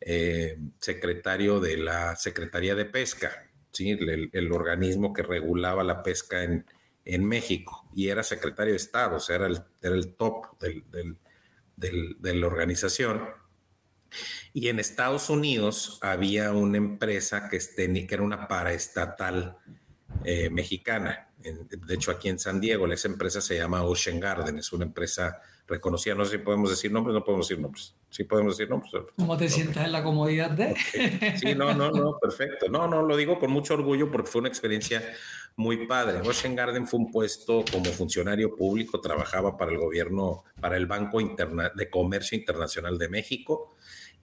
eh, 0.00 0.58
secretario 0.80 1.60
de 1.60 1.76
la 1.76 2.16
Secretaría 2.16 2.74
de 2.74 2.84
Pesca, 2.84 3.50
¿sí? 3.72 3.90
el, 3.90 4.52
organismo 4.52 5.12
que 5.12 5.22
regulaba 5.22 5.84
la 5.84 6.02
pesca 6.02 6.42
en, 6.42 6.64
en, 7.04 7.24
México, 7.24 7.88
y 7.94 8.08
era 8.08 8.22
secretario 8.22 8.72
de 8.72 8.78
Estado, 8.78 9.16
o 9.16 9.20
sea, 9.20 9.36
era 9.36 9.46
el, 9.46 9.60
era 9.82 9.94
el 9.94 10.14
top 10.14 10.58
del, 10.60 11.18
de 11.76 12.34
la 12.34 12.46
organización. 12.46 13.22
Y 14.52 14.68
en 14.68 14.78
Estados 14.78 15.30
Unidos 15.30 15.98
había 16.02 16.52
una 16.52 16.78
empresa 16.78 17.48
que, 17.48 17.56
este, 17.56 18.06
que 18.06 18.14
era 18.14 18.22
una 18.22 18.48
paraestatal 18.48 19.58
eh, 20.24 20.50
mexicana. 20.50 21.28
de 21.38 21.94
hecho, 21.94 22.10
aquí 22.10 22.28
en 22.28 22.38
San 22.38 22.60
Diego, 22.60 22.86
esa 22.92 23.08
empresa 23.08 23.40
se 23.40 23.56
llama 23.56 23.82
Ocean 23.82 24.20
Garden, 24.20 24.58
es 24.58 24.72
una 24.72 24.84
empresa 24.84 25.40
reconocida. 25.68 26.14
No 26.14 26.24
sé 26.24 26.32
si 26.32 26.38
podemos 26.38 26.70
decir 26.70 26.90
nombres, 26.90 27.14
no 27.14 27.22
podemos 27.22 27.48
decir 27.48 27.62
nombres. 27.62 27.94
Sí 28.10 28.24
podemos 28.24 28.56
decir 28.56 28.70
nombres. 28.70 28.92
¿Cómo 29.16 29.36
te 29.36 29.48
sientas 29.48 29.84
en 29.84 29.92
la 29.92 30.02
comodidad 30.02 30.50
de? 30.50 30.74
Sí, 31.38 31.54
no, 31.54 31.74
no, 31.74 31.90
no, 31.90 32.18
perfecto. 32.18 32.68
No, 32.68 32.88
no, 32.88 33.02
lo 33.02 33.16
digo 33.16 33.38
con 33.38 33.50
mucho 33.50 33.74
orgullo 33.74 34.10
porque 34.10 34.30
fue 34.30 34.40
una 34.40 34.48
experiencia 34.48 35.02
muy 35.56 35.86
padre. 35.86 36.20
Ocean 36.26 36.56
Garden 36.56 36.88
fue 36.88 37.00
un 37.00 37.10
puesto 37.10 37.64
como 37.70 37.86
funcionario 37.86 38.56
público, 38.56 39.00
trabajaba 39.00 39.56
para 39.56 39.72
el 39.72 39.78
gobierno, 39.78 40.44
para 40.60 40.76
el 40.76 40.86
Banco 40.86 41.20
Interna 41.20 41.70
de 41.74 41.90
Comercio 41.90 42.38
Internacional 42.38 42.96
de 42.96 43.08
México 43.08 43.74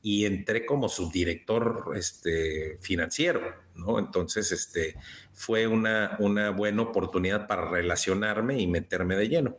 y 0.01 0.25
entré 0.25 0.65
como 0.65 0.87
subdirector 0.87 1.93
este, 1.95 2.77
financiero, 2.79 3.41
¿no? 3.75 3.99
Entonces, 3.99 4.51
este, 4.51 4.95
fue 5.33 5.67
una, 5.67 6.15
una 6.19 6.49
buena 6.49 6.81
oportunidad 6.81 7.47
para 7.47 7.69
relacionarme 7.69 8.59
y 8.59 8.67
meterme 8.67 9.15
de 9.15 9.29
lleno. 9.29 9.57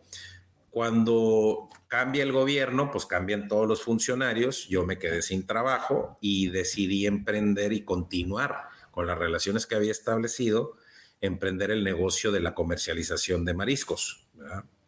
Cuando 0.71 1.69
cambia 1.89 2.23
el 2.23 2.33
gobierno, 2.33 2.91
pues 2.91 3.07
cambian 3.07 3.49
todos 3.49 3.67
los 3.67 3.83
funcionarios, 3.83 4.69
yo 4.69 4.85
me 4.85 4.99
quedé 4.99 5.23
sin 5.23 5.47
trabajo 5.47 6.19
y 6.21 6.49
decidí 6.49 7.07
emprender 7.07 7.73
y 7.73 7.83
continuar 7.83 8.69
con 8.91 9.07
las 9.07 9.19
relaciones 9.19 9.67
que 9.67 9.75
había 9.75 9.91
establecido, 9.91 10.77
emprender 11.21 11.71
el 11.71 11.85
negocio 11.85 12.33
de 12.33 12.41
la 12.41 12.55
comercialización 12.55 13.45
de 13.45 13.55
mariscos, 13.55 14.27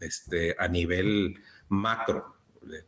este, 0.01 0.57
a 0.59 0.69
nivel 0.69 1.41
macro, 1.69 2.38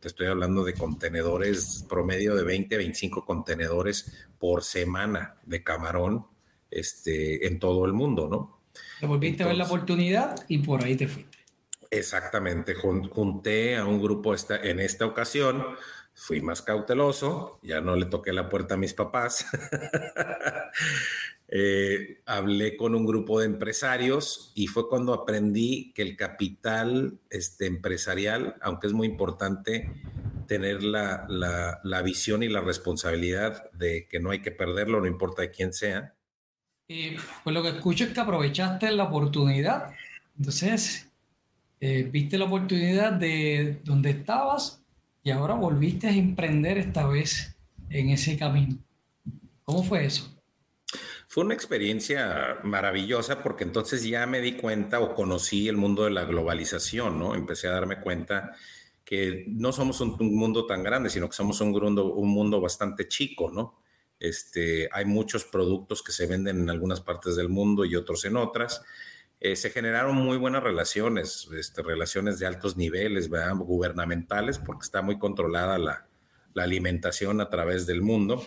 te 0.00 0.08
estoy 0.08 0.26
hablando 0.26 0.64
de 0.64 0.74
contenedores 0.74 1.84
promedio 1.88 2.34
de 2.34 2.44
20, 2.44 2.76
25 2.76 3.24
contenedores 3.24 4.26
por 4.38 4.62
semana 4.62 5.36
de 5.44 5.62
camarón 5.62 6.26
este, 6.70 7.46
en 7.46 7.58
todo 7.58 7.84
el 7.84 7.92
mundo, 7.92 8.28
¿no? 8.28 8.60
Te 9.00 9.06
volviste 9.06 9.42
a 9.42 9.46
ver 9.46 9.56
la 9.56 9.64
oportunidad 9.64 10.36
y 10.48 10.58
por 10.58 10.84
ahí 10.84 10.96
te 10.96 11.08
fuiste. 11.08 11.38
Exactamente, 11.90 12.74
junté 12.74 13.76
a 13.76 13.84
un 13.84 14.00
grupo 14.00 14.32
esta, 14.32 14.56
en 14.56 14.78
esta 14.78 15.06
ocasión, 15.06 15.64
fui 16.14 16.40
más 16.40 16.62
cauteloso, 16.62 17.58
ya 17.62 17.80
no 17.80 17.96
le 17.96 18.06
toqué 18.06 18.32
la 18.32 18.48
puerta 18.48 18.74
a 18.74 18.78
mis 18.78 18.94
papás, 18.94 19.46
Eh, 21.52 22.20
hablé 22.26 22.76
con 22.76 22.94
un 22.94 23.04
grupo 23.04 23.40
de 23.40 23.46
empresarios 23.46 24.52
y 24.54 24.68
fue 24.68 24.88
cuando 24.88 25.12
aprendí 25.12 25.92
que 25.92 26.02
el 26.02 26.16
capital 26.16 27.18
este, 27.28 27.66
empresarial, 27.66 28.54
aunque 28.60 28.86
es 28.86 28.92
muy 28.92 29.08
importante 29.08 29.90
tener 30.46 30.84
la, 30.84 31.26
la, 31.82 32.02
visión 32.02 32.44
y 32.44 32.48
la 32.48 32.60
responsabilidad 32.60 33.68
de 33.72 34.06
que 34.08 34.20
no 34.20 34.30
hay 34.30 34.42
que 34.42 34.52
perderlo, 34.52 35.00
no 35.00 35.08
importa 35.08 35.42
de 35.42 35.50
quién 35.50 35.72
sea. 35.72 36.14
Y 36.86 37.16
pues 37.42 37.52
lo 37.54 37.62
que 37.62 37.70
escucho 37.70 38.04
es 38.04 38.10
que 38.10 38.20
aprovechaste 38.20 38.90
la 38.92 39.04
oportunidad. 39.04 39.92
Entonces, 40.38 41.10
eh, 41.80 42.08
viste 42.10 42.38
la 42.38 42.44
oportunidad 42.44 43.12
de 43.12 43.80
donde 43.84 44.10
estabas 44.10 44.82
y 45.24 45.30
ahora 45.30 45.54
volviste 45.54 46.06
a 46.06 46.12
emprender 46.12 46.78
esta 46.78 47.06
vez 47.06 47.56
en 47.88 48.10
ese 48.10 48.38
camino. 48.38 48.78
¿Cómo 49.64 49.82
fue 49.82 50.06
eso? 50.06 50.39
Fue 51.30 51.44
una 51.44 51.54
experiencia 51.54 52.58
maravillosa 52.64 53.40
porque 53.40 53.62
entonces 53.62 54.02
ya 54.02 54.26
me 54.26 54.40
di 54.40 54.56
cuenta 54.56 54.98
o 54.98 55.14
conocí 55.14 55.68
el 55.68 55.76
mundo 55.76 56.02
de 56.02 56.10
la 56.10 56.24
globalización, 56.24 57.20
¿no? 57.20 57.36
Empecé 57.36 57.68
a 57.68 57.70
darme 57.70 58.00
cuenta 58.00 58.56
que 59.04 59.44
no 59.46 59.70
somos 59.70 60.00
un, 60.00 60.16
mundo 60.18 60.66
tan 60.66 60.82
grande, 60.82 61.08
sino 61.08 61.28
que 61.28 61.36
somos 61.36 61.60
un 61.60 61.70
mundo, 61.70 62.14
un 62.14 62.30
mundo 62.30 62.60
bastante 62.60 63.06
chico, 63.06 63.48
¿no? 63.48 63.80
Este, 64.18 64.88
hay 64.90 65.04
muchos 65.04 65.44
productos 65.44 66.02
que 66.02 66.10
se 66.10 66.26
venden 66.26 66.62
en 66.62 66.68
algunas 66.68 67.00
partes 67.00 67.36
del 67.36 67.48
mundo 67.48 67.84
y 67.84 67.94
otros 67.94 68.24
en 68.24 68.36
otras. 68.36 68.82
Eh, 69.38 69.54
se 69.54 69.70
generaron 69.70 70.16
muy 70.16 70.36
buenas 70.36 70.64
relaciones, 70.64 71.48
este, 71.56 71.84
relaciones 71.84 72.40
de 72.40 72.48
altos 72.48 72.76
niveles, 72.76 73.30
¿verdad? 73.30 73.54
gubernamentales, 73.54 74.58
porque 74.58 74.82
está 74.82 75.00
muy 75.00 75.16
controlada 75.16 75.78
la, 75.78 76.08
la 76.54 76.64
alimentación 76.64 77.40
a 77.40 77.48
través 77.48 77.86
del 77.86 78.02
mundo. 78.02 78.44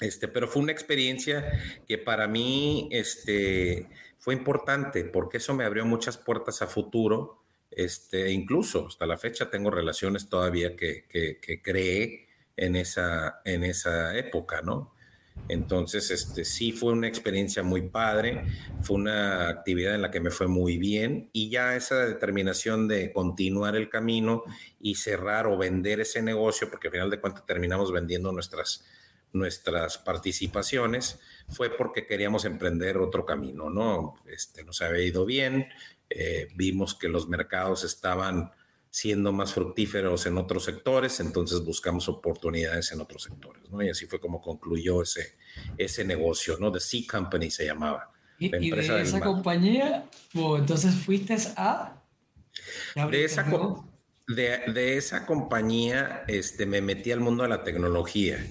Este, 0.00 0.28
pero 0.28 0.46
fue 0.46 0.62
una 0.62 0.72
experiencia 0.72 1.50
que 1.86 1.96
para 1.96 2.28
mí 2.28 2.88
este, 2.92 3.88
fue 4.18 4.34
importante 4.34 5.04
porque 5.04 5.38
eso 5.38 5.54
me 5.54 5.64
abrió 5.64 5.86
muchas 5.86 6.18
puertas 6.18 6.62
a 6.62 6.66
futuro. 6.66 7.42
Este, 7.70 8.30
incluso 8.30 8.86
hasta 8.88 9.06
la 9.06 9.16
fecha 9.16 9.50
tengo 9.50 9.70
relaciones 9.70 10.28
todavía 10.28 10.76
que, 10.76 11.04
que, 11.08 11.62
creé 11.62 12.26
en 12.56 12.76
esa, 12.76 13.40
en 13.44 13.64
esa 13.64 14.16
época, 14.16 14.62
¿no? 14.62 14.92
Entonces, 15.48 16.10
este, 16.10 16.44
sí 16.44 16.72
fue 16.72 16.92
una 16.92 17.06
experiencia 17.06 17.62
muy 17.62 17.82
padre, 17.82 18.44
fue 18.82 18.96
una 18.96 19.48
actividad 19.48 19.94
en 19.94 20.02
la 20.02 20.10
que 20.10 20.20
me 20.20 20.30
fue 20.30 20.48
muy 20.48 20.76
bien 20.78 21.28
y 21.32 21.50
ya 21.50 21.76
esa 21.76 22.06
determinación 22.06 22.88
de 22.88 23.12
continuar 23.12 23.76
el 23.76 23.88
camino 23.88 24.42
y 24.80 24.96
cerrar 24.96 25.46
o 25.46 25.56
vender 25.56 26.00
ese 26.00 26.22
negocio, 26.22 26.68
porque 26.70 26.88
al 26.88 26.92
final 26.92 27.10
de 27.10 27.20
cuentas 27.20 27.46
terminamos 27.46 27.92
vendiendo 27.92 28.32
nuestras, 28.32 28.84
nuestras 29.38 29.98
participaciones 29.98 31.18
fue 31.48 31.70
porque 31.70 32.06
queríamos 32.06 32.44
emprender 32.44 32.98
otro 32.98 33.24
camino, 33.24 33.70
¿no? 33.70 34.14
Este, 34.26 34.64
nos 34.64 34.82
había 34.82 35.04
ido 35.04 35.24
bien, 35.24 35.68
eh, 36.10 36.48
vimos 36.54 36.94
que 36.94 37.08
los 37.08 37.28
mercados 37.28 37.84
estaban 37.84 38.50
siendo 38.90 39.30
más 39.30 39.52
fructíferos 39.52 40.24
en 40.24 40.38
otros 40.38 40.64
sectores, 40.64 41.20
entonces 41.20 41.62
buscamos 41.62 42.08
oportunidades 42.08 42.92
en 42.92 43.00
otros 43.02 43.24
sectores, 43.24 43.70
¿no? 43.70 43.82
Y 43.82 43.90
así 43.90 44.06
fue 44.06 44.18
como 44.18 44.40
concluyó 44.40 45.02
ese, 45.02 45.34
ese 45.76 46.02
negocio, 46.04 46.56
¿no? 46.58 46.72
The 46.72 46.80
Sea 46.80 47.02
Company 47.10 47.50
se 47.50 47.66
llamaba. 47.66 48.10
¿Y, 48.38 48.48
de 48.48 49.02
esa 49.02 49.20
compañía, 49.20 50.08
entonces 50.32 50.94
fuiste 50.94 51.36
a... 51.56 52.02
De 53.10 53.24
esa, 53.24 53.44
de, 54.28 54.72
de, 54.72 54.96
esa 54.96 55.26
compañía 55.26 56.24
este, 56.26 56.64
me 56.64 56.80
metí 56.80 57.12
al 57.12 57.20
mundo 57.20 57.42
de 57.42 57.50
la 57.50 57.62
tecnología. 57.62 58.42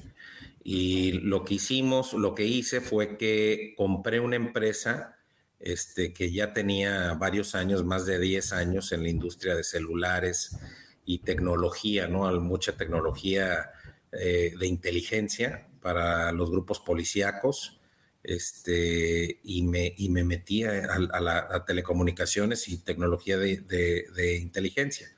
Y 0.67 1.11
lo 1.11 1.45
que 1.45 1.53
hicimos, 1.53 2.13
lo 2.13 2.33
que 2.33 2.45
hice 2.45 2.81
fue 2.81 3.17
que 3.17 3.75
compré 3.77 4.19
una 4.19 4.35
empresa 4.35 5.15
este, 5.59 6.11
que 6.11 6.31
ya 6.31 6.53
tenía 6.53 7.13
varios 7.13 7.53
años, 7.53 7.83
más 7.83 8.07
de 8.07 8.17
10 8.17 8.51
años 8.51 8.91
en 8.91 9.03
la 9.03 9.09
industria 9.09 9.53
de 9.53 9.63
celulares 9.63 10.57
y 11.05 11.19
tecnología, 11.19 12.07
¿no? 12.07 12.31
Mucha 12.41 12.75
tecnología 12.75 13.73
eh, 14.11 14.55
de 14.59 14.65
inteligencia 14.65 15.67
para 15.81 16.31
los 16.31 16.49
grupos 16.49 16.79
policíacos. 16.79 17.79
Este, 18.23 19.39
y, 19.43 19.61
me, 19.61 19.93
y 19.95 20.09
me 20.09 20.23
metí 20.23 20.63
a, 20.63 20.95
a, 20.95 21.63
telecomunicaciones 21.65 22.67
y 22.69 22.79
tecnología 22.79 23.37
de, 23.37 23.57
de, 23.57 24.37
inteligencia, 24.37 25.15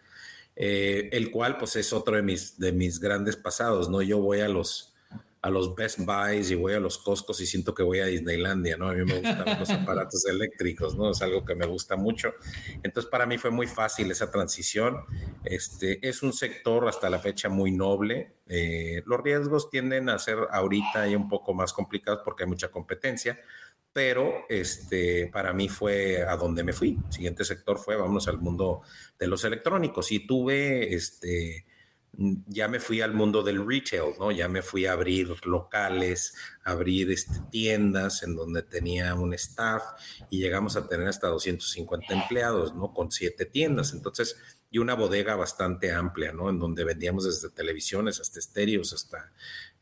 eh, 0.58 1.08
el 1.14 1.32
cual 1.32 1.58
pues 1.58 1.78
es 1.78 1.94
otro 1.94 2.18
de 2.18 2.22
mis, 2.22 2.60
de 2.60 2.74
mis 2.74 3.00
grandes 3.00 3.38
pasados, 3.38 3.90
¿no? 3.90 4.02
Yo 4.02 4.20
voy 4.20 4.42
a 4.42 4.50
los, 4.50 4.94
a 5.42 5.50
los 5.50 5.76
Best 5.76 6.00
Buys 6.00 6.52
y 6.52 6.56
voy 6.56 6.74
a 6.74 6.80
los 6.80 6.98
Costcos 6.98 7.40
y 7.42 7.46
siento 7.46 7.74
que 7.74 7.84
voy 7.84 8.00
a 8.00 8.06
Disneylandia, 8.06 8.78
¿no? 8.78 8.90
A 8.90 8.94
mí 8.94 9.04
me 9.06 9.20
gustan 9.20 9.60
los 9.60 9.70
aparatos 9.70 10.26
eléctricos, 10.26 10.96
¿no? 10.96 11.12
Es 11.12 11.22
algo 11.22 11.46
que 11.46 11.56
me 11.56 11.66
gusta 11.66 11.96
mucho. 11.96 12.34
Entonces, 12.84 13.10
para 13.10 13.26
mí 13.26 13.38
fue 13.38 13.52
muy 13.52 13.68
fácil 13.68 14.10
esa 14.12 14.32
transición. 14.32 14.98
Este, 15.44 16.06
es 16.08 16.24
un 16.24 16.34
sector 16.34 16.88
hasta 16.88 17.10
la 17.10 17.20
fecha 17.20 17.50
muy 17.50 17.72
noble. 17.72 18.34
Eh, 18.48 19.04
los 19.06 19.22
riesgos 19.22 19.70
tienden 19.70 20.10
a 20.10 20.20
ser 20.20 20.40
ahorita 20.52 21.08
y 21.08 21.16
un 21.16 21.30
poco 21.30 21.54
más 21.54 21.74
complicados 21.74 22.22
porque 22.24 22.44
hay 22.44 22.50
mucha 22.50 22.70
competencia, 22.70 23.40
pero 23.94 24.46
este, 24.50 25.28
para 25.28 25.54
mí 25.54 25.70
fue 25.70 26.24
a 26.24 26.36
donde 26.36 26.64
me 26.64 26.74
fui. 26.74 26.98
Siguiente 27.10 27.44
sector 27.44 27.78
fue, 27.78 27.96
vámonos 27.96 28.28
al 28.28 28.40
mundo 28.40 28.82
de 29.20 29.28
los 29.28 29.44
electrónicos 29.44 30.12
y 30.12 30.26
tuve, 30.26 30.94
este, 30.94 31.66
ya 32.18 32.68
me 32.68 32.80
fui 32.80 33.02
al 33.02 33.14
mundo 33.14 33.44
del 33.44 33.66
retail, 33.66 34.14
¿no? 34.20 34.32
Ya 34.32 34.48
me 34.48 34.62
fui 34.62 34.86
a 34.86 34.94
abrir 34.94 35.46
locales, 35.46 36.36
abrir 36.64 37.12
este, 37.12 37.40
tiendas 37.52 38.24
en 38.24 38.36
donde 38.36 38.64
tenía 38.64 39.14
un 39.14 39.34
staff 39.36 39.84
y 40.30 40.40
llegamos 40.40 40.76
a 40.76 40.88
tener 40.88 41.08
hasta 41.08 41.28
250 41.28 42.14
empleados, 42.14 42.76
¿no? 42.76 42.94
Con 42.94 43.12
siete 43.12 43.46
tiendas. 43.46 43.94
Entonces, 43.94 44.36
y 44.72 44.80
una 44.80 44.96
bodega 44.96 45.36
bastante 45.36 45.92
amplia, 45.92 46.34
¿no? 46.34 46.50
En 46.50 46.60
donde 46.60 46.84
vendíamos 46.84 47.26
desde 47.26 47.54
televisiones 47.54 48.20
hasta 48.20 48.40
estéreos, 48.40 48.94
hasta 48.94 49.32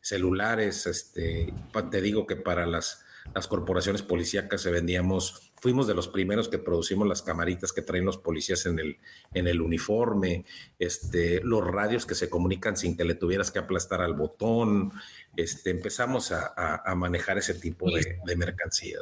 celulares, 0.01 0.85
este, 0.87 1.53
te 1.89 2.01
digo 2.01 2.27
que 2.27 2.35
para 2.35 2.65
las 2.65 3.05
las 3.33 3.47
corporaciones 3.47 4.01
policíacas 4.01 4.61
se 4.61 4.71
vendíamos, 4.71 5.51
fuimos 5.65 5.87
de 5.87 5.95
los 5.95 6.07
primeros 6.07 6.47
que 6.47 6.59
producimos 6.59 7.07
las 7.07 7.23
camaritas 7.23 7.73
que 7.73 7.81
traen 7.81 8.05
los 8.05 8.19
policías 8.19 8.67
en 8.67 8.77
el, 8.77 8.97
en 9.33 9.47
el 9.47 9.61
uniforme, 9.61 10.45
este, 10.77 11.41
los 11.41 11.65
radios 11.65 12.05
que 12.05 12.13
se 12.13 12.29
comunican 12.29 12.77
sin 12.77 12.95
que 12.95 13.03
le 13.03 13.15
tuvieras 13.15 13.49
que 13.49 13.57
aplastar 13.57 13.99
al 14.01 14.13
botón, 14.13 14.91
este, 15.35 15.71
empezamos 15.71 16.31
a, 16.31 16.83
a, 16.85 16.93
manejar 16.93 17.39
ese 17.39 17.55
tipo 17.55 17.89
de, 17.89 18.19
de 18.23 18.35
mercancías. 18.35 19.01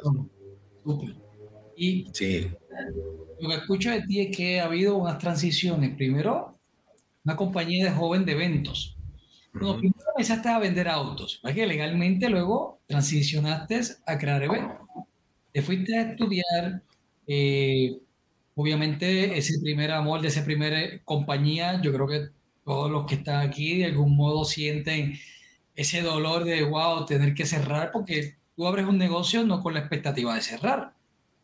Y 1.76 2.06
sí. 2.14 2.50
lo 3.40 3.50
que 3.50 3.56
escucho 3.56 3.90
de 3.90 4.00
ti 4.06 4.20
es 4.22 4.34
que 4.34 4.58
ha 4.58 4.64
habido 4.64 4.96
unas 4.96 5.18
transiciones. 5.18 5.94
Primero, 5.98 6.58
una 7.26 7.36
compañía 7.36 7.84
de 7.84 7.90
joven 7.90 8.24
de 8.24 8.32
eventos 8.32 8.96
no, 9.54 9.78
primero 9.78 10.04
empezaste 10.16 10.48
a 10.48 10.58
vender 10.58 10.88
autos, 10.88 11.40
que 11.54 11.66
legalmente 11.66 12.30
luego 12.30 12.80
transicionaste 12.88 13.80
a 14.06 14.18
crear 14.18 14.42
eventos. 14.42 14.78
Te 15.54 15.62
fuiste 15.62 15.96
a 15.96 16.10
estudiar, 16.10 16.82
eh, 17.28 18.00
obviamente 18.56 19.38
ese 19.38 19.60
primer 19.62 19.92
amor 19.92 20.20
de 20.20 20.26
esa 20.26 20.44
primera 20.44 21.00
compañía, 21.04 21.80
yo 21.80 21.92
creo 21.92 22.08
que 22.08 22.28
todos 22.64 22.90
los 22.90 23.06
que 23.06 23.14
están 23.14 23.46
aquí 23.46 23.78
de 23.78 23.84
algún 23.84 24.16
modo 24.16 24.44
sienten 24.44 25.16
ese 25.76 26.02
dolor 26.02 26.42
de, 26.42 26.64
wow, 26.64 27.06
tener 27.06 27.34
que 27.34 27.46
cerrar, 27.46 27.92
porque 27.92 28.34
tú 28.56 28.66
abres 28.66 28.86
un 28.86 28.98
negocio 28.98 29.44
no 29.44 29.62
con 29.62 29.74
la 29.74 29.78
expectativa 29.80 30.34
de 30.34 30.42
cerrar. 30.42 30.92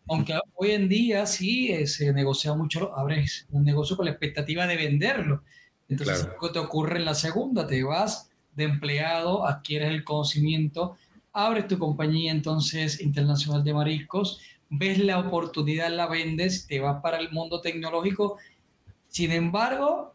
Aunque 0.09 0.37
hoy 0.57 0.73
en 0.73 0.89
día 0.89 1.25
sí 1.25 1.71
eh, 1.71 1.87
se 1.87 2.13
negocia 2.13 2.53
mucho, 2.55 2.93
abres 2.97 3.47
un 3.53 3.63
negocio 3.63 3.97
con 3.97 4.07
la 4.07 4.11
expectativa 4.11 4.67
de 4.67 4.75
venderlo. 4.75 5.45
Entonces, 5.89 6.27
¿qué 6.41 6.49
te 6.49 6.59
ocurre 6.59 6.99
en 6.99 7.05
la 7.05 7.15
segunda? 7.15 7.65
Te 7.65 7.81
vas 7.85 8.29
de 8.57 8.65
empleado, 8.65 9.47
adquieres 9.47 9.91
el 9.91 10.03
conocimiento, 10.03 10.97
abres 11.33 11.69
tu 11.69 11.79
compañía 11.79 12.33
entonces 12.33 13.01
internacional 13.01 13.65
de 13.65 13.75
mariscos, 13.75 14.41
ves 14.69 14.99
la 14.99 15.19
oportunidad, 15.19 15.91
la 15.91 16.07
vendes, 16.07 16.67
te 16.67 16.81
vas 16.81 17.03
para 17.03 17.19
el 17.19 17.31
mundo 17.31 17.61
tecnológico. 17.61 18.39
Sin 19.09 19.33
embargo, 19.33 20.15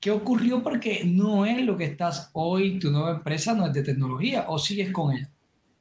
¿qué 0.00 0.10
ocurrió? 0.10 0.62
Porque 0.62 1.02
no 1.04 1.46
es 1.46 1.64
lo 1.64 1.76
que 1.76 1.84
estás 1.84 2.30
hoy, 2.34 2.78
tu 2.78 2.90
nueva 2.90 3.12
empresa 3.12 3.54
no 3.54 3.66
es 3.66 3.72
de 3.72 3.82
tecnología, 3.82 4.46
o 4.48 4.58
sigues 4.58 4.92
con 4.92 5.14
ella. 5.14 5.30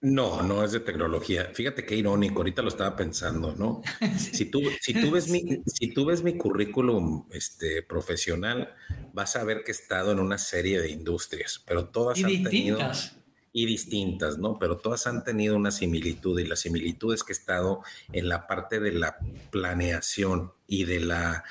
No, 0.02 0.42
no 0.44 0.64
es 0.64 0.72
de 0.72 0.80
tecnología. 0.80 1.52
Fíjate 1.54 1.86
qué 1.86 1.96
irónico, 1.96 2.38
ahorita 2.38 2.62
lo 2.62 2.70
estaba 2.70 2.96
pensando, 2.96 3.54
¿no? 3.56 3.82
Si 4.18 4.46
tú, 4.46 4.62
si 4.80 4.94
tú, 4.94 5.12
ves, 5.12 5.28
mi, 5.30 5.62
si 5.66 5.94
tú 5.94 6.06
ves 6.06 6.24
mi 6.24 6.38
currículum 6.38 7.28
este, 7.32 7.84
profesional, 7.84 8.74
vas 9.14 9.36
a 9.36 9.44
ver 9.44 9.64
que 9.64 9.72
he 9.72 9.76
estado 9.76 10.14
en 10.14 10.20
una 10.20 10.38
serie 10.38 10.80
de 10.80 10.90
industrias, 10.90 11.62
pero 11.68 11.90
todas 11.90 12.24
han 12.24 12.30
distintas. 12.30 12.52
tenido... 12.52 13.19
Y 13.52 13.66
distintas, 13.66 14.38
¿no? 14.38 14.60
Pero 14.60 14.78
todas 14.78 15.08
han 15.08 15.24
tenido 15.24 15.56
una 15.56 15.72
similitud 15.72 16.40
y 16.40 16.46
la 16.46 16.56
similitud 16.56 17.14
es 17.14 17.24
que 17.24 17.34
he 17.34 17.36
estado 17.36 17.82
en 18.14 18.30
la 18.30 18.46
parte 18.46 18.80
de 18.80 18.92
la 18.92 19.18
planeación 19.52 20.54
y 20.68 20.86
de 20.86 21.00
la 21.00 21.44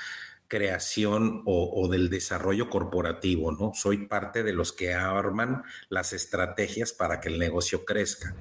creación 0.49 1.43
o, 1.45 1.89
del 1.89 2.09
desarrollo 2.09 2.71
corporativo, 2.71 3.53
¿no? 3.53 3.73
Soy 3.75 4.07
parte 4.07 4.43
de 4.43 4.55
los 4.55 4.73
que 4.73 4.95
arman 4.95 5.63
las 5.91 6.15
estrategias 6.15 6.93
para 6.93 7.21
que 7.21 7.29
el 7.29 7.39
negocio 7.39 7.85
crezca. 7.85 8.35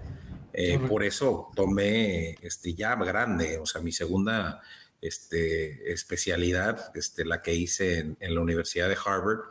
Eh, 0.53 0.79
por 0.79 1.03
eso 1.03 1.51
tomé 1.53 2.37
este, 2.41 2.73
ya 2.73 2.95
grande, 2.95 3.59
o 3.59 3.65
sea, 3.65 3.81
mi 3.81 3.91
segunda 3.91 4.61
este, 5.01 5.91
especialidad, 5.91 6.91
este, 6.95 7.25
la 7.25 7.41
que 7.41 7.53
hice 7.53 7.99
en, 7.99 8.17
en, 8.21 8.33
la 8.33 8.41
Universidad 8.41 8.87
de 8.87 8.97
Harvard, 9.05 9.41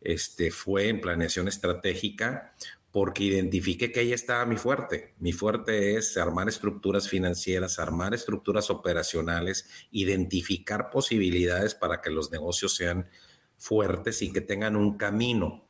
este, 0.00 0.50
fue 0.50 0.88
en 0.88 1.00
planeación 1.00 1.46
estratégica, 1.46 2.54
porque 2.98 3.22
identifiqué 3.22 3.92
que 3.92 4.00
ahí 4.00 4.12
estaba 4.12 4.44
mi 4.44 4.56
fuerte. 4.56 5.14
Mi 5.20 5.32
fuerte 5.32 5.96
es 5.96 6.16
armar 6.16 6.48
estructuras 6.48 7.08
financieras, 7.08 7.78
armar 7.78 8.12
estructuras 8.12 8.70
operacionales, 8.70 9.70
identificar 9.92 10.90
posibilidades 10.90 11.76
para 11.76 12.00
que 12.00 12.10
los 12.10 12.32
negocios 12.32 12.74
sean 12.74 13.08
fuertes 13.56 14.20
y 14.22 14.32
que 14.32 14.40
tengan 14.40 14.74
un 14.74 14.98
camino. 14.98 15.68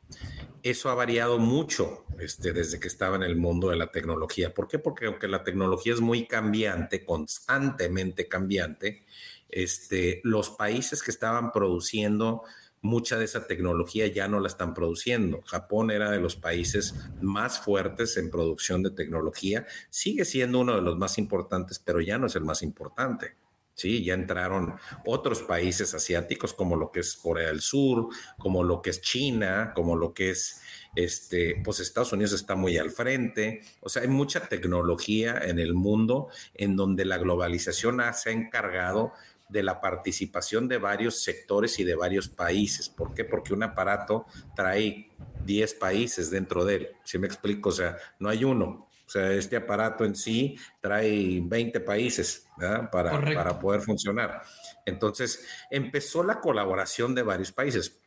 Eso 0.63 0.89
ha 0.89 0.95
variado 0.95 1.37
mucho 1.37 2.03
este, 2.17 2.51
desde 2.51 2.79
que 2.79 2.87
estaba 2.87 3.15
en 3.15 3.21
el 3.21 3.35
mundo 3.35 3.69
de 3.69 3.75
la 3.75 3.91
tecnología. 3.91 4.51
¿Por 4.51 4.67
qué? 4.67 4.79
Porque 4.79 5.05
aunque 5.05 5.27
la 5.27 5.43
tecnología 5.43 5.93
es 5.93 6.01
muy 6.01 6.25
cambiante, 6.25 7.05
constantemente 7.05 8.27
cambiante, 8.27 9.05
este, 9.49 10.19
los 10.23 10.49
países 10.49 11.03
que 11.03 11.11
estaban 11.11 11.51
produciendo 11.51 12.41
mucha 12.81 13.17
de 13.17 13.25
esa 13.25 13.47
tecnología 13.47 14.07
ya 14.07 14.27
no 14.27 14.39
la 14.39 14.47
están 14.47 14.73
produciendo. 14.73 15.41
Japón 15.45 15.91
era 15.91 16.11
de 16.11 16.19
los 16.19 16.35
países 16.35 16.95
más 17.21 17.59
fuertes 17.59 18.17
en 18.17 18.29
producción 18.29 18.83
de 18.83 18.91
tecnología, 18.91 19.65
sigue 19.89 20.25
siendo 20.25 20.59
uno 20.59 20.75
de 20.75 20.81
los 20.81 20.97
más 20.97 21.17
importantes, 21.17 21.79
pero 21.79 22.01
ya 22.01 22.17
no 22.17 22.27
es 22.27 22.35
el 22.35 22.43
más 22.43 22.61
importante. 22.63 23.35
Sí, 23.79 24.03
ya 24.03 24.13
entraron 24.13 24.75
otros 25.05 25.41
países 25.41 25.93
asiáticos 25.93 26.53
como 26.53 26.75
lo 26.75 26.91
que 26.91 26.99
es 26.99 27.15
Corea 27.15 27.47
del 27.47 27.61
Sur, 27.61 28.09
como 28.37 28.61
lo 28.61 28.81
que 28.81 28.89
es 28.89 28.99
China, 28.99 29.71
como 29.73 29.95
lo 29.95 30.13
que 30.13 30.31
es 30.31 30.59
este, 30.95 31.61
pues 31.63 31.79
Estados 31.79 32.11
Unidos 32.11 32.33
está 32.33 32.55
muy 32.55 32.77
al 32.77 32.89
frente. 32.89 33.61
O 33.79 33.87
sea, 33.87 34.01
hay 34.01 34.09
mucha 34.09 34.47
tecnología 34.49 35.39
en 35.41 35.59
el 35.59 35.75
mundo 35.75 36.27
en 36.55 36.75
donde 36.75 37.05
la 37.05 37.17
globalización 37.19 38.01
se 38.13 38.31
ha 38.31 38.33
encargado 38.33 39.13
de 39.49 39.63
la 39.63 39.81
participación 39.81 40.67
de 40.67 40.77
varios 40.77 41.21
sectores 41.23 41.79
y 41.79 41.83
de 41.83 41.95
varios 41.95 42.29
países. 42.29 42.87
¿Por 42.87 43.13
qué? 43.13 43.25
Porque 43.25 43.53
un 43.53 43.63
aparato 43.63 44.25
trae 44.55 45.09
10 45.43 45.73
países 45.75 46.29
dentro 46.29 46.63
de 46.63 46.75
él. 46.75 46.89
¿Sí 47.03 47.17
me 47.17 47.27
explico? 47.27 47.69
O 47.69 47.73
sea, 47.73 47.97
no 48.19 48.29
hay 48.29 48.43
uno. 48.43 48.89
O 49.05 49.11
sea, 49.11 49.31
este 49.33 49.55
aparato 49.55 50.05
en 50.05 50.15
sí 50.15 50.55
trae 50.79 51.41
20 51.41 51.79
países 51.79 52.47
para, 52.91 53.19
para 53.19 53.57
poder 53.57 53.81
funcionar. 53.81 54.43
Entonces, 54.85 55.43
empezó 55.71 56.23
la 56.23 56.39
colaboración 56.39 57.15
de 57.15 57.23
varios 57.23 57.51
países. 57.51 57.99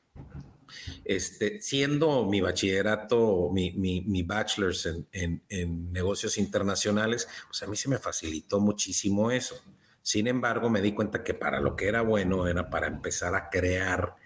Este, 1.05 1.61
siendo 1.61 2.25
mi 2.27 2.41
bachillerato, 2.41 3.51
mi, 3.53 3.73
mi, 3.73 4.23
bachelor's 4.23 4.87
en, 4.87 5.07
en, 5.13 5.43
en, 5.49 5.93
negocios 5.93 6.39
internacionales, 6.39 7.29
pues 7.49 7.63
a 7.65 7.67
mí 7.67 7.77
se 7.77 7.89
me 7.89 7.99
facilitó 7.99 8.61
muchísimo 8.61 9.33
eso. 9.33 9.61
Sin 10.03 10.27
embargo, 10.27 10.69
me 10.69 10.83
di 10.83 10.93
cuenta 10.93 11.23
que 11.23 11.35
para 11.35 11.61
lo 11.61 11.77
que 11.77 11.89
era 11.89 12.03
bueno 12.03 12.49
era 12.49 12.69
para 12.69 12.89
empezar 12.89 13.35
a 13.35 13.49
crear 13.49 14.17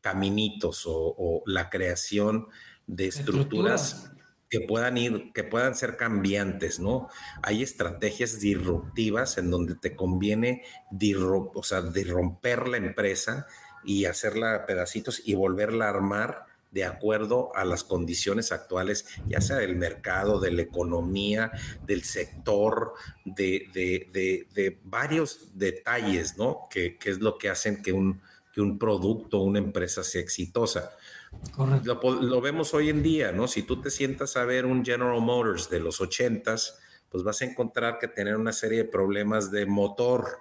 caminitos 0.00 0.84
o, 0.86 1.42
la 1.46 1.70
creación 1.70 2.48
de 2.86 3.06
estructuras 3.06 4.10
que 4.48 4.60
puedan 4.60 4.96
ir, 4.98 5.32
que 5.32 5.42
puedan 5.42 5.74
ser 5.74 5.96
cambiantes, 5.96 6.78
¿no? 6.78 7.08
Hay 7.42 7.62
estrategias 7.62 8.38
disruptivas 8.38 9.38
en 9.38 9.50
donde 9.50 9.74
te 9.74 9.96
conviene 9.96 10.62
o 11.54 11.62
sea, 11.62 11.82
romper 12.06 12.68
la 12.68 12.76
empresa 12.76 13.46
y 13.82 14.04
hacerla 14.04 14.54
a 14.54 14.66
pedacitos 14.66 15.22
y 15.24 15.34
volverla 15.34 15.86
a 15.86 15.90
armar 15.90 16.46
de 16.74 16.84
acuerdo 16.84 17.54
a 17.54 17.64
las 17.64 17.84
condiciones 17.84 18.50
actuales, 18.50 19.06
ya 19.28 19.40
sea 19.40 19.56
del 19.56 19.76
mercado, 19.76 20.40
de 20.40 20.50
la 20.50 20.62
economía, 20.62 21.52
del 21.86 22.02
sector, 22.02 22.94
de, 23.24 24.76
varios 24.82 25.50
detalles, 25.54 26.36
¿no? 26.36 26.66
Que, 26.68 26.98
es 27.04 27.20
lo 27.20 27.38
que 27.38 27.48
hacen 27.48 27.80
que 27.80 27.92
un, 27.92 28.20
que 28.52 28.60
un 28.60 28.76
producto, 28.76 29.38
una 29.38 29.60
empresa 29.60 30.02
sea 30.02 30.20
exitosa. 30.20 30.90
Correcto. 31.54 32.20
Lo, 32.20 32.40
vemos 32.40 32.74
hoy 32.74 32.90
en 32.90 33.04
día, 33.04 33.30
¿no? 33.30 33.46
Si 33.46 33.62
tú 33.62 33.80
te 33.80 33.90
sientas 33.90 34.36
a 34.36 34.44
ver 34.44 34.66
un 34.66 34.84
General 34.84 35.20
Motors 35.20 35.70
de 35.70 35.78
los 35.78 36.00
ochentas, 36.00 36.80
pues 37.08 37.22
vas 37.22 37.40
a 37.42 37.44
encontrar 37.44 38.00
que 38.00 38.08
tener 38.08 38.34
una 38.34 38.52
serie 38.52 38.78
de 38.78 38.84
problemas 38.88 39.52
de 39.52 39.64
motor, 39.66 40.38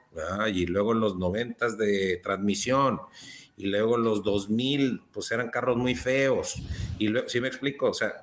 y 0.52 0.66
luego 0.66 0.94
en 0.94 1.00
los 1.00 1.16
noventas 1.16 1.78
de 1.78 2.20
transmisión, 2.24 3.02
y 3.56 3.68
luego 3.68 3.98
los 3.98 4.24
2000, 4.24 5.04
pues 5.12 5.32
eran 5.32 5.50
carros 5.50 5.78
muy 5.78 5.96
feos. 5.96 6.56
Y 6.98 7.10
luego, 7.10 7.30
¿sí 7.30 7.40
me 7.40 7.48
explico? 7.48 7.90
O 7.90 7.94
sea, 7.94 8.16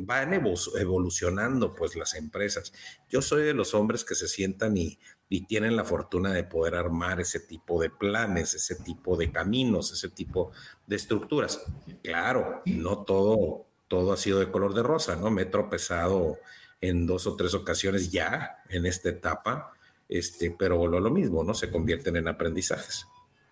van 0.00 0.32
evolucionando 0.32 1.74
pues 1.74 1.94
las 1.94 2.14
empresas. 2.14 2.72
Yo 3.08 3.22
soy 3.22 3.44
de 3.44 3.54
los 3.54 3.74
hombres 3.74 4.04
que 4.04 4.16
se 4.16 4.26
sientan 4.26 4.76
y, 4.76 4.98
y 5.28 5.42
tienen 5.42 5.76
la 5.76 5.84
fortuna 5.84 6.32
de 6.32 6.42
poder 6.42 6.74
armar 6.74 7.20
ese 7.20 7.40
tipo 7.40 7.80
de 7.80 7.90
planes, 7.90 8.54
ese 8.54 8.76
tipo 8.76 9.16
de 9.16 9.30
caminos, 9.30 9.92
ese 9.92 10.08
tipo 10.08 10.50
de 10.86 10.96
estructuras. 10.96 11.64
Claro, 12.02 12.62
no 12.66 13.04
todo, 13.04 13.66
todo 13.86 14.12
ha 14.12 14.16
sido 14.16 14.40
de 14.40 14.50
color 14.50 14.74
de 14.74 14.82
rosa, 14.82 15.14
¿no? 15.14 15.30
Me 15.30 15.42
he 15.42 15.46
tropezado 15.46 16.38
en 16.80 17.06
dos 17.06 17.26
o 17.26 17.36
tres 17.36 17.54
ocasiones 17.54 18.10
ya 18.10 18.58
en 18.68 18.86
esta 18.86 19.10
etapa, 19.10 19.72
este, 20.08 20.50
pero 20.50 20.86
lo, 20.88 20.98
lo 20.98 21.10
mismo, 21.10 21.44
¿no? 21.44 21.54
Se 21.54 21.70
convierten 21.70 22.16
en 22.16 22.26
aprendizajes. 22.26 23.06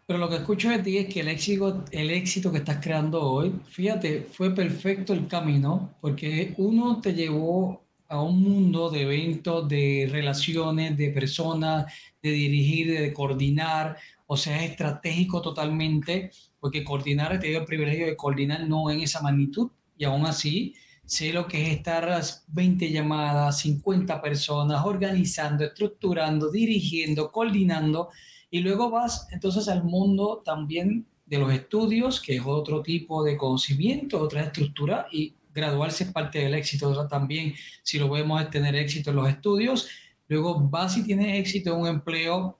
Pero 0.06 0.20
lo 0.20 0.28
que 0.28 0.36
escucho 0.36 0.70
de 0.70 0.78
ti 0.78 0.98
es 0.98 1.12
que 1.12 1.20
el 1.20 1.28
éxito, 1.28 1.84
el 1.90 2.10
éxito 2.10 2.52
que 2.52 2.58
estás 2.58 2.78
creando 2.80 3.20
hoy, 3.22 3.52
fíjate, 3.68 4.28
fue 4.30 4.54
perfecto 4.54 5.12
el 5.12 5.26
camino, 5.26 5.96
porque 6.00 6.54
uno 6.58 7.00
te 7.00 7.12
llevó 7.12 7.84
a 8.08 8.22
un 8.22 8.40
mundo 8.40 8.88
de 8.88 9.02
eventos, 9.02 9.68
de 9.68 10.08
relaciones, 10.08 10.96
de 10.96 11.10
personas, 11.10 11.92
de 12.22 12.30
dirigir, 12.30 13.00
de 13.00 13.12
coordinar, 13.12 13.96
o 14.28 14.36
sea, 14.36 14.62
es 14.62 14.70
estratégico 14.70 15.42
totalmente, 15.42 16.30
porque 16.60 16.84
coordinar, 16.84 17.40
te 17.40 17.48
dio 17.48 17.58
el 17.58 17.64
privilegio 17.64 18.06
de 18.06 18.16
coordinar 18.16 18.68
no 18.68 18.88
en 18.90 19.00
esa 19.00 19.20
magnitud, 19.22 19.70
y 19.98 20.04
aún 20.04 20.24
así 20.24 20.74
sé 21.04 21.32
lo 21.32 21.48
que 21.48 21.62
es 21.66 21.76
estar 21.76 22.08
a 22.08 22.20
20 22.48 22.90
llamadas, 22.92 23.60
50 23.60 24.20
personas, 24.22 24.84
organizando, 24.84 25.64
estructurando, 25.64 26.50
dirigiendo, 26.50 27.32
coordinando, 27.32 28.10
y 28.56 28.60
luego 28.60 28.88
vas 28.88 29.28
entonces 29.32 29.68
al 29.68 29.84
mundo 29.84 30.40
también 30.42 31.04
de 31.26 31.36
los 31.36 31.52
estudios, 31.52 32.22
que 32.22 32.36
es 32.36 32.42
otro 32.46 32.80
tipo 32.80 33.22
de 33.22 33.36
conocimiento, 33.36 34.18
otra 34.18 34.44
estructura, 34.44 35.08
y 35.12 35.34
graduarse 35.52 36.04
es 36.04 36.12
parte 36.12 36.38
del 36.38 36.54
éxito 36.54 37.06
también, 37.06 37.52
si 37.82 37.98
lo 37.98 38.08
vemos 38.08 38.40
es 38.40 38.48
tener 38.48 38.74
éxito 38.74 39.10
en 39.10 39.16
los 39.16 39.28
estudios. 39.28 39.88
Luego 40.28 40.58
vas 40.58 40.96
y 40.96 41.04
tienes 41.04 41.38
éxito 41.38 41.74
en 41.74 41.80
un 41.82 41.86
empleo, 41.86 42.58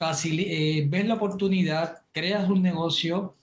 eh, 0.00 0.86
ves 0.88 1.06
la 1.06 1.14
oportunidad, 1.14 1.98
creas 2.10 2.48
un 2.48 2.62
negocio, 2.62 3.36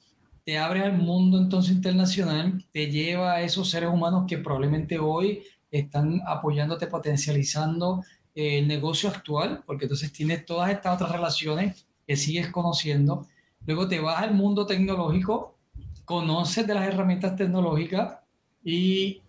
te 0.43 0.57
abre 0.57 0.81
al 0.81 0.97
mundo 0.97 1.37
entonces 1.37 1.75
internacional, 1.75 2.65
te 2.71 2.89
lleva 2.89 3.33
a 3.33 3.41
esos 3.43 3.69
seres 3.69 3.91
humanos 3.91 4.25
que 4.27 4.39
probablemente 4.39 4.97
hoy 4.97 5.43
están 5.69 6.19
apoyándote, 6.25 6.87
potencializando 6.87 8.01
el 8.35 8.67
negocio 8.67 9.09
actual, 9.09 9.63
porque 9.65 9.85
entonces 9.85 10.11
tienes 10.11 10.45
todas 10.45 10.69
estas 10.69 10.95
otras 10.95 11.11
relaciones 11.11 11.87
que 12.05 12.17
sigues 12.17 12.51
conociendo. 12.51 13.27
Luego 13.65 13.87
te 13.87 13.99
vas 13.99 14.21
al 14.21 14.33
mundo 14.33 14.65
tecnológico, 14.65 15.57
conoces 16.03 16.67
de 16.67 16.73
las 16.73 16.87
herramientas 16.87 17.35
tecnológicas 17.35 18.19
y 18.63 19.21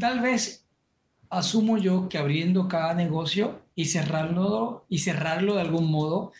tal 0.00 0.20
vez 0.20 0.66
asumo 1.28 1.76
yo 1.76 2.08
que 2.08 2.18
abriendo 2.18 2.68
cada 2.68 2.94
negocio 2.94 3.60
y 3.74 3.86
cerrarlo 3.86 4.86
y 4.88 4.98
cerrarlo 4.98 5.56
de 5.56 5.60
algún 5.60 5.90
modo, 5.90 6.32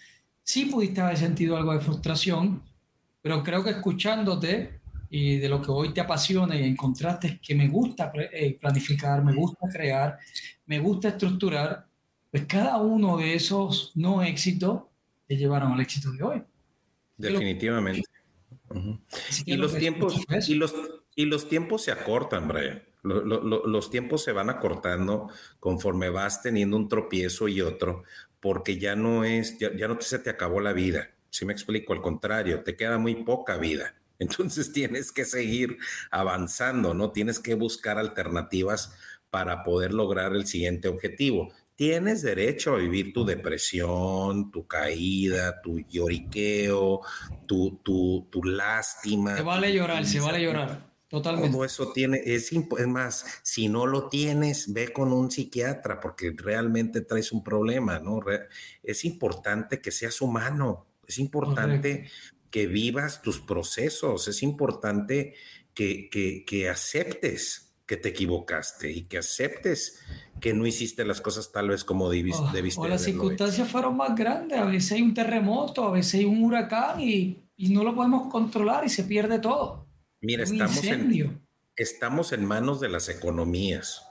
sí 0.43 0.67
pudiste 0.67 1.01
haber 1.01 1.19
sentido 1.19 1.57
algo 1.57 1.73
de 1.73 1.81
frustración, 1.81 2.63
pero 3.21 3.43
creo 3.43 3.65
que 3.65 3.71
escuchándote 3.71 4.81
y 5.11 5.39
de 5.39 5.49
lo 5.49 5.61
que 5.61 5.71
hoy 5.71 5.93
te 5.93 6.01
apasiona 6.01 6.57
y 6.57 6.65
encontraste 6.65 7.41
que 7.41 7.55
me 7.55 7.69
gusta 7.69 8.13
eh, 8.33 8.57
planificar, 8.61 9.23
me 9.25 9.35
gusta 9.35 9.69
crear, 9.73 10.19
me 10.67 10.79
gusta 10.79 11.09
estructurar, 11.09 11.87
pues 12.37 12.49
cada 12.49 12.77
uno 12.77 13.17
de 13.17 13.35
esos 13.35 13.93
no 13.95 14.23
éxitos 14.23 14.83
te 15.27 15.39
llevaron 15.39 15.73
al 15.73 15.81
éxito 15.81 16.13
de 16.13 16.23
hoy. 16.23 16.43
Definitivamente. 17.17 18.07
Y 19.47 19.57
los 19.57 19.75
tiempos 19.75 20.23
y 20.47 20.55
los, 20.55 20.75
y 21.15 21.25
los 21.25 21.49
tiempos 21.49 21.85
se 21.85 21.93
acortan, 21.93 22.47
Brian. 22.47 22.83
los 23.03 23.91
tiempos 23.91 24.23
se 24.23 24.33
van 24.33 24.51
acortando 24.51 25.31
conforme 25.61 26.11
vas 26.11 26.43
teniendo 26.43 26.77
un 26.77 26.89
tropiezo 26.89 27.49
y 27.49 27.63
otro, 27.63 28.03
porque 28.39 28.77
ya 28.77 28.97
no 28.97 29.25
es, 29.25 29.59
ya, 29.59 29.75
ya 29.75 29.89
no 29.89 29.99
se 29.99 30.19
te 30.19 30.29
acabó 30.29 30.61
la 30.61 30.75
vida. 30.75 31.13
Si 31.31 31.47
me 31.47 31.55
explico, 31.55 31.95
al 31.95 32.03
contrario, 32.03 32.63
te 32.63 32.77
queda 32.77 32.99
muy 32.99 33.15
poca 33.25 33.57
vida. 33.57 33.95
Entonces 34.19 34.75
tienes 34.75 35.11
que 35.11 35.25
seguir 35.25 35.79
avanzando, 36.11 36.93
¿no? 36.93 37.13
Tienes 37.13 37.39
que 37.39 37.55
buscar 37.55 37.99
alternativas 37.99 38.95
para 39.31 39.63
poder 39.63 39.95
lograr 39.95 40.35
el 40.35 40.47
siguiente 40.47 40.89
objetivo 40.89 41.51
tienes 41.77 42.23
derecho 42.23 42.75
a 42.75 42.79
vivir 42.79 43.13
tu 43.13 43.25
depresión, 43.25 44.51
tu 44.51 44.67
caída, 44.67 45.61
tu 45.61 45.79
lloriqueo, 45.79 47.03
tu, 47.47 47.81
tu, 47.85 48.27
tu 48.31 48.43
lástima. 48.43 49.37
Se 49.37 49.43
vale 49.43 49.73
llorar, 49.73 50.05
se 50.05 50.19
vale 50.19 50.43
llorar. 50.43 50.97
Totalmente. 51.09 51.51
Todo 51.53 51.65
eso 51.65 51.93
tiene, 51.93 52.21
es, 52.25 52.51
es, 52.53 52.87
más, 52.89 53.25
si 53.45 53.69
no 53.69 53.87
lo 53.87 54.09
tienes, 54.09 54.73
ve 54.73 54.93
con 54.93 55.13
un 55.13 55.31
psiquiatra 55.31 56.01
porque 56.01 56.35
realmente 56.37 57.03
traes 57.03 57.31
un 57.31 57.45
problema, 57.45 58.01
¿no? 58.01 58.21
Es 58.83 59.05
importante 59.05 59.81
que 59.81 59.93
seas 59.93 60.21
humano, 60.21 60.87
es 61.07 61.19
importante 61.19 62.11
que 62.51 62.67
vivas 62.67 63.23
tus 63.23 63.39
procesos, 63.39 64.27
es 64.27 64.43
importante 64.43 65.35
que, 65.75 66.09
que, 66.11 66.45
que 66.45 66.69
aceptes 66.69 67.66
que 67.87 67.97
te 67.97 68.09
equivocaste 68.09 68.91
y 68.91 69.05
que 69.05 69.19
aceptes 69.19 70.01
que 70.41 70.53
no 70.53 70.67
hiciste 70.67 71.05
las 71.05 71.21
cosas 71.21 71.53
tal 71.53 71.69
vez 71.69 71.85
como 71.85 72.11
debiste. 72.11 72.43
Oh, 72.43 72.83
o 72.83 72.89
las 72.89 73.03
circunstancias 73.03 73.71
fueron 73.71 73.97
más 73.97 74.15
grandes, 74.15 74.59
a 74.59 74.65
veces 74.65 74.93
hay 74.93 75.03
un 75.03 75.15
terremoto, 75.15 75.85
a 75.85 75.93
veces 75.93 76.15
hay 76.15 76.25
un 76.25 76.43
huracán 76.43 77.01
y, 77.01 77.39
y, 77.57 77.69
no 77.71 77.85
lo 77.85 77.95
podemos 77.95 78.31
controlar 78.31 78.85
y 78.85 78.89
se 78.89 79.05
pierde 79.05 79.39
todo. 79.39 79.87
Mira, 80.21 80.43
estamos 80.43 80.85
en, 80.85 81.41
estamos 81.77 82.33
en 82.33 82.45
manos 82.45 82.81
de 82.81 82.89
las 82.89 83.09
economías. 83.09 84.03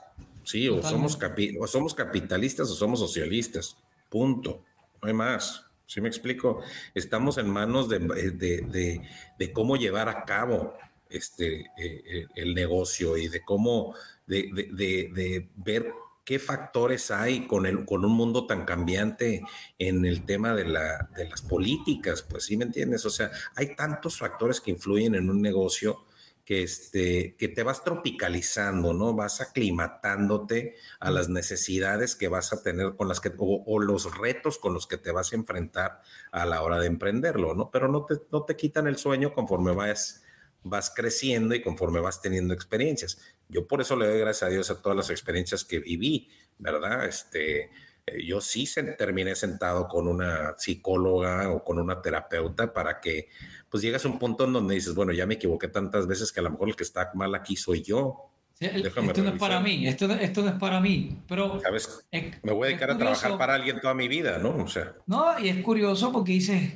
Sí, 0.44 0.68
o 0.68 0.80
somos, 0.82 1.18
o 1.60 1.66
somos 1.66 1.94
capitalistas 1.94 2.70
o 2.70 2.74
somos 2.74 3.00
socialistas. 3.00 3.76
Punto. 4.08 4.62
No 5.02 5.08
hay 5.08 5.14
más. 5.14 5.64
¿Sí 5.86 6.00
me 6.00 6.08
explico? 6.08 6.62
Estamos 6.94 7.38
en 7.38 7.50
manos 7.50 7.88
de, 7.88 7.98
de, 7.98 9.52
cómo 9.52 9.76
llevar 9.76 10.08
a 10.08 10.24
cabo 10.24 10.74
este, 11.10 11.60
eh, 11.60 11.66
eh, 11.78 12.26
el 12.34 12.54
negocio 12.54 13.16
y 13.16 13.28
de 13.28 13.42
cómo, 13.42 13.94
de, 14.26 15.48
ver 15.56 15.92
qué 16.24 16.38
factores 16.38 17.10
hay 17.10 17.46
con, 17.46 17.66
el, 17.66 17.84
con 17.84 18.04
un 18.04 18.12
mundo 18.12 18.46
tan 18.46 18.64
cambiante 18.64 19.42
en 19.78 20.04
el 20.04 20.24
tema 20.24 20.54
de, 20.54 20.64
la, 20.64 21.08
de 21.16 21.28
las 21.28 21.42
políticas, 21.42 22.22
pues 22.22 22.44
sí 22.44 22.56
me 22.56 22.64
entiendes, 22.64 23.06
o 23.06 23.10
sea, 23.10 23.30
hay 23.54 23.76
tantos 23.76 24.18
factores 24.18 24.60
que 24.60 24.72
influyen 24.72 25.14
en 25.14 25.30
un 25.30 25.40
negocio 25.40 26.04
que, 26.46 26.62
este, 26.62 27.34
que 27.36 27.48
te 27.48 27.64
vas 27.64 27.82
tropicalizando, 27.82 28.94
¿no? 28.94 29.14
Vas 29.14 29.40
aclimatándote 29.40 30.76
a 31.00 31.10
las 31.10 31.28
necesidades 31.28 32.14
que 32.14 32.28
vas 32.28 32.52
a 32.52 32.62
tener 32.62 32.94
con 32.94 33.08
las 33.08 33.18
que, 33.18 33.32
o, 33.36 33.80
los 33.80 34.16
retos 34.16 34.56
con 34.56 34.72
los 34.72 34.86
que 34.86 34.96
te 34.96 35.10
vas 35.10 35.32
a 35.32 35.36
enfrentar 35.36 36.00
a 36.30 36.46
la 36.46 36.62
hora 36.62 36.78
de 36.78 36.86
emprenderlo, 36.86 37.54
¿no? 37.56 37.72
Pero 37.72 37.88
no 37.88 38.06
te, 38.06 38.14
no 38.30 38.44
te 38.44 38.54
quitan 38.54 38.86
el 38.86 38.96
sueño 38.96 39.34
conforme 39.34 39.74
vas, 39.74 40.22
vas 40.68 40.92
creciendo 40.94 41.54
y 41.54 41.62
conforme 41.62 42.00
vas 42.00 42.20
teniendo 42.20 42.54
experiencias. 42.54 43.18
Yo 43.48 43.66
por 43.66 43.80
eso 43.80 43.96
le 43.96 44.06
doy 44.06 44.18
gracias 44.18 44.42
a 44.44 44.52
Dios 44.52 44.70
a 44.70 44.82
todas 44.82 44.96
las 44.96 45.10
experiencias 45.10 45.64
que 45.64 45.78
viví, 45.78 46.28
¿verdad? 46.58 47.06
Este, 47.06 47.70
eh, 48.06 48.24
yo 48.24 48.40
sí 48.40 48.66
se, 48.66 48.82
terminé 48.82 49.34
sentado 49.34 49.88
con 49.88 50.08
una 50.08 50.54
psicóloga 50.58 51.50
o 51.50 51.64
con 51.64 51.78
una 51.78 52.00
terapeuta 52.00 52.72
para 52.72 53.00
que 53.00 53.28
pues 53.68 53.82
llegas 53.82 54.04
a 54.04 54.08
un 54.08 54.18
punto 54.18 54.44
en 54.44 54.52
donde 54.52 54.74
dices, 54.74 54.94
bueno, 54.94 55.12
ya 55.12 55.26
me 55.26 55.34
equivoqué 55.34 55.68
tantas 55.68 56.06
veces 56.06 56.32
que 56.32 56.40
a 56.40 56.44
lo 56.44 56.50
mejor 56.50 56.68
el 56.68 56.76
que 56.76 56.84
está 56.84 57.10
mal 57.14 57.34
aquí 57.34 57.56
soy 57.56 57.82
yo. 57.82 58.30
esto 58.58 59.02
no 59.02 59.30
es 59.30 59.38
para 59.38 59.60
mí, 59.60 59.86
esto, 59.86 60.10
esto 60.12 60.42
no 60.42 60.48
es 60.50 60.54
para 60.54 60.80
mí, 60.80 61.18
pero... 61.28 61.60
¿Sabes? 61.60 62.06
me 62.42 62.52
voy 62.52 62.64
a 62.64 62.68
dedicar 62.68 62.90
a 62.90 62.98
trabajar 62.98 63.36
para 63.36 63.54
alguien 63.54 63.80
toda 63.80 63.94
mi 63.94 64.08
vida, 64.08 64.38
¿no? 64.38 64.56
O 64.56 64.68
sea... 64.68 64.94
No, 65.06 65.38
y 65.38 65.48
es 65.48 65.62
curioso 65.62 66.12
porque 66.12 66.32
dices, 66.32 66.72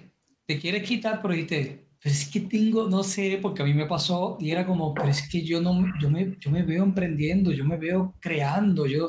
te 0.46 0.58
quieres 0.58 0.82
quitar, 0.82 1.22
pero 1.22 1.34
dices, 1.34 1.78
pero 2.02 2.14
es 2.14 2.28
que 2.28 2.40
tengo, 2.40 2.88
no 2.88 3.02
sé, 3.02 3.38
porque 3.42 3.62
a 3.62 3.64
mí 3.64 3.74
me 3.74 3.86
pasó 3.86 4.38
y 4.40 4.50
era 4.50 4.66
como, 4.66 4.94
pero 4.94 5.08
es 5.08 5.28
que 5.28 5.42
yo 5.44 5.60
no, 5.60 5.84
yo 6.00 6.10
me, 6.10 6.36
yo 6.38 6.50
me 6.50 6.62
veo 6.62 6.82
emprendiendo, 6.82 7.52
yo 7.52 7.64
me 7.64 7.76
veo 7.76 8.14
creando, 8.20 8.86
yo 8.86 9.06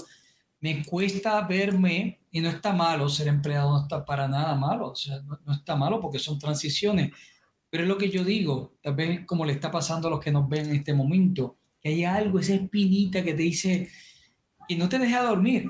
me 0.60 0.84
cuesta 0.84 1.42
verme, 1.48 2.22
y 2.32 2.40
no 2.40 2.50
está 2.50 2.74
malo 2.74 3.10
ser 3.10 3.28
empleado, 3.28 3.72
no 3.72 3.84
está 3.84 4.06
para 4.06 4.28
nada 4.28 4.56
malo, 4.56 4.92
o 4.92 4.96
sea, 4.96 5.22
no, 5.22 5.54
está 5.54 5.76
malo 5.76 6.00
porque 6.00 6.18
son 6.18 6.40
transiciones, 6.40 7.12
pero 7.70 7.84
es 7.84 7.90
lo 7.90 7.98
que 7.98 8.10
yo 8.10 8.24
digo, 8.24 8.74
tal 8.82 8.96
vez 8.96 9.26
como 9.26 9.46
le 9.46 9.54
está 9.54 9.70
pasando 9.70 10.08
a 10.08 10.12
los 10.12 10.20
que 10.20 10.32
nos 10.32 10.48
ven 10.48 10.68
en 10.68 10.76
este 10.76 10.94
momento, 10.94 11.58
que 11.82 11.90
hay 11.90 12.04
algo, 12.06 12.40
esa 12.40 12.54
espinita 12.56 13.24
que 13.24 13.34
te 13.34 13.44
dice, 13.44 13.90
que 14.68 14.78
no 14.78 14.88
te 14.88 14.98
deja 14.98 15.24
dormir, 15.24 15.70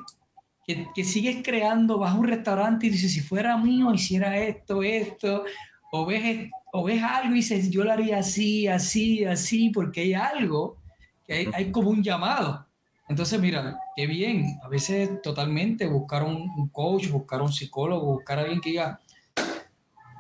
que, 0.66 0.88
que 0.94 1.04
sigues 1.04 1.44
creando, 1.44 1.98
vas 1.98 2.14
a 2.14 2.20
un 2.20 2.28
restaurante 2.28 2.88
y 2.88 2.92
dices, 2.92 3.14
si 3.14 3.22
fuera 3.22 3.58
mío, 3.58 3.94
hiciera 3.94 4.38
esto, 4.38 4.84
esto, 4.84 5.44
o 5.92 6.06
ves, 6.06 6.50
o 6.72 6.84
ves 6.84 7.04
algo 7.04 7.34
y 7.34 7.38
dices, 7.38 7.70
yo 7.70 7.84
lo 7.84 7.92
haría 7.92 8.20
así, 8.20 8.68
así, 8.68 9.26
así, 9.26 9.70
porque 9.70 10.02
hay 10.02 10.14
algo, 10.14 10.78
que 11.26 11.50
hay, 11.54 11.72
como 11.72 11.90
un 11.90 12.02
llamado. 12.02 12.66
Entonces, 13.10 13.40
mira, 13.40 13.78
qué 13.96 14.08
bien. 14.08 14.58
A 14.64 14.70
veces 14.70 15.22
totalmente 15.22 15.86
buscar 15.86 16.24
un, 16.24 16.70
coach, 16.70 17.10
buscar 17.10 17.42
un 17.42 17.52
psicólogo, 17.52 18.14
buscar 18.14 18.40
a 18.40 18.42
alguien 18.44 18.62
que 18.62 18.70
diga, 18.70 19.00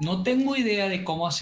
no 0.01 0.23
tengo 0.23 0.55
idea 0.55 0.89
de 0.89 1.03
cómo 1.03 1.25
hacer 1.25 1.39